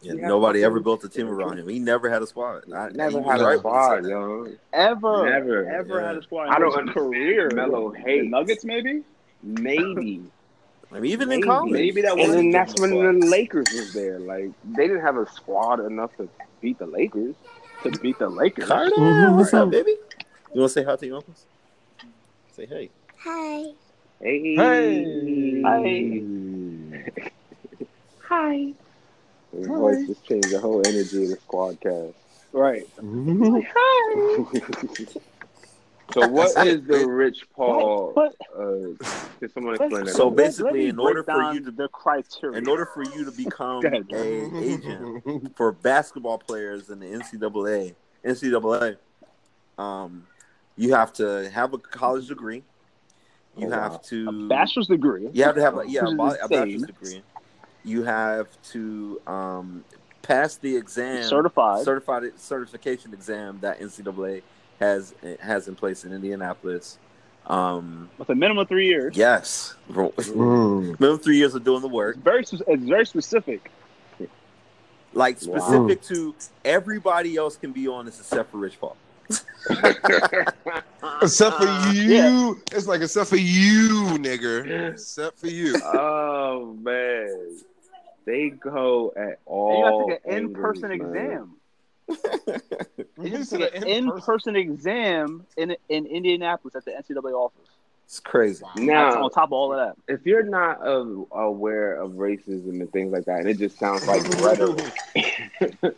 Yeah, 0.01 0.13
Yeah. 0.13 0.27
nobody 0.27 0.63
ever 0.63 0.79
built 0.79 1.03
a 1.03 1.09
team 1.09 1.27
around 1.29 1.59
him. 1.59 1.67
He 1.69 1.77
never 1.79 2.09
had 2.09 2.21
a 2.21 2.27
squad. 2.27 2.63
I, 2.73 2.89
Never 2.89 3.21
had 3.21 3.39
a 3.39 3.45
when 3.45 3.53
he 3.53 3.59
said 3.59 3.59
squad, 3.59 4.03
that. 4.03 4.09
yo. 4.09 4.47
Ever. 4.73 5.29
Never, 5.29 5.65
Ever 5.71 6.01
yeah. 6.01 6.07
had 6.07 6.17
a 6.17 6.23
squad. 6.23 6.49
I 6.49 6.57
don't 6.59 6.79
in 6.79 6.87
his 6.87 6.93
career. 6.95 7.49
Melo 7.53 7.91
The. 7.93 8.21
Nuggets, 8.27 8.65
maybe? 8.65 9.03
Maybe, 9.43 10.23
I 10.93 10.99
mean, 10.99 11.11
even 11.11 11.31
in 11.31 11.39
maybe, 11.39 11.47
college. 11.47 11.71
maybe 11.71 12.01
that 12.01 12.11
And 12.11 12.19
wasn't 12.19 12.37
then 12.37 12.51
that's 12.51 12.77
when 12.77 12.91
a 12.91 13.13
the 13.13 13.27
Lakers 13.27 13.67
was 13.73 13.93
there. 13.93 14.19
Like 14.19 14.51
they 14.63 14.87
didn't 14.87 15.01
have 15.03 15.17
a 15.17 15.25
squad 15.31 15.79
enough 15.79 16.15
to 16.17 16.29
beat 16.61 16.79
the 16.79 16.85
Lakers. 16.85 17.35
to 17.83 17.91
beat 17.99 18.19
the 18.19 18.27
Lakers. 18.29 18.67
Carter, 18.67 18.91
mhm, 18.97 19.37
what's 19.37 19.53
up, 19.53 19.71
baby? 19.71 19.95
You 20.53 20.61
want 20.61 20.69
to 20.73 20.79
say 20.79 20.83
hi 20.83 20.95
to 20.97 21.05
your 21.07 21.17
uncles? 21.17 21.45
Say 22.51 22.65
hey. 22.65 22.89
Hi. 23.23 23.63
Hey, 24.19 24.55
Hey. 24.55 25.61
Hi. 25.63 26.21
Hi. 28.27 28.73
His 29.53 29.67
voice 29.67 30.07
just 30.07 30.25
changed 30.25 30.51
the 30.51 30.59
whole 30.59 30.85
energy 30.85 31.23
of 31.23 31.29
the 31.29 31.37
squad 31.37 31.79
cast. 31.81 32.15
Right. 32.53 32.85
Mm-hmm. 32.97 33.59
So 36.13 36.27
what 36.27 36.65
is 36.65 36.83
the 36.83 37.05
Rich 37.07 37.45
Paul? 37.55 38.13
But, 38.15 38.35
Uh, 38.55 38.93
can 39.39 39.49
someone 39.53 39.75
explain 39.75 40.05
that? 40.05 40.15
So 40.15 40.29
basically, 40.29 40.87
in 40.87 40.99
order 40.99 41.23
for 41.23 41.53
you 41.53 41.61
to- 41.61 41.71
the 41.71 41.87
criteria, 41.89 42.57
In 42.57 42.67
order 42.67 42.85
for 42.85 43.03
you 43.03 43.25
to 43.25 43.31
become 43.31 43.81
Go 43.81 43.99
a 44.13 44.51
agent 44.63 45.55
for 45.55 45.71
basketball 45.71 46.37
players 46.37 46.89
in 46.89 46.99
the 46.99 47.07
NCAA, 47.07 47.95
NCAA, 48.25 48.97
um, 49.77 50.27
you 50.75 50.93
have 50.93 51.13
to 51.13 51.49
have 51.49 51.73
a 51.73 51.77
college 51.77 52.27
degree. 52.27 52.63
You 53.57 53.67
Oh, 53.67 53.71
have 53.71 53.91
wow. 53.93 54.01
to 54.05 54.29
a 54.29 54.47
bachelor's 54.47 54.87
degree. 54.87 55.27
You 55.33 55.43
have 55.43 55.55
to 55.55 55.61
have 55.61 55.77
a 55.77 55.87
yeah 55.87 56.05
a, 56.05 56.45
a 56.45 56.47
bachelor's 56.47 56.83
degree. 56.83 57.21
You 57.83 58.03
have 58.03 58.47
to 58.71 59.19
um, 59.27 59.83
pass 60.21 60.55
the 60.57 60.75
exam, 60.77 61.23
certified. 61.23 61.83
certified 61.83 62.23
certification 62.37 63.13
exam 63.13 63.57
that 63.61 63.79
NCAA 63.79 64.43
has 64.81 65.13
has 65.39 65.67
in 65.69 65.75
place 65.75 66.03
in 66.03 66.11
Indianapolis. 66.11 66.97
Um, 67.47 68.09
with 68.17 68.29
a 68.29 68.35
minimum 68.35 68.61
of 68.63 68.67
three 68.67 68.87
years. 68.87 69.15
yes, 69.15 69.75
Mm. 69.89 70.99
minimum 70.99 71.19
three 71.19 71.37
years 71.37 71.55
of 71.55 71.63
doing 71.63 71.81
the 71.81 71.87
work. 71.87 72.15
It's 72.17 72.23
very, 72.23 72.43
spe- 72.45 72.61
it's 72.67 72.83
very 72.83 73.05
specific. 73.05 73.71
Like 75.13 75.37
Wow. 75.45 75.57
specific 75.59 76.01
to 76.03 76.35
everybody 76.63 77.35
else 77.37 77.57
can 77.57 77.71
be 77.71 77.87
on 77.87 78.05
this 78.05 78.19
except 78.19 78.51
for 78.51 78.57
Rich 78.57 78.79
Paul. 78.79 78.95
Except 81.21 81.57
for 81.57 81.93
you. 81.93 82.03
Yeah. 82.03 82.51
It's 82.73 82.87
like 82.87 83.01
except 83.01 83.29
for 83.29 83.37
you, 83.37 83.89
nigga. 84.17 84.91
Except 84.91 85.39
for 85.39 85.47
you. 85.47 85.75
oh 85.83 86.77
man, 86.81 87.57
they 88.25 88.49
go 88.49 89.13
at 89.15 89.39
And 89.47 89.77
you 89.77 89.85
have 89.85 89.93
to 89.93 90.05
take 90.09 90.21
an 90.25 90.37
in-person 90.45 90.91
angles, 90.91 91.13
man. 91.13 91.25
exam. 91.25 91.55
You 93.17 93.29
You 93.29 93.37
have 93.37 93.47
said 93.47 93.59
to 93.59 93.69
take 93.69 93.77
an 93.77 93.83
an 93.83 93.89
in-person- 93.89 94.17
in-person 94.17 94.55
exam 94.55 95.45
in 95.57 95.75
in 95.89 96.05
Indianapolis 96.07 96.75
at 96.75 96.85
the 96.85 96.91
NCAA 96.91 97.31
office. 97.33 97.67
It's 98.05 98.19
crazy. 98.19 98.63
That's 98.75 98.79
Now, 98.85 99.23
on 99.23 99.29
top 99.29 99.49
of 99.49 99.53
all 99.53 99.73
of 99.73 99.79
that. 99.79 99.95
if 100.13 100.25
you're 100.25 100.43
not 100.43 100.85
uh, 100.85 101.05
aware 101.31 101.95
of 101.95 102.11
racism 102.13 102.81
and 102.81 102.91
things 102.91 103.13
like 103.13 103.23
that, 103.25 103.39
and 103.39 103.49
it 103.49 103.57
just 103.57 103.79
sounds 103.79 104.05
like 104.05 104.21
rhetoric, 104.41 104.91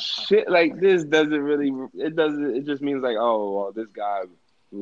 shit 0.00 0.48
like 0.50 0.78
this 0.80 1.04
doesn't 1.04 1.40
really. 1.42 1.72
It 1.94 2.16
doesn't. 2.16 2.56
It 2.56 2.66
just 2.66 2.82
means 2.82 3.02
like, 3.02 3.16
oh, 3.18 3.54
well, 3.54 3.72
this 3.72 3.88
guy 3.88 4.22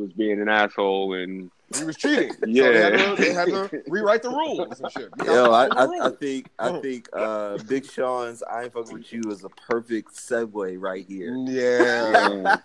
was 0.01 0.13
being 0.13 0.41
an 0.41 0.49
asshole, 0.49 1.15
and 1.15 1.51
he 1.77 1.85
was 1.85 1.97
cheating. 1.97 2.33
Yeah. 2.47 2.63
So 2.63 2.73
they 2.73 2.81
had, 2.81 3.17
to, 3.17 3.23
they 3.23 3.33
had 3.33 3.47
to 3.49 3.83
rewrite 3.89 4.23
the 4.23 4.31
rules 4.31 4.81
and 4.81 4.93
shit. 4.93 5.09
Yo, 5.25 5.53
I, 5.53 5.69
gotta 5.69 5.75
follow 5.75 5.89
the 5.89 6.03
I, 6.03 6.07
I 6.07 6.11
think 6.11 6.51
I 6.59 6.81
think 6.81 7.09
uh, 7.13 7.59
Big 7.69 7.85
Sean's 7.85 8.43
"I 8.43 8.65
Ain't 8.65 8.73
Fucking 8.73 8.95
with 8.95 9.13
You" 9.13 9.23
is 9.29 9.45
a 9.45 9.49
perfect 9.49 10.15
segue 10.15 10.81
right 10.81 11.05
here. 11.07 11.37
Yeah. 11.53 12.57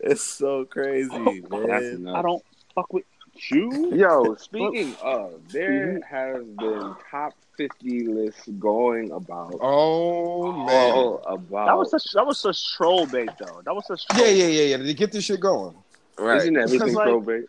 it's 0.00 0.22
so 0.22 0.64
crazy, 0.64 1.40
that's 1.40 1.50
man. 1.50 1.82
enough. 1.82 2.16
I 2.16 2.22
don't 2.22 2.44
fuck 2.74 2.92
with 2.92 3.04
you. 3.50 3.94
Yo, 3.94 4.34
speaking 4.36 4.94
of, 5.02 5.40
there 5.48 6.00
has 6.08 6.44
been 6.44 6.94
top 7.10 7.34
fifty 7.68 8.06
lists 8.06 8.48
going 8.58 9.10
about. 9.12 9.56
Oh 9.60 10.52
man. 10.52 10.92
all 10.92 11.22
about 11.26 11.66
That 11.66 11.76
was 11.78 11.90
such 11.90 12.10
that 12.14 12.26
was 12.26 12.38
such 12.40 12.72
troll 12.74 13.06
bait 13.06 13.30
though. 13.38 13.60
That 13.64 13.74
was 13.74 13.86
such 13.86 14.04
Yeah, 14.10 14.16
troll. 14.18 14.28
yeah, 14.30 14.46
yeah, 14.46 14.62
yeah. 14.62 14.76
Did 14.78 14.86
they 14.86 14.94
get 14.94 15.12
this 15.12 15.24
shit 15.24 15.40
going? 15.40 15.74
Right. 16.18 16.42
Isn't 16.42 16.56
everything 16.56 16.78
Because, 16.78 16.94
like- 16.94 17.08
probate? 17.08 17.44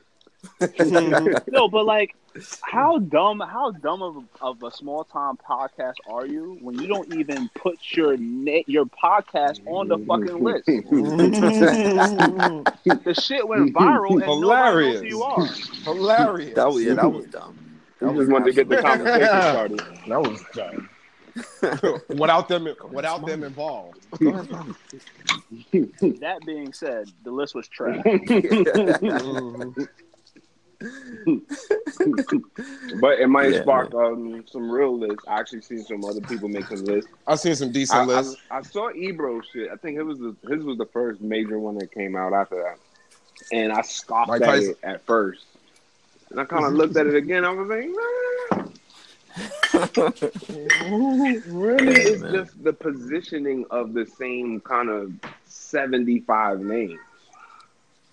no, 1.48 1.70
but 1.70 1.86
like, 1.86 2.16
how 2.64 2.98
dumb? 2.98 3.40
How 3.40 3.72
dumb 3.72 4.02
of, 4.02 4.26
of 4.42 4.62
a 4.62 4.72
small 4.72 5.06
time 5.06 5.38
podcast 5.38 5.94
are 6.10 6.26
you 6.26 6.58
when 6.60 6.78
you 6.78 6.86
don't 6.88 7.16
even 7.16 7.50
put 7.56 7.78
your 7.92 8.18
net, 8.18 8.68
your 8.68 8.84
podcast 8.86 9.66
on 9.68 9.88
the 9.88 9.98
fucking 10.00 10.44
list? 10.44 10.66
the 13.06 13.14
shit 13.24 13.48
went 13.48 13.74
viral 13.74 14.22
and 14.22 14.42
nobody 14.42 14.92
knows 14.92 15.00
who 15.00 15.06
you 15.08 15.24
are. 15.24 15.46
Hilarious. 15.86 16.56
That 16.56 16.68
was 16.74 16.84
yeah, 16.84 16.96
that 16.96 17.10
was 17.10 17.26
dumb. 17.28 17.58
You 18.12 18.18
just 18.20 18.32
wanted 18.32 18.46
to 18.46 18.54
get 18.54 18.70
the 18.70 18.82
conversation 18.82 19.28
started. 19.28 19.82
That 20.08 20.22
was 20.22 20.44
dumb. 20.54 20.90
without 22.20 22.48
them, 22.48 22.68
without 22.92 23.26
them 23.26 23.44
involved. 23.44 24.00
That 25.72 26.40
being 26.46 26.74
said, 26.74 27.10
the 27.24 27.32
list 27.32 27.56
was 27.56 27.68
trash. 27.68 28.02
Mhm. 28.04 29.88
But 33.00 33.20
it 33.20 33.28
might 33.28 33.52
Yeah, 33.54 33.62
spark 33.62 33.94
um, 33.94 34.44
some 34.52 34.70
real 34.70 34.98
lists. 34.98 35.24
I 35.28 35.40
actually 35.40 35.62
seen 35.62 35.84
some 35.84 36.04
other 36.04 36.22
people 36.22 36.50
make 36.50 36.70
making 36.70 36.86
lists. 36.86 37.10
I've 37.28 37.40
seen 37.40 37.56
some 37.56 37.72
decent 37.72 38.02
I, 38.02 38.06
lists. 38.06 38.36
I 38.52 38.62
saw 38.62 38.92
Ebro 38.92 39.42
shit. 39.54 39.70
I 39.72 39.76
think 39.78 39.98
it 39.98 40.04
was 40.04 40.20
the, 40.20 40.36
his 40.50 40.64
was 40.64 40.78
the 40.78 40.86
first 40.88 41.22
major 41.22 41.58
one 41.60 41.78
that 41.78 41.92
came 41.92 42.16
out 42.16 42.34
after 42.34 42.56
that, 42.56 42.78
and 43.52 43.72
I 43.72 43.82
scoffed 43.82 44.30
Mike 44.30 44.42
at 44.42 44.46
Tyson. 44.46 44.70
it 44.72 44.78
at 44.84 45.06
first, 45.06 45.46
and 46.34 46.42
I 46.42 46.46
kind 46.46 46.66
of 46.66 46.74
looked 46.74 46.98
at 46.98 47.06
it 47.08 47.16
again. 47.16 47.46
I 47.46 47.52
was 47.52 47.70
like, 47.70 47.88
nah. 47.88 48.66
really, 51.48 51.94
it's 51.96 52.22
man. 52.22 52.34
just 52.34 52.64
the 52.64 52.74
positioning 52.74 53.66
of 53.72 53.94
the 53.94 54.06
same 54.06 54.60
kind 54.62 54.90
of 54.90 55.14
seventy-five 55.46 56.60
names. 56.60 57.00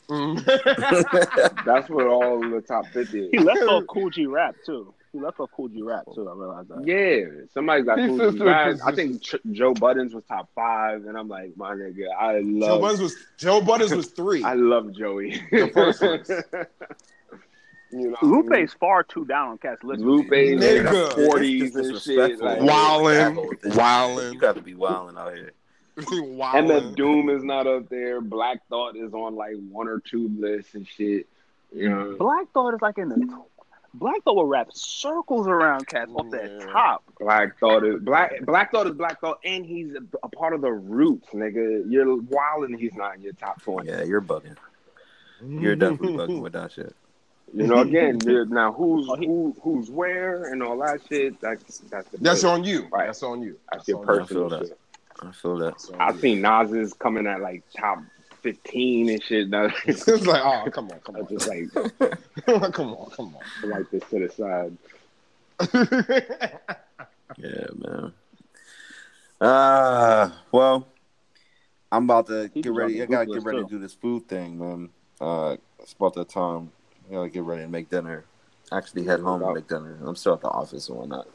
Mhm. 0.09 0.45
That's 1.65 1.89
what 1.89 2.07
all 2.07 2.41
the 2.41 2.61
top 2.61 2.87
fifty 2.89 3.31
He 3.31 3.39
is. 3.39 3.45
left 3.45 3.63
off 3.63 3.87
Kool 3.87 4.11
G 4.11 4.27
Rap 4.27 4.55
too. 4.67 4.93
He 5.13 5.19
left 5.19 5.41
off 5.41 5.51
Kool 5.57 5.69
G 5.69 5.83
Rap 5.83 6.05
too. 6.15 6.29
I 6.29 6.33
realized 6.35 6.69
that. 6.69 6.87
Yeah, 6.87 7.45
somebody 7.53 7.83
got 7.83 7.97
cool 7.97 8.19
fits 8.19 8.33
with 8.33 8.39
the 8.39 8.45
that. 8.45 8.81
I 8.85 8.93
think 8.95 9.23
Ch- 9.23 9.35
Joe 9.53 9.73
Buttons 9.75 10.15
was 10.15 10.25
top 10.25 10.49
five, 10.55 11.07
and 11.07 11.17
I'm 11.19 11.29
like, 11.29 11.57
my 11.57 11.75
nigga, 11.75 12.07
I 12.19 12.41
love... 12.41 12.45
Joe 12.45 12.67
love, 12.75 12.81
Buttons 12.81 13.01
was 13.01 13.17
Joe 13.39 13.61
Buttons 13.61 13.95
was 13.95 14.07
three. 14.09 14.43
I 14.45 14.55
love 14.55 14.93
Joey. 14.93 15.41
The 17.91 17.97
first 17.99 18.23
you 18.23 18.29
know, 18.33 18.43
Lupe's 18.51 18.73
far 18.75 19.03
too 19.03 19.25
down 19.25 19.49
on 19.51 19.59
Cat's 19.59 19.83
list. 19.85 20.01
Lupe 20.03 20.33
in 20.33 20.59
Nigga. 20.59 21.15
the 21.17 21.25
forties 21.27 21.75
It's 21.75 21.77
and 21.77 21.85
shit. 21.87 21.95
disrespectful. 21.95 22.47
Like, 22.47 22.61
Wildin', 22.61 24.33
You 24.33 24.39
got 24.41 24.55
to 24.57 24.63
be 24.63 24.75
wilding 24.75 25.17
out 25.19 25.35
here. 25.35 25.53
MF 25.97 26.37
wildin'. 26.37 26.97
Doom 26.97 27.29
is 27.31 27.43
not 27.45 27.67
up 27.67 27.89
there. 27.89 28.21
Black 28.21 28.67
Thought 28.69 28.97
is 28.97 29.13
on 29.13 29.35
like 29.37 29.55
one 29.71 29.89
or 29.89 30.01
two 30.01 30.31
lists 30.39 30.75
and 30.75 30.87
shit. 30.87 31.27
You 31.73 31.89
know, 31.89 32.17
Black 32.19 32.51
Thought 32.53 32.75
is 32.75 32.83
like 32.83 32.99
in 32.99 33.09
the 33.09 33.43
Black 33.95 34.23
Thought 34.25 34.37
will 34.37 34.47
wrap 34.47 34.69
circles 34.73 35.49
around 35.49 35.87
Cats 35.89 36.13
off 36.15 36.31
that 36.31 36.51
Yeah. 36.61 36.67
top. 36.73 37.03
Black 37.19 37.59
Thought 37.59 37.85
is 37.85 38.01
Black 38.01 38.41
Black 38.47 38.71
Thought 38.73 38.87
is 38.87 38.93
Black 38.95 39.21
Thought, 39.21 39.41
and 39.45 39.67
he's 39.67 39.95
a, 39.95 40.01
a 40.23 40.29
part 40.29 40.55
of 40.55 40.61
the 40.61 40.71
Roots, 40.73 41.29
nigga. 41.35 41.85
You're 41.91 42.17
wild, 42.17 42.65
and 42.71 42.79
he's 42.79 42.95
not 42.95 43.17
in 43.17 43.23
your 43.23 43.33
top 43.35 43.61
twenty. 43.63 43.89
Yeah, 43.91 44.03
you're 44.05 44.21
bugging. 44.23 44.57
You're 45.45 45.75
definitely 45.77 46.15
bugging 46.17 46.41
with 46.43 46.53
that 46.53 46.73
shit. 46.73 46.95
You 47.53 47.67
know, 47.67 47.79
again, 47.81 48.19
now 48.51 48.73
who's 48.73 49.09
Oh, 49.09 49.17
who, 49.17 49.57
who's 49.63 49.91
where 49.91 50.53
and 50.53 50.63
all 50.63 50.79
that 50.79 51.01
shit. 51.09 51.41
That's 51.41 51.79
that's 51.79 52.09
the 52.11 52.19
That's 52.19 52.45
on 52.45 52.65
you. 52.65 52.87
Right. 52.93 53.07
That's 53.07 53.23
on 53.23 53.43
you. 53.43 53.59
That's 53.73 53.89
your 53.89 53.99
on 54.01 54.07
per- 54.07 54.15
you. 54.17 54.23
I 54.23 54.27
feel 54.27 54.49
that. 54.49 54.67
shit. 54.69 54.79
I 55.23 55.33
feel 55.33 55.57
that. 55.59 55.91
I've 55.99 56.15
you. 56.17 56.21
seen 56.21 56.41
Nas's 56.43 56.93
coming 56.95 57.27
at 57.27 57.41
like 57.41 57.63
top 57.77 57.99
fifteen 58.43 59.11
and 59.11 59.23
shit. 59.23 59.49
It's 59.87 60.07
like, 60.07 60.43
oh, 60.45 60.71
come 60.71 60.91
on, 60.91 61.01
come 61.01 61.17
on, 61.17 61.29
just 61.29 61.49
like 61.49 61.73
come 62.45 62.63
on, 62.63 62.73
come 63.11 63.35
on. 63.35 63.71
like 63.71 63.91
this 63.91 64.03
to 64.11 64.27
the 64.27 64.31
side. 64.31 64.77
Yeah, 67.37 67.67
man. 67.77 68.13
Uh 69.41 70.31
well, 70.53 70.87
I'm 71.91 72.05
about 72.05 72.27
to 72.29 72.51
He 72.53 72.63
get 72.63 72.73
ready. 72.73 73.03
I 73.03 73.07
gotta 73.07 73.27
get 73.27 73.43
ready 73.43 73.59
too. 73.59 73.65
to 73.65 73.71
do 73.71 73.79
this 73.79 73.95
food 73.95 74.29
thing, 74.29 74.59
man. 74.59 74.91
Uh, 75.21 75.57
it's 75.79 75.93
about 75.93 76.15
that 76.15 76.29
time. 76.29 76.71
I 77.11 77.15
gotta 77.15 77.29
get 77.29 77.43
ready 77.43 77.63
to 77.63 77.69
make 77.69 77.91
dinner. 77.91 78.25
Actually, 78.73 79.05
head 79.05 79.21
home 79.21 79.43
and 79.43 79.55
make 79.55 79.67
dinner. 79.67 79.99
I'm 80.05 80.15
still 80.15 80.35
at 80.35 80.41
the 80.41 80.49
office 80.49 80.89
and 80.89 80.99
whatnot. 80.99 81.27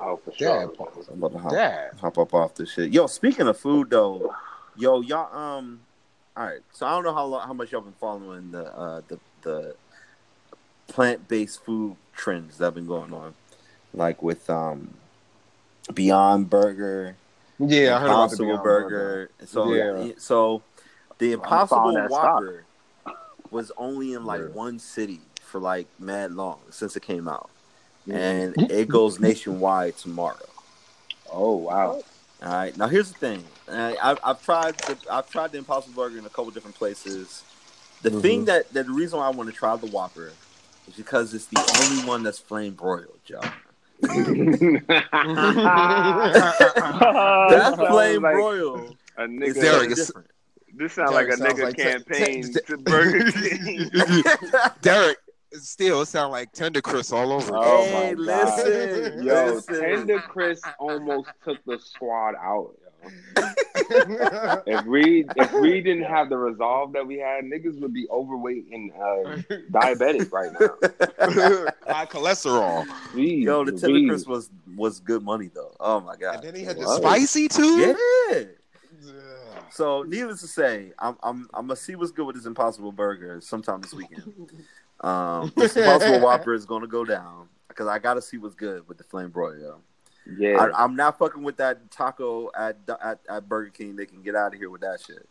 Oh, 0.00 0.16
for 0.16 0.32
sure. 0.32 0.66
Dad, 0.66 0.76
So 0.76 1.12
I'm 1.12 1.22
about 1.22 1.32
to 1.32 1.38
hop, 1.38 1.52
Dad. 1.52 1.90
hop 2.00 2.18
up 2.18 2.34
off 2.34 2.54
this 2.56 2.72
shit. 2.72 2.92
Yo, 2.92 3.06
speaking 3.06 3.46
of 3.46 3.56
food 3.56 3.90
though, 3.90 4.34
yo, 4.76 5.00
y'all 5.00 5.34
um, 5.36 5.80
all 6.36 6.44
right. 6.46 6.60
So 6.72 6.86
I 6.86 6.90
don't 6.90 7.04
know 7.04 7.14
how 7.14 7.24
long, 7.26 7.46
how 7.46 7.52
much 7.52 7.70
y'all 7.70 7.82
been 7.82 7.92
following 7.92 8.50
the 8.50 8.64
uh 8.76 9.02
the 9.06 9.20
the 9.42 9.76
plant 10.88 11.28
based 11.28 11.64
food 11.64 11.96
trends 12.12 12.58
that 12.58 12.64
have 12.64 12.74
been 12.74 12.86
going 12.86 13.12
on, 13.12 13.34
like 13.94 14.22
with 14.24 14.50
um 14.50 14.92
Beyond 15.94 16.50
Burger. 16.50 17.16
Yeah, 17.60 17.96
I 17.96 18.00
heard 18.00 18.10
about 18.10 18.30
the 18.30 18.36
Beyond 18.38 18.62
Burger. 18.64 19.30
Burger. 19.38 19.46
So 19.46 19.72
Yeah. 19.72 20.12
so 20.18 20.62
the 21.18 21.32
Impossible 21.32 21.80
following 21.80 21.94
that 21.94 22.10
stock. 22.10 22.42
Whopper 23.52 23.56
was 23.56 23.72
only 23.76 24.14
in 24.14 24.24
like 24.24 24.40
Yeah. 24.40 24.46
one 24.48 24.78
city 24.78 25.20
for 25.42 25.60
like 25.60 25.86
mad 25.98 26.32
long 26.32 26.58
since 26.70 26.96
it 26.96 27.02
came 27.02 27.28
out, 27.28 27.50
and 28.10 28.54
it 28.70 28.88
goes 28.88 29.20
nationwide 29.20 29.96
tomorrow. 29.96 30.38
Oh 31.30 31.56
wow. 31.56 32.02
All 32.42 32.52
right. 32.52 32.76
Now 32.76 32.88
here's 32.88 33.12
the 33.12 33.18
thing. 33.18 33.44
I, 33.70 33.96
I've, 34.02 34.18
I've 34.24 34.42
tried 34.42 34.76
the 34.78 34.96
I've 35.10 35.30
tried 35.30 35.52
the 35.52 35.58
Impossible 35.58 35.94
Burger 35.94 36.18
in 36.18 36.26
a 36.26 36.30
couple 36.30 36.50
different 36.50 36.76
places. 36.76 37.44
The 38.02 38.10
Mhm. 38.10 38.22
thing 38.22 38.44
that, 38.46 38.72
that 38.72 38.86
the 38.86 38.92
reason 38.92 39.18
why 39.20 39.26
I 39.26 39.30
want 39.30 39.48
to 39.48 39.54
try 39.54 39.76
the 39.76 39.86
Whopper 39.86 40.32
is 40.88 40.94
because 40.96 41.32
it's 41.34 41.46
the 41.46 41.60
only 41.84 42.04
one 42.04 42.24
that's 42.24 42.38
flame 42.40 42.74
broiled, 42.74 43.18
Joe. 43.24 43.40
That's 44.02 44.88
Sounds 47.76 47.88
flame 47.88 48.22
like 48.22 48.34
broiled. 48.34 48.96
a 49.16 49.22
It's 49.24 49.32
nigga. 49.32 49.54
Derek, 49.54 49.56
very 49.62 49.86
it's- 49.92 50.06
different. 50.08 50.26
This 50.74 50.94
sounds 50.94 51.12
like 51.12 51.28
a 51.28 51.36
Derek 51.36 51.38
sounds 51.38 51.60
nigga 51.60 51.64
like 51.64 51.76
te- 51.76 51.82
campaign 51.82 52.42
te- 52.44 52.60
to 52.66 52.76
Burger 52.78 53.30
King. 53.32 53.90
Derek, 54.82 55.18
still 55.52 56.00
it 56.02 56.06
sound 56.06 56.32
like 56.32 56.52
Tender 56.52 56.80
Crisp 56.80 57.12
all 57.12 57.32
over. 57.32 57.52
Oh 57.54 57.84
hey, 57.84 58.14
my 58.14 58.24
God. 58.24 59.14
Yo, 59.24 59.44
listen. 59.54 59.80
Tender 59.80 60.18
Crisp 60.20 60.66
almost 60.78 61.28
took 61.44 61.62
the 61.64 61.78
squad 61.78 62.34
out. 62.36 62.74
If 64.64 64.84
we 64.86 65.24
if 65.36 65.52
we 65.54 65.80
didn't 65.80 66.04
have 66.04 66.28
the 66.28 66.36
resolve 66.38 66.92
that 66.92 67.04
we 67.06 67.18
had, 67.18 67.44
niggas 67.44 67.80
would 67.80 67.92
be 67.92 68.06
overweight 68.08 68.66
and 68.70 68.92
uh, 68.92 69.42
diabetic 69.72 70.30
right 70.32 70.52
now. 70.52 70.68
High 71.92 72.06
cholesterol. 72.06 72.86
Jeez, 73.12 73.42
Yo, 73.42 73.64
the 73.64 73.72
Louise. 73.72 73.80
Tender 73.82 74.08
Crisp 74.08 74.28
was 74.28 74.50
was 74.76 75.00
good 75.00 75.22
money 75.22 75.50
though. 75.52 75.74
Oh 75.80 76.00
my 76.00 76.16
god. 76.16 76.36
and 76.36 76.44
then 76.44 76.54
he 76.54 76.62
had 76.64 76.76
the 76.78 76.86
Spicy 76.96 77.48
too? 77.48 77.76
Yeah. 78.30 78.44
So, 79.72 80.02
needless 80.02 80.40
to 80.42 80.46
say, 80.46 80.92
I'm 80.98 81.16
I'm 81.22 81.48
I'm 81.54 81.66
gonna 81.66 81.76
see 81.76 81.94
what's 81.94 82.12
good 82.12 82.26
with 82.26 82.36
this 82.36 82.44
Impossible 82.44 82.92
Burger 82.92 83.40
sometime 83.40 83.80
this 83.80 83.94
weekend. 83.94 84.52
Um, 85.00 85.50
this 85.56 85.76
Impossible 85.76 86.20
Whopper 86.20 86.52
is 86.52 86.66
gonna 86.66 86.86
go 86.86 87.04
down 87.04 87.48
because 87.68 87.86
I 87.86 87.98
gotta 87.98 88.20
see 88.20 88.36
what's 88.36 88.54
good 88.54 88.86
with 88.86 88.98
the 88.98 89.04
flame 89.04 89.30
broil. 89.30 89.80
Yeah, 90.38 90.58
I, 90.58 90.84
I'm 90.84 90.94
not 90.94 91.18
fucking 91.18 91.42
with 91.42 91.56
that 91.56 91.90
taco 91.90 92.50
at, 92.54 92.76
at 93.02 93.20
at 93.30 93.48
Burger 93.48 93.70
King. 93.70 93.96
They 93.96 94.04
can 94.04 94.22
get 94.22 94.36
out 94.36 94.52
of 94.52 94.60
here 94.60 94.68
with 94.68 94.82
that 94.82 95.00
shit. 95.00 95.26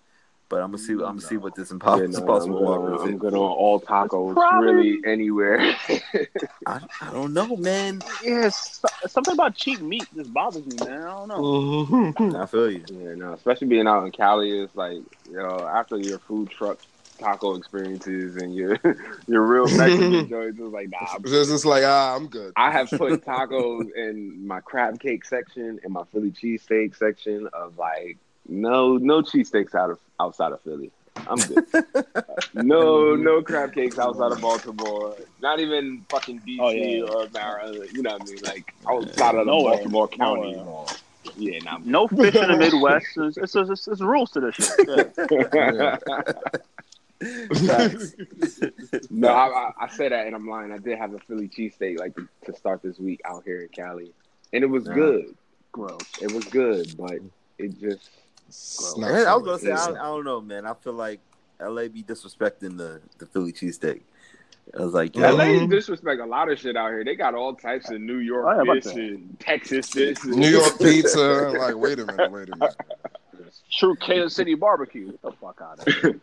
But 0.51 0.61
I'm 0.61 0.71
gonna 0.71 0.79
see. 0.79 0.91
I'm 0.91 0.99
gonna 0.99 1.21
see 1.21 1.37
what 1.37 1.55
this 1.55 1.69
yeah, 1.71 1.75
Impossible, 1.75 2.09
no, 2.09 2.17
I'm, 2.17 2.23
Impossible 2.23 2.59
good 2.59 2.65
Whopper 2.65 2.93
on, 2.93 2.95
is. 2.95 3.01
I'm 3.03 3.17
good 3.17 3.33
on 3.33 3.39
all 3.39 3.79
tacos, 3.79 4.33
Probably- 4.33 4.73
really 4.73 4.99
anywhere. 5.05 5.59
I, 6.67 6.81
I 6.99 7.11
don't 7.13 7.33
know, 7.33 7.55
man. 7.55 8.01
Yes, 8.21 8.83
something 9.07 9.33
about 9.33 9.55
cheap 9.55 9.79
meat 9.79 10.05
just 10.13 10.33
bothers 10.33 10.65
me, 10.65 10.75
man. 10.85 11.03
I 11.03 11.25
don't 11.25 12.19
know. 12.19 12.37
I 12.41 12.45
feel 12.47 12.69
you. 12.69 12.83
yeah, 12.89 13.15
no, 13.15 13.31
especially 13.31 13.67
being 13.67 13.87
out 13.87 14.03
in 14.03 14.11
Cali, 14.11 14.59
it's 14.59 14.75
like 14.75 14.99
you 15.29 15.37
know 15.37 15.65
after 15.65 15.95
your 15.95 16.19
food 16.19 16.49
truck 16.49 16.79
taco 17.17 17.55
experiences 17.55 18.35
and 18.35 18.53
your 18.53 18.77
your 19.27 19.43
real 19.43 19.65
Mexican 19.77 20.27
joints, 20.27 20.59
it's 20.59 20.73
like 20.73 20.89
nah. 20.89 20.97
I'm 21.15 21.21
It's 21.23 21.49
just 21.49 21.63
like, 21.63 21.85
ah, 21.85 22.13
I'm 22.13 22.27
good. 22.27 22.51
I 22.57 22.71
have 22.71 22.89
put 22.89 23.23
tacos 23.23 23.89
in 23.95 24.45
my 24.45 24.59
crab 24.59 24.99
cake 24.99 25.23
section 25.23 25.79
and 25.81 25.93
my 25.93 26.03
Philly 26.11 26.31
cheesesteak 26.31 26.97
section 26.97 27.47
of 27.53 27.77
like 27.77 28.17
no 28.47 28.97
no 28.97 29.21
cheesesteaks 29.21 29.75
out 29.75 29.89
of 29.91 29.99
outside 30.19 30.51
of 30.51 30.61
Philly. 30.61 30.91
I'm 31.27 31.37
good. 31.37 31.65
no 32.53 33.15
no 33.15 33.41
crab 33.41 33.73
cakes 33.73 33.99
outside 33.99 34.31
of 34.31 34.41
Baltimore. 34.41 35.15
Not 35.41 35.59
even 35.59 36.05
fucking 36.09 36.39
DC 36.41 36.57
Oh, 36.59 36.69
yeah. 36.69 37.03
or 37.03 37.27
Maryland. 37.33 37.89
You 37.93 38.01
know 38.01 38.13
what 38.13 38.21
I 38.21 38.25
mean? 38.25 38.37
Like 38.43 38.73
outside 38.89 39.35
of 39.35 39.45
the 39.45 39.51
Nowhere. 39.51 39.73
Baltimore 39.75 40.07
County. 40.07 40.53
Nowhere. 40.53 40.85
Yeah, 41.37 41.59
nah. 41.63 41.77
No 41.83 42.07
fish 42.07 42.35
in 42.35 42.47
the 42.47 42.57
Midwest. 42.57 43.05
It's, 43.15 43.37
it's, 43.37 43.55
it's, 43.55 43.87
it's 43.87 44.01
rules 44.01 44.31
to 44.31 44.39
this 44.39 44.55
shit. 44.55 45.13
Yeah. 45.53 45.97
Facts. 47.67 48.15
no, 49.11 49.27
I, 49.27 49.45
I, 49.47 49.71
I 49.81 49.87
say 49.89 50.09
that 50.09 50.25
and 50.25 50.35
I'm 50.35 50.47
lying. 50.47 50.71
I 50.71 50.79
did 50.79 50.97
have 50.97 51.13
a 51.13 51.19
Philly 51.19 51.47
cheesesteak 51.47 51.99
like 51.99 52.15
to, 52.15 52.27
to 52.45 52.53
start 52.55 52.81
this 52.81 52.97
week 52.97 53.21
out 53.25 53.43
here 53.45 53.61
in 53.61 53.67
Cali, 53.69 54.11
and 54.53 54.63
it 54.63 54.67
was 54.67 54.87
Yeah. 54.87 54.93
good. 54.95 55.35
Gross. 55.71 55.99
It 56.21 56.31
was 56.31 56.45
good, 56.45 56.97
but 56.97 57.19
it 57.59 57.79
just 57.79 58.09
It's 58.51 58.93
I 59.27 59.35
was 59.35 59.43
gonna 59.45 59.59
say 59.59 59.71
I, 59.71 59.91
I 59.91 60.05
don't 60.05 60.25
know, 60.25 60.41
man. 60.41 60.65
I 60.65 60.73
feel 60.73 60.93
like 60.93 61.19
LA 61.59 61.87
be 61.87 62.03
disrespecting 62.03 62.77
the 62.77 63.01
the 63.17 63.25
Philly 63.25 63.53
cheesesteak. 63.53 64.01
I 64.77 64.83
was 64.83 64.93
like, 64.93 65.15
yo, 65.15 65.23
Yeah. 65.23 65.31
LA 65.59 65.65
disrespect 65.65 66.21
a 66.21 66.25
lot 66.25 66.49
of 66.49 66.59
shit 66.59 66.77
out 66.77 66.89
here. 66.91 67.03
They 67.03 67.15
got 67.15 67.33
all 67.35 67.55
types 67.55 67.89
of 67.89 67.99
New 67.99 68.19
York 68.19 68.45
Oh, 68.47 68.63
yeah, 68.63 68.79
fish 68.79 68.93
and 68.93 69.37
Texas 69.39 69.89
fish. 69.89 70.23
New 70.23 70.47
York 70.49 70.77
pizza. 70.79 71.19
Like, 71.57 71.75
wait 71.75 71.99
a 71.99 72.05
minute, 72.05 72.31
wait 72.31 72.49
a 72.49 72.55
minute. 72.55 72.75
True 73.71 73.95
Kansas 73.95 74.33
City 74.35 74.53
barbecue. 74.53 75.11
Get 75.11 75.21
the 75.23 75.31
fuck 75.33 75.61
out 75.61 75.85
of 75.85 75.93
here. 75.93 76.19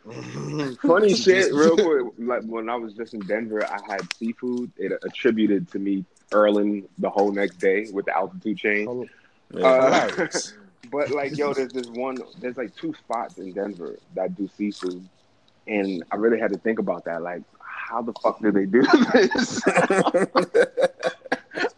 Funny 0.82 1.14
shit, 1.14 1.52
real 1.52 1.76
quick. 1.76 2.12
Like 2.18 2.42
when 2.44 2.68
I 2.70 2.76
was 2.76 2.94
just 2.94 3.12
in 3.12 3.20
Denver, 3.20 3.66
I 3.66 3.78
had 3.92 4.10
seafood. 4.14 4.70
It 4.76 4.92
attributed 5.02 5.70
to 5.72 5.78
me 5.78 6.04
earling 6.32 6.88
the 6.98 7.10
whole 7.10 7.32
next 7.32 7.56
day 7.58 7.86
with 7.92 8.06
the 8.06 8.16
altitude 8.16 8.56
change. 8.58 9.10
yeah. 9.52 9.66
Uh, 9.66 10.08
Hilarious. 10.08 10.54
But 10.90 11.10
like, 11.10 11.36
yo, 11.36 11.52
there's 11.54 11.72
this 11.72 11.86
one. 11.88 12.22
There's 12.40 12.56
like 12.56 12.74
two 12.76 12.94
spots 12.94 13.38
in 13.38 13.52
Denver 13.52 13.98
that 14.14 14.36
do 14.36 14.48
seafood, 14.56 15.06
and 15.66 16.04
I 16.10 16.16
really 16.16 16.38
had 16.38 16.52
to 16.52 16.58
think 16.58 16.78
about 16.78 17.04
that. 17.04 17.22
Like, 17.22 17.42
how 17.60 18.02
the 18.02 18.12
fuck 18.22 18.40
do 18.40 18.50
they 18.50 18.66
do 18.66 18.82
this? 19.12 19.62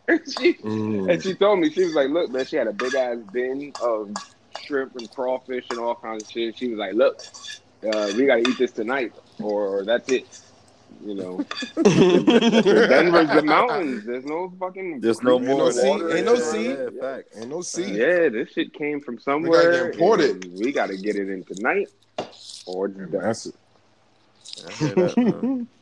and 0.09 0.21
she 0.33 0.55
Mm. 0.55 1.11
and 1.13 1.23
she 1.23 1.35
told 1.35 1.61
me 1.61 1.71
she 1.71 1.85
was 1.85 1.95
like, 1.95 2.09
"Look, 2.11 2.31
man, 2.31 2.45
she 2.45 2.57
had 2.57 2.67
a 2.67 2.73
big 2.73 2.95
ass 2.95 3.19
bin 3.33 3.73
of 3.83 4.11
shrimp 4.61 4.97
and 4.97 5.11
crawfish 5.11 5.67
and 5.71 5.79
all 5.79 5.95
kinds 5.95 6.25
of 6.25 6.31
shit." 6.31 6.57
She 6.59 6.69
was 6.69 6.79
like, 6.79 6.95
"Look, 6.95 7.21
uh, 7.85 8.13
we 8.17 8.27
gotta 8.27 8.41
eat 8.49 8.59
this 8.59 8.73
tonight, 8.73 9.13
or 9.41 9.85
that's 9.85 10.09
it." 10.11 10.27
You 11.03 11.15
know, 11.15 11.39
Denver's 11.83 13.29
the 13.31 13.43
mountains. 13.45 14.05
There's 14.05 14.25
no 14.27 14.53
fucking. 14.61 15.01
There's 15.01 15.23
no 15.23 15.37
Ain't 15.37 15.47
more 15.47 15.59
no 15.59 15.71
sea- 15.71 15.89
ain't 15.89 16.27
no 16.27 16.35
Yeah, 16.35 16.41
sea. 16.41 16.67
Yeah. 16.69 17.21
Ain't 17.37 17.49
no 17.49 17.61
sea. 17.63 17.93
Yeah, 17.93 18.29
this 18.29 18.51
shit 18.51 18.73
came 18.75 19.01
from 19.01 19.19
somewhere. 19.19 19.87
get 19.87 19.95
imported. 19.95 20.45
and 20.45 20.59
We 20.59 20.73
gotta 20.73 20.97
get 20.97 21.17
it 21.17 21.31
in 21.31 21.45
tonight, 21.45 21.89
or 22.67 22.89
it's. 22.89 23.23
That's 23.23 23.47
it. 23.47 23.55
I 24.67 24.73
hear 24.73 24.95
that. 24.95 25.67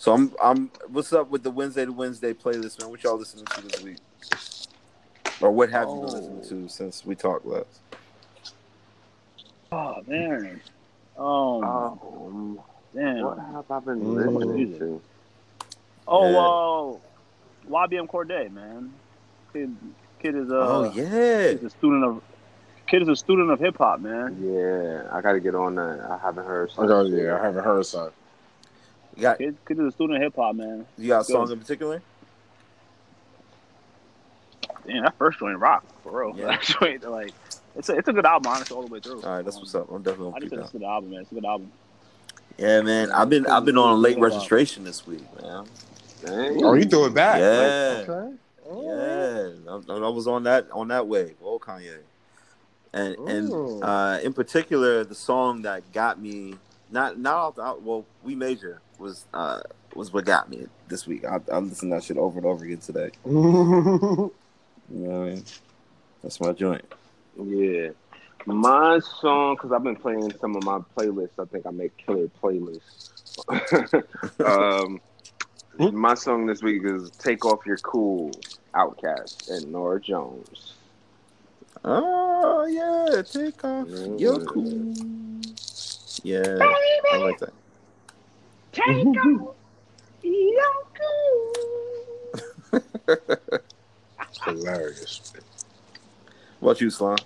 So 0.00 0.12
I'm 0.14 0.32
I'm 0.40 0.70
what's 0.92 1.12
up 1.12 1.28
with 1.28 1.42
the 1.42 1.50
Wednesday 1.50 1.84
to 1.84 1.90
Wednesday 1.92 2.32
playlist, 2.32 2.80
man? 2.80 2.88
What 2.88 3.02
y'all 3.02 3.18
listening 3.18 3.46
to 3.46 3.60
this 3.62 3.82
week? 3.82 3.96
Or 5.40 5.50
what 5.50 5.70
have 5.70 5.88
you 5.88 5.94
been 5.96 6.04
listening 6.04 6.42
to 6.50 6.68
since 6.68 7.04
we 7.04 7.16
talked 7.16 7.44
last? 7.44 7.80
Oh 9.72 9.96
man. 10.06 10.60
Um, 11.18 11.64
Um, 11.64 12.60
damn. 12.94 13.24
what 13.24 13.38
have 13.38 13.70
I 13.70 13.80
been 13.80 14.00
Mm. 14.00 14.34
listening 14.34 14.78
to? 14.78 15.00
Oh, 16.06 17.00
uh, 17.66 17.68
YBN 17.70 18.06
Cordae, 18.08 18.50
man. 18.50 18.92
Kid, 19.52 19.76
kid 20.20 20.34
is 20.34 20.50
a 20.50 20.56
oh 20.56 20.92
yeah. 20.94 21.50
he's 21.52 21.62
a 21.64 21.70
student 21.70 22.04
of 22.04 22.22
kid 22.86 23.02
is 23.02 23.08
a 23.08 23.16
student 23.16 23.50
of 23.50 23.60
hip 23.60 23.76
hop, 23.78 24.00
man. 24.00 24.36
Yeah, 24.40 25.08
I 25.12 25.20
gotta 25.20 25.40
get 25.40 25.54
on 25.54 25.74
that. 25.76 26.00
I 26.10 26.18
haven't 26.18 26.46
heard. 26.46 26.70
I 26.78 26.86
got, 26.86 27.02
yeah, 27.08 27.38
I 27.38 27.44
haven't 27.44 27.64
heard 27.64 27.84
something. 27.86 28.12
You 29.16 29.22
got 29.22 29.38
Kid, 29.38 29.56
kid 29.66 29.78
is 29.80 29.86
a 29.86 29.92
student 29.92 30.16
of 30.16 30.22
hip 30.22 30.36
hop, 30.36 30.54
man. 30.54 30.86
you 30.96 31.08
got 31.08 31.20
a 31.22 31.24
song 31.24 31.50
in 31.50 31.58
particular? 31.58 32.00
Damn, 34.86 35.02
that 35.04 35.16
first 35.18 35.38
joint 35.38 35.58
rock 35.58 35.84
for 36.02 36.20
real. 36.26 36.38
Yeah. 36.38 36.46
That 36.56 36.62
joint, 36.62 37.10
like, 37.10 37.32
it's 37.76 37.88
a 37.88 37.96
it's 37.96 38.08
a 38.08 38.12
good 38.12 38.24
album, 38.26 38.50
honestly, 38.52 38.74
all 38.76 38.82
the 38.82 38.92
way 38.92 39.00
through. 39.00 39.22
All 39.22 39.36
right, 39.36 39.44
that's 39.44 39.58
what's 39.58 39.74
up. 39.74 39.90
I'm 39.90 40.02
definitely 40.02 40.28
I 40.28 40.30
gonna 40.30 40.40
just 40.40 40.50
keep 40.50 40.50
think 40.50 40.62
it's 40.62 40.74
a 40.74 40.78
good 40.78 40.86
album, 40.86 41.10
man. 41.10 41.20
It's 41.20 41.32
a 41.32 41.34
good 41.34 41.44
album. 41.44 41.70
Yeah, 42.58 42.82
man. 42.82 43.12
I've 43.12 43.30
been 43.30 43.46
I've 43.46 43.64
been 43.64 43.78
on 43.78 44.02
late 44.02 44.18
registration 44.18 44.84
this 44.84 45.06
week, 45.06 45.24
man. 45.40 45.64
Dang. 46.24 46.64
Oh, 46.64 46.74
you 46.74 46.84
threw 46.84 47.06
it 47.06 47.14
back. 47.14 47.38
Yeah. 47.38 48.04
Okay. 48.08 48.34
Yeah, 48.70 49.50
I, 49.88 49.92
I 49.92 50.08
was 50.08 50.26
on 50.26 50.42
that 50.44 50.70
on 50.72 50.88
that 50.88 51.06
wave. 51.06 51.36
Oh, 51.42 51.58
Kanye, 51.58 51.98
and 52.92 53.16
and 53.16 53.82
uh, 53.82 54.18
in 54.22 54.34
particular, 54.34 55.04
the 55.04 55.14
song 55.14 55.62
that 55.62 55.90
got 55.92 56.20
me 56.20 56.56
not 56.90 57.18
not 57.18 57.36
off 57.36 57.54
the 57.54 57.76
well, 57.80 58.04
we 58.22 58.34
major 58.34 58.80
was 58.98 59.24
uh 59.32 59.60
was 59.94 60.12
what 60.12 60.24
got 60.26 60.50
me 60.50 60.66
this 60.88 61.06
week. 61.06 61.24
I, 61.24 61.40
I 61.50 61.58
listened 61.58 61.92
to 61.92 61.96
that 61.96 62.04
shit 62.04 62.18
over 62.18 62.38
and 62.38 62.46
over 62.46 62.64
again 62.64 62.78
today. 62.78 63.10
You 64.90 65.06
know 65.06 65.20
what 65.20 65.28
I 65.28 65.30
mean? 65.34 65.44
That's 66.22 66.40
my 66.40 66.52
joint. 66.52 66.82
Yeah. 67.36 67.90
My 68.54 68.98
song, 69.20 69.56
because 69.56 69.72
I've 69.72 69.82
been 69.82 69.94
playing 69.94 70.32
some 70.40 70.56
of 70.56 70.64
my 70.64 70.78
playlists. 70.96 71.38
I 71.38 71.44
think 71.44 71.66
I 71.66 71.70
make 71.70 71.94
killer 71.98 72.28
playlists. 72.42 73.44
um, 74.42 75.02
my 75.92 76.14
song 76.14 76.46
this 76.46 76.62
week 76.62 76.82
is 76.82 77.10
"Take 77.18 77.44
Off 77.44 77.66
Your 77.66 77.76
Cool," 77.76 78.30
Outkast 78.74 79.50
and 79.50 79.70
Nora 79.70 80.00
Jones. 80.00 80.72
Oh 81.84 82.64
yeah, 82.64 83.20
take 83.20 83.62
off 83.62 83.86
your 84.16 84.40
cool. 84.40 84.94
Yeah, 86.22 86.58
I 87.12 87.16
like 87.18 87.40
that. 87.40 87.52
Take 88.72 89.06
off 89.08 89.56
your 90.22 90.72
cool. 92.72 92.80
Hilarious. 94.44 95.32
What 96.60 96.70
about 96.70 96.80
you, 96.80 96.88
Slime? 96.88 97.18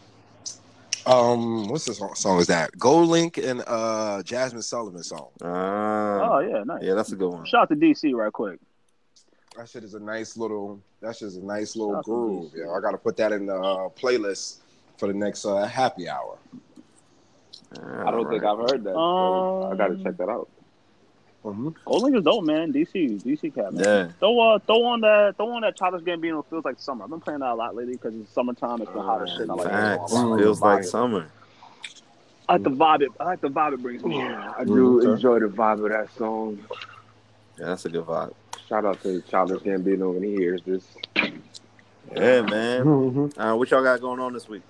Um, 1.06 1.68
what's 1.68 1.84
this 1.86 1.98
song, 1.98 2.14
song 2.14 2.38
is 2.40 2.46
that? 2.46 2.78
Gold 2.78 3.08
Link 3.08 3.38
and 3.38 3.60
uh 3.66 4.22
Jazmine 4.24 4.62
Sullivan 4.62 5.02
song. 5.02 5.28
Ah, 5.42 6.36
Oh 6.36 6.38
yeah, 6.40 6.62
nice. 6.64 6.82
yeah, 6.82 6.94
that's 6.94 7.12
a 7.12 7.16
good 7.16 7.30
one. 7.30 7.44
Shout 7.44 7.62
out 7.62 7.68
to 7.70 7.74
DC 7.76 8.14
right 8.14 8.32
quick. 8.32 8.60
That 9.56 9.68
shit 9.68 9.84
is 9.84 9.94
a 9.94 10.00
nice 10.00 10.36
little. 10.36 10.80
That 11.00 11.16
shit 11.16 11.28
is 11.28 11.36
a 11.36 11.44
nice 11.44 11.74
little 11.76 11.94
Shout 11.96 12.04
groove. 12.04 12.52
Yeah, 12.54 12.70
I 12.70 12.80
gotta 12.80 12.98
put 12.98 13.16
that 13.16 13.32
in 13.32 13.46
the 13.46 13.56
uh, 13.56 13.88
playlist 13.90 14.58
for 14.96 15.08
the 15.08 15.14
next 15.14 15.44
uh, 15.44 15.64
happy 15.66 16.08
hour. 16.08 16.38
I 17.74 18.10
don't 18.10 18.28
think 18.30 18.44
I've 18.44 18.58
heard 18.58 18.84
that. 18.84 18.92
so 18.94 19.70
I 19.72 19.76
gotta 19.76 19.94
Um, 19.94 20.04
check 20.04 20.16
that 20.18 20.28
out. 20.28 20.48
Mm-hmm. 21.44 21.68
Gold 21.84 22.02
Link 22.04 22.16
is 22.16 22.22
dope, 22.22 22.44
man. 22.44 22.72
DC, 22.72 23.20
DC 23.22 23.54
cat, 23.54 23.72
man. 23.74 23.84
Yeah. 23.84 24.08
Throw 24.20 24.38
uh, 24.38 24.58
throw 24.60 24.84
on 24.84 25.00
that, 25.00 25.36
throw 25.36 25.50
on 25.50 25.62
that 25.62 25.76
Childish 25.76 26.02
Gambino. 26.02 26.44
Feels 26.48 26.64
like 26.64 26.78
summer. 26.78 27.04
I've 27.04 27.10
been 27.10 27.20
playing 27.20 27.40
that 27.40 27.50
a 27.50 27.54
lot 27.54 27.74
lately 27.74 27.94
because 27.94 28.14
it's 28.14 28.32
summertime. 28.32 28.80
It's 28.80 28.90
been 28.92 29.02
hot 29.02 29.22
as 29.22 29.30
shit. 29.36 29.50
I 29.50 29.54
like, 29.54 29.68
Facts. 29.68 30.12
it. 30.12 30.16
Feels 30.38 30.60
the 30.60 30.64
like 30.66 30.84
summer. 30.84 31.26
I 32.48 32.52
like 32.54 32.62
the 32.62 32.70
vibe. 32.70 33.02
It, 33.02 33.10
I 33.18 33.24
like 33.24 33.40
the 33.40 33.48
vibe 33.48 33.74
it 33.74 33.82
brings 33.82 34.04
me. 34.04 34.20
I 34.22 34.64
do 34.64 35.00
Okay. 35.00 35.10
enjoy 35.12 35.40
the 35.40 35.46
vibe 35.46 35.84
of 35.84 35.90
that 35.90 36.14
song. 36.16 36.58
Yeah, 37.58 37.66
that's 37.66 37.84
a 37.86 37.88
good 37.88 38.04
vibe. 38.04 38.34
Shout 38.68 38.84
out 38.84 39.02
to 39.02 39.20
Childish 39.22 39.62
Gambino 39.62 40.12
when 40.14 40.22
he 40.22 40.34
hears 40.36 40.62
this. 40.62 40.84
Yeah, 42.14 42.42
man. 42.42 42.84
Mm-hmm. 42.84 43.40
Uh, 43.40 43.56
what 43.56 43.70
y'all 43.70 43.82
got 43.82 44.00
going 44.00 44.20
on 44.20 44.32
this 44.32 44.48
week? 44.48 44.62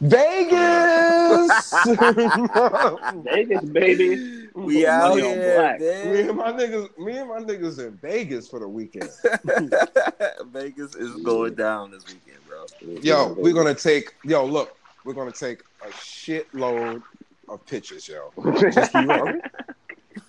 Vegas. 0.00 1.74
Vegas, 3.24 3.64
baby. 3.64 4.48
We 4.54 4.86
out 4.86 5.16
here, 5.16 5.78
me 5.78 6.20
and 6.22 6.36
my 6.36 6.52
niggas, 6.52 6.98
me 6.98 7.18
and 7.18 7.28
my 7.28 7.40
niggas 7.40 7.78
in 7.78 7.96
Vegas 7.98 8.48
for 8.48 8.58
the 8.60 8.68
weekend. 8.68 9.10
Vegas 10.52 10.94
is 10.96 11.22
going 11.22 11.54
down 11.54 11.90
this 11.90 12.04
weekend, 12.06 12.38
bro. 12.48 12.66
Yo, 13.02 13.34
we're 13.34 13.52
gonna 13.52 13.74
take. 13.74 14.14
Yo, 14.24 14.44
look, 14.44 14.76
we're 15.04 15.14
gonna 15.14 15.32
take 15.32 15.62
a 15.82 15.88
shitload 15.88 17.02
of 17.48 17.64
pictures, 17.66 18.08
yo. 18.08 18.32
Just 18.70 18.92
be 18.92 19.04
ready. 19.06 19.40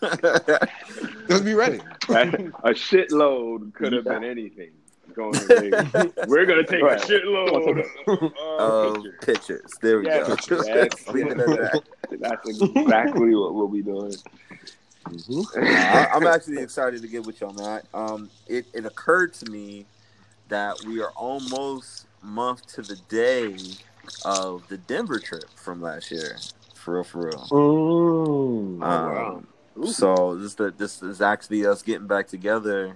Just 1.30 1.46
be 1.46 1.54
ready. 1.54 1.78
a 1.78 2.72
shitload 2.72 3.74
could 3.74 3.94
have 3.94 4.06
been 4.06 4.24
anything. 4.24 4.72
Going 5.16 5.34
to 5.34 6.14
We're 6.28 6.46
gonna 6.46 6.66
take 6.66 6.82
Right. 6.84 7.02
a 7.02 7.06
shitload 7.06 7.84
of 8.08 8.34
Of 8.60 9.04
pictures. 9.04 9.16
pictures. 9.22 9.72
There 9.82 10.00
we 10.00 10.06
Yeah, 10.08 10.20
go. 10.20 10.26
pictures. 10.36 10.68
Let's 10.68 11.08
leave 11.10 11.28
it 11.28 11.40
at 11.40 11.48
that. 11.48 11.84
That's 12.20 12.48
exactly 12.48 13.36
what 13.36 13.54
we'll 13.56 13.68
be 13.68 13.82
doing. 13.82 14.16
I, 15.56 16.08
I'm 16.14 16.28
actually 16.28 16.60
excited 16.62 17.02
to 17.02 17.08
get 17.08 17.24
with 17.26 17.42
y'all, 17.42 17.54
man. 17.54 17.82
Um, 17.94 18.30
it, 18.48 18.66
it 18.74 18.86
occurred 18.86 19.34
to 19.36 19.50
me 19.50 19.86
that 20.50 20.76
we 20.86 21.02
are 21.02 21.12
almost 21.12 22.06
month 22.22 22.66
to 22.76 22.82
the 22.82 22.98
day 23.10 23.56
of 24.24 24.68
the 24.68 24.78
Denver 24.78 25.20
trip 25.20 25.46
from 25.56 25.82
last 25.82 26.12
year. 26.12 26.38
For 26.76 26.96
real, 26.96 27.04
for 27.04 27.26
real. 27.26 27.48
Mm. 27.52 28.84
Um, 28.84 29.48
Ooh. 29.78 29.88
so 29.88 30.36
this 30.36 30.56
the, 30.56 30.72
this 30.72 31.02
is 31.02 31.22
actually 31.22 31.66
us 31.66 31.82
getting 31.82 32.08
back 32.08 32.28
together, 32.28 32.96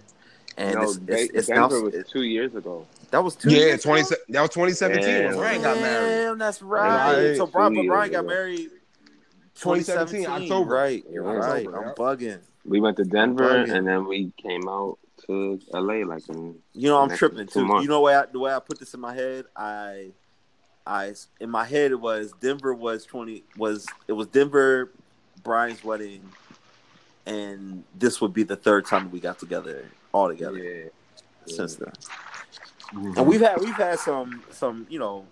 and 0.58 0.76
no, 0.76 0.82
it's, 0.84 0.98
De- 0.98 1.14
it's, 1.14 1.34
it's 1.34 1.50
now 1.50 1.68
was 1.68 1.94
it- 1.94 2.08
two 2.10 2.24
years 2.24 2.56
ago. 2.56 2.86
that 3.12 3.24
was 3.24 3.36
two. 3.36 3.50
Yeah, 3.52 3.58
years 3.58 3.84
twenty. 3.84 4.02
ago? 4.02 4.16
That 4.30 4.42
was 4.42 4.50
twenty 4.52 4.72
seventeen 4.74 5.08
when 5.26 5.32
Damn. 5.34 5.38
Ryan 5.40 5.62
got 5.62 5.78
married. 5.82 6.08
Damn, 6.10 6.38
that's 6.38 6.62
right. 6.62 7.14
Right. 7.30 7.38
So 7.38 7.46
Brian, 7.48 7.74
Two 7.74 7.82
but 7.82 7.88
Brian 7.88 8.12
got 8.12 8.26
married 8.26 8.70
2017, 9.56 10.24
2017, 10.26 10.26
October. 10.54 10.74
Right, 10.74 11.04
you're 11.12 11.24
Yeah, 11.26 11.32
right. 11.40 11.66
October, 11.68 11.78
I'm 11.78 11.88
yeah. 11.88 11.94
bugging. 12.38 12.40
We 12.66 12.80
went 12.82 12.98
to 12.98 13.04
Denver 13.04 13.58
and 13.64 13.88
then 13.88 14.06
we 14.08 14.32
came 14.38 14.68
out 14.68 14.98
to 15.28 15.60
LA 15.74 16.06
like 16.06 16.28
in 16.30 16.56
You 16.74 16.90
know, 16.90 17.00
I'm 17.02 17.10
tripping 17.16 17.48
two 17.48 17.62
too. 17.62 17.66
months. 17.66 17.84
You 17.84 17.90
know, 17.90 18.02
way 18.02 18.16
I, 18.16 18.26
the 18.26 18.40
way 18.40 18.54
I 18.54 18.60
put 18.60 18.80
this 18.80 18.94
in 18.94 19.00
my 19.00 19.14
head, 19.14 19.46
I, 19.56 20.12
I 20.86 21.14
in 21.40 21.50
my 21.50 21.64
head 21.66 21.92
it 21.92 22.00
was 22.00 22.32
Denver 22.42 22.74
was 22.74 23.06
twenty 23.06 23.44
was 23.58 23.86
it 24.08 24.14
was 24.14 24.28
Denver, 24.28 24.92
Brian's 25.44 25.84
wedding, 25.84 26.22
and 27.26 27.84
this 27.98 28.22
would 28.22 28.34
be 28.34 28.44
the 28.44 28.56
third 28.56 28.86
time 28.86 29.10
we 29.12 29.20
got 29.20 29.40
together 29.40 29.86
all 30.16 30.30
together 30.30 30.58
yeah. 30.58 30.90
since 31.46 31.76
then. 31.76 31.92
And 32.94 33.28
we've 33.28 33.42
had 33.42 33.60
we've 33.60 33.76
had 33.76 34.00
some 34.00 34.44
some 34.52 34.88
you 34.90 35.00
know 35.00 35.26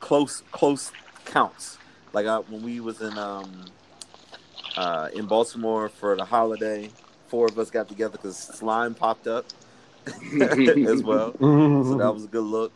close 0.00 0.42
close 0.50 0.90
counts. 1.24 1.78
Like 2.12 2.26
I, 2.26 2.38
when 2.38 2.62
we 2.62 2.80
was 2.80 3.00
in 3.00 3.16
um 3.16 3.66
uh, 4.76 5.08
in 5.14 5.26
Baltimore 5.26 5.88
for 5.88 6.16
the 6.16 6.24
holiday. 6.24 6.90
Four 7.28 7.46
of 7.46 7.58
us 7.58 7.70
got 7.70 7.88
together 7.88 8.12
because 8.12 8.36
slime 8.36 8.94
popped 8.94 9.26
up 9.26 9.46
as 10.06 11.02
well. 11.02 11.34
So 11.40 11.96
that 11.98 12.12
was 12.12 12.24
a 12.24 12.28
good 12.28 12.44
look. 12.44 12.72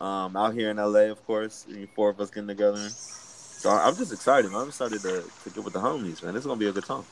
Um, 0.00 0.36
out 0.36 0.54
here 0.54 0.70
in 0.70 0.76
LA, 0.76 1.10
of 1.10 1.24
course, 1.26 1.66
four 1.94 2.10
of 2.10 2.20
us 2.20 2.30
getting 2.30 2.48
together. 2.48 2.88
So 2.88 3.70
I'm 3.70 3.96
just 3.96 4.12
excited, 4.12 4.50
man. 4.50 4.62
I'm 4.62 4.68
excited 4.68 5.00
to, 5.02 5.22
to 5.44 5.50
get 5.50 5.64
with 5.64 5.72
the 5.72 5.80
homies, 5.80 6.22
man. 6.22 6.36
It's 6.36 6.46
gonna 6.46 6.58
be 6.58 6.68
a 6.68 6.72
good 6.72 6.84
time. 6.84 7.04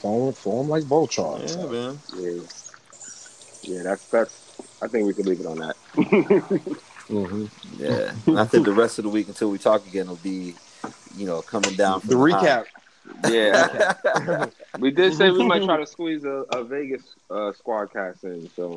Form, 0.00 0.32
form 0.32 0.68
like 0.68 0.84
Voltron. 0.84 1.40
Yeah, 1.40 1.66
man. 1.66 2.00
Yeah, 2.16 3.74
yeah. 3.76 3.82
That's 3.82 4.06
that's. 4.06 4.44
I 4.80 4.86
think 4.86 5.06
we 5.06 5.14
could 5.14 5.26
leave 5.26 5.40
it 5.40 5.46
on 5.46 5.58
that. 5.58 5.76
hmm 7.08 7.46
Yeah. 7.76 8.12
And 8.26 8.38
I 8.38 8.44
think 8.44 8.64
the 8.64 8.72
rest 8.72 8.98
of 8.98 9.04
the 9.04 9.08
week 9.10 9.26
until 9.28 9.50
we 9.50 9.58
talk 9.58 9.84
again 9.86 10.06
will 10.06 10.16
be, 10.16 10.54
you 11.16 11.26
know, 11.26 11.42
coming 11.42 11.74
down 11.74 12.00
from 12.00 12.10
The 12.10 12.16
recap. 12.16 12.66
Yeah, 13.24 14.46
we 14.78 14.90
did 14.90 15.14
say 15.14 15.30
we 15.30 15.46
might 15.46 15.64
try 15.64 15.78
to 15.78 15.86
squeeze 15.86 16.24
a, 16.24 16.44
a 16.50 16.62
Vegas 16.64 17.02
uh, 17.30 17.52
squad 17.52 17.92
cast 17.92 18.22
in. 18.24 18.48
So 18.54 18.76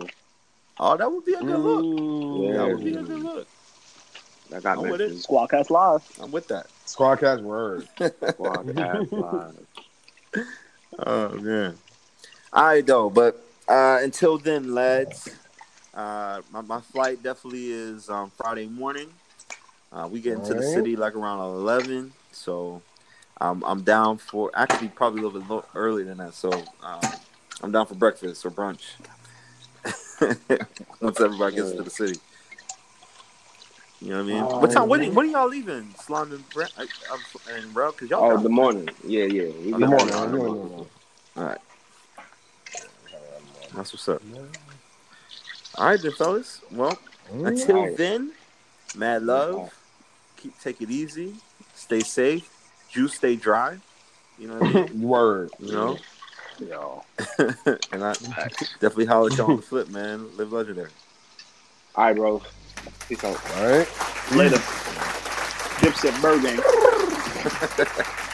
oh, 0.79 0.97
that 0.97 1.11
would 1.11 1.25
be 1.25 1.33
a 1.33 1.41
good 1.41 1.59
look. 1.59 1.85
Mm, 1.85 2.55
That 2.55 2.69
would 2.69 2.83
be 2.83 2.95
a 2.95 3.03
good 3.03 3.21
look. 3.21 3.47
that 4.49 4.63
got 4.63 4.79
I'm 4.79 4.89
with 4.89 5.01
it. 5.01 5.11
Squadcast 5.17 5.69
live. 5.69 6.01
I'm 6.19 6.31
with 6.31 6.47
that. 6.47 6.67
Squadcast 6.87 7.41
word. 7.43 7.87
Squad 8.29 8.73
cast 8.75 9.11
live. 9.11 9.55
Oh 10.99 11.29
man. 11.37 11.77
All 12.53 12.65
right, 12.65 12.85
though. 12.85 13.09
But 13.09 13.41
uh, 13.67 13.99
until 14.01 14.37
then, 14.37 14.73
lads, 14.73 15.29
uh, 15.93 16.41
my, 16.51 16.61
my 16.61 16.81
flight 16.81 17.23
definitely 17.23 17.71
is 17.71 18.09
um, 18.09 18.31
Friday 18.37 18.67
morning. 18.67 19.09
Uh, 19.91 20.07
we 20.11 20.21
get 20.21 20.33
into 20.33 20.53
the 20.53 20.61
city 20.61 20.95
like 20.95 21.15
around 21.15 21.39
eleven, 21.39 22.13
so 22.31 22.81
um, 23.41 23.63
I'm 23.65 23.81
down 23.81 24.17
for 24.17 24.51
actually 24.53 24.89
probably 24.89 25.21
a 25.21 25.27
little 25.27 25.59
bit 25.59 25.69
earlier 25.75 26.05
than 26.05 26.17
that. 26.17 26.33
So 26.33 26.51
um, 26.83 27.01
I'm 27.61 27.71
down 27.71 27.87
for 27.87 27.95
breakfast 27.95 28.45
or 28.45 28.51
brunch 28.51 28.83
once 31.01 31.19
everybody 31.19 31.55
gets 31.55 31.71
to 31.73 31.83
the 31.83 31.89
city. 31.89 32.19
You 34.01 34.09
know 34.09 34.15
what 34.15 34.21
I 34.21 34.25
mean? 34.25 34.43
what 34.43 34.71
time? 34.71 34.89
What, 34.89 35.13
when 35.13 35.27
are 35.27 35.29
y'all 35.29 35.47
leaving, 35.47 35.93
Slime 35.95 36.31
and 36.31 36.49
Brent 36.49 36.71
uh, 36.75 36.87
and? 37.53 37.71
Because 37.73 38.09
y'all 38.09 38.31
Oh, 38.31 38.37
the 38.37 38.49
morning. 38.49 38.89
Yeah, 39.05 39.25
yeah. 39.25 39.43
Oh, 39.43 39.51
the 39.61 39.71
Come 39.71 39.93
on, 39.93 40.07
there. 40.07 40.17
man. 40.17 40.33
You 40.33 40.39
don't 40.39 40.71
know. 40.71 40.87
All 41.37 41.43
right. 41.43 41.57
That's 43.75 43.93
what's 43.93 44.09
up. 44.09 44.21
All 45.75 45.85
right, 45.85 46.01
then, 46.01 46.11
fellas. 46.11 46.61
Well, 46.71 46.97
until 47.31 47.77
Alright. 47.77 47.97
then, 47.97 48.31
mad 48.95 49.23
love. 49.23 49.71
Keep 50.37 50.59
take 50.59 50.81
it 50.81 50.89
easy. 50.89 51.35
Stay 51.75 52.01
safe. 52.01 52.49
Juice 52.89 53.13
stay 53.13 53.35
dry. 53.35 53.77
You 54.39 54.47
know 54.47 54.59
what 54.59 54.69
I 54.69 54.73
mean? 54.73 55.01
Word. 55.01 55.51
You 55.59 55.71
know. 55.71 55.99
Yo. 56.59 57.03
and 57.91 58.03
I 58.03 58.13
definitely 58.79 59.05
holler 59.05 59.29
at 59.29 59.37
y'all 59.37 59.51
on 59.51 59.57
the 59.57 59.61
flip, 59.61 59.89
man. 59.89 60.35
Live 60.37 60.51
legendary. 60.51 60.89
All 61.95 62.05
right, 62.05 62.15
bro. 62.15 62.41
Peace 63.07 63.23
out. 63.23 63.39
All 63.57 63.67
right. 63.67 63.87
Later. 64.35 64.57
Mm. 64.57 64.81
Dipset 65.81 66.21
Bird 66.21 66.43
Gang. 66.43 68.17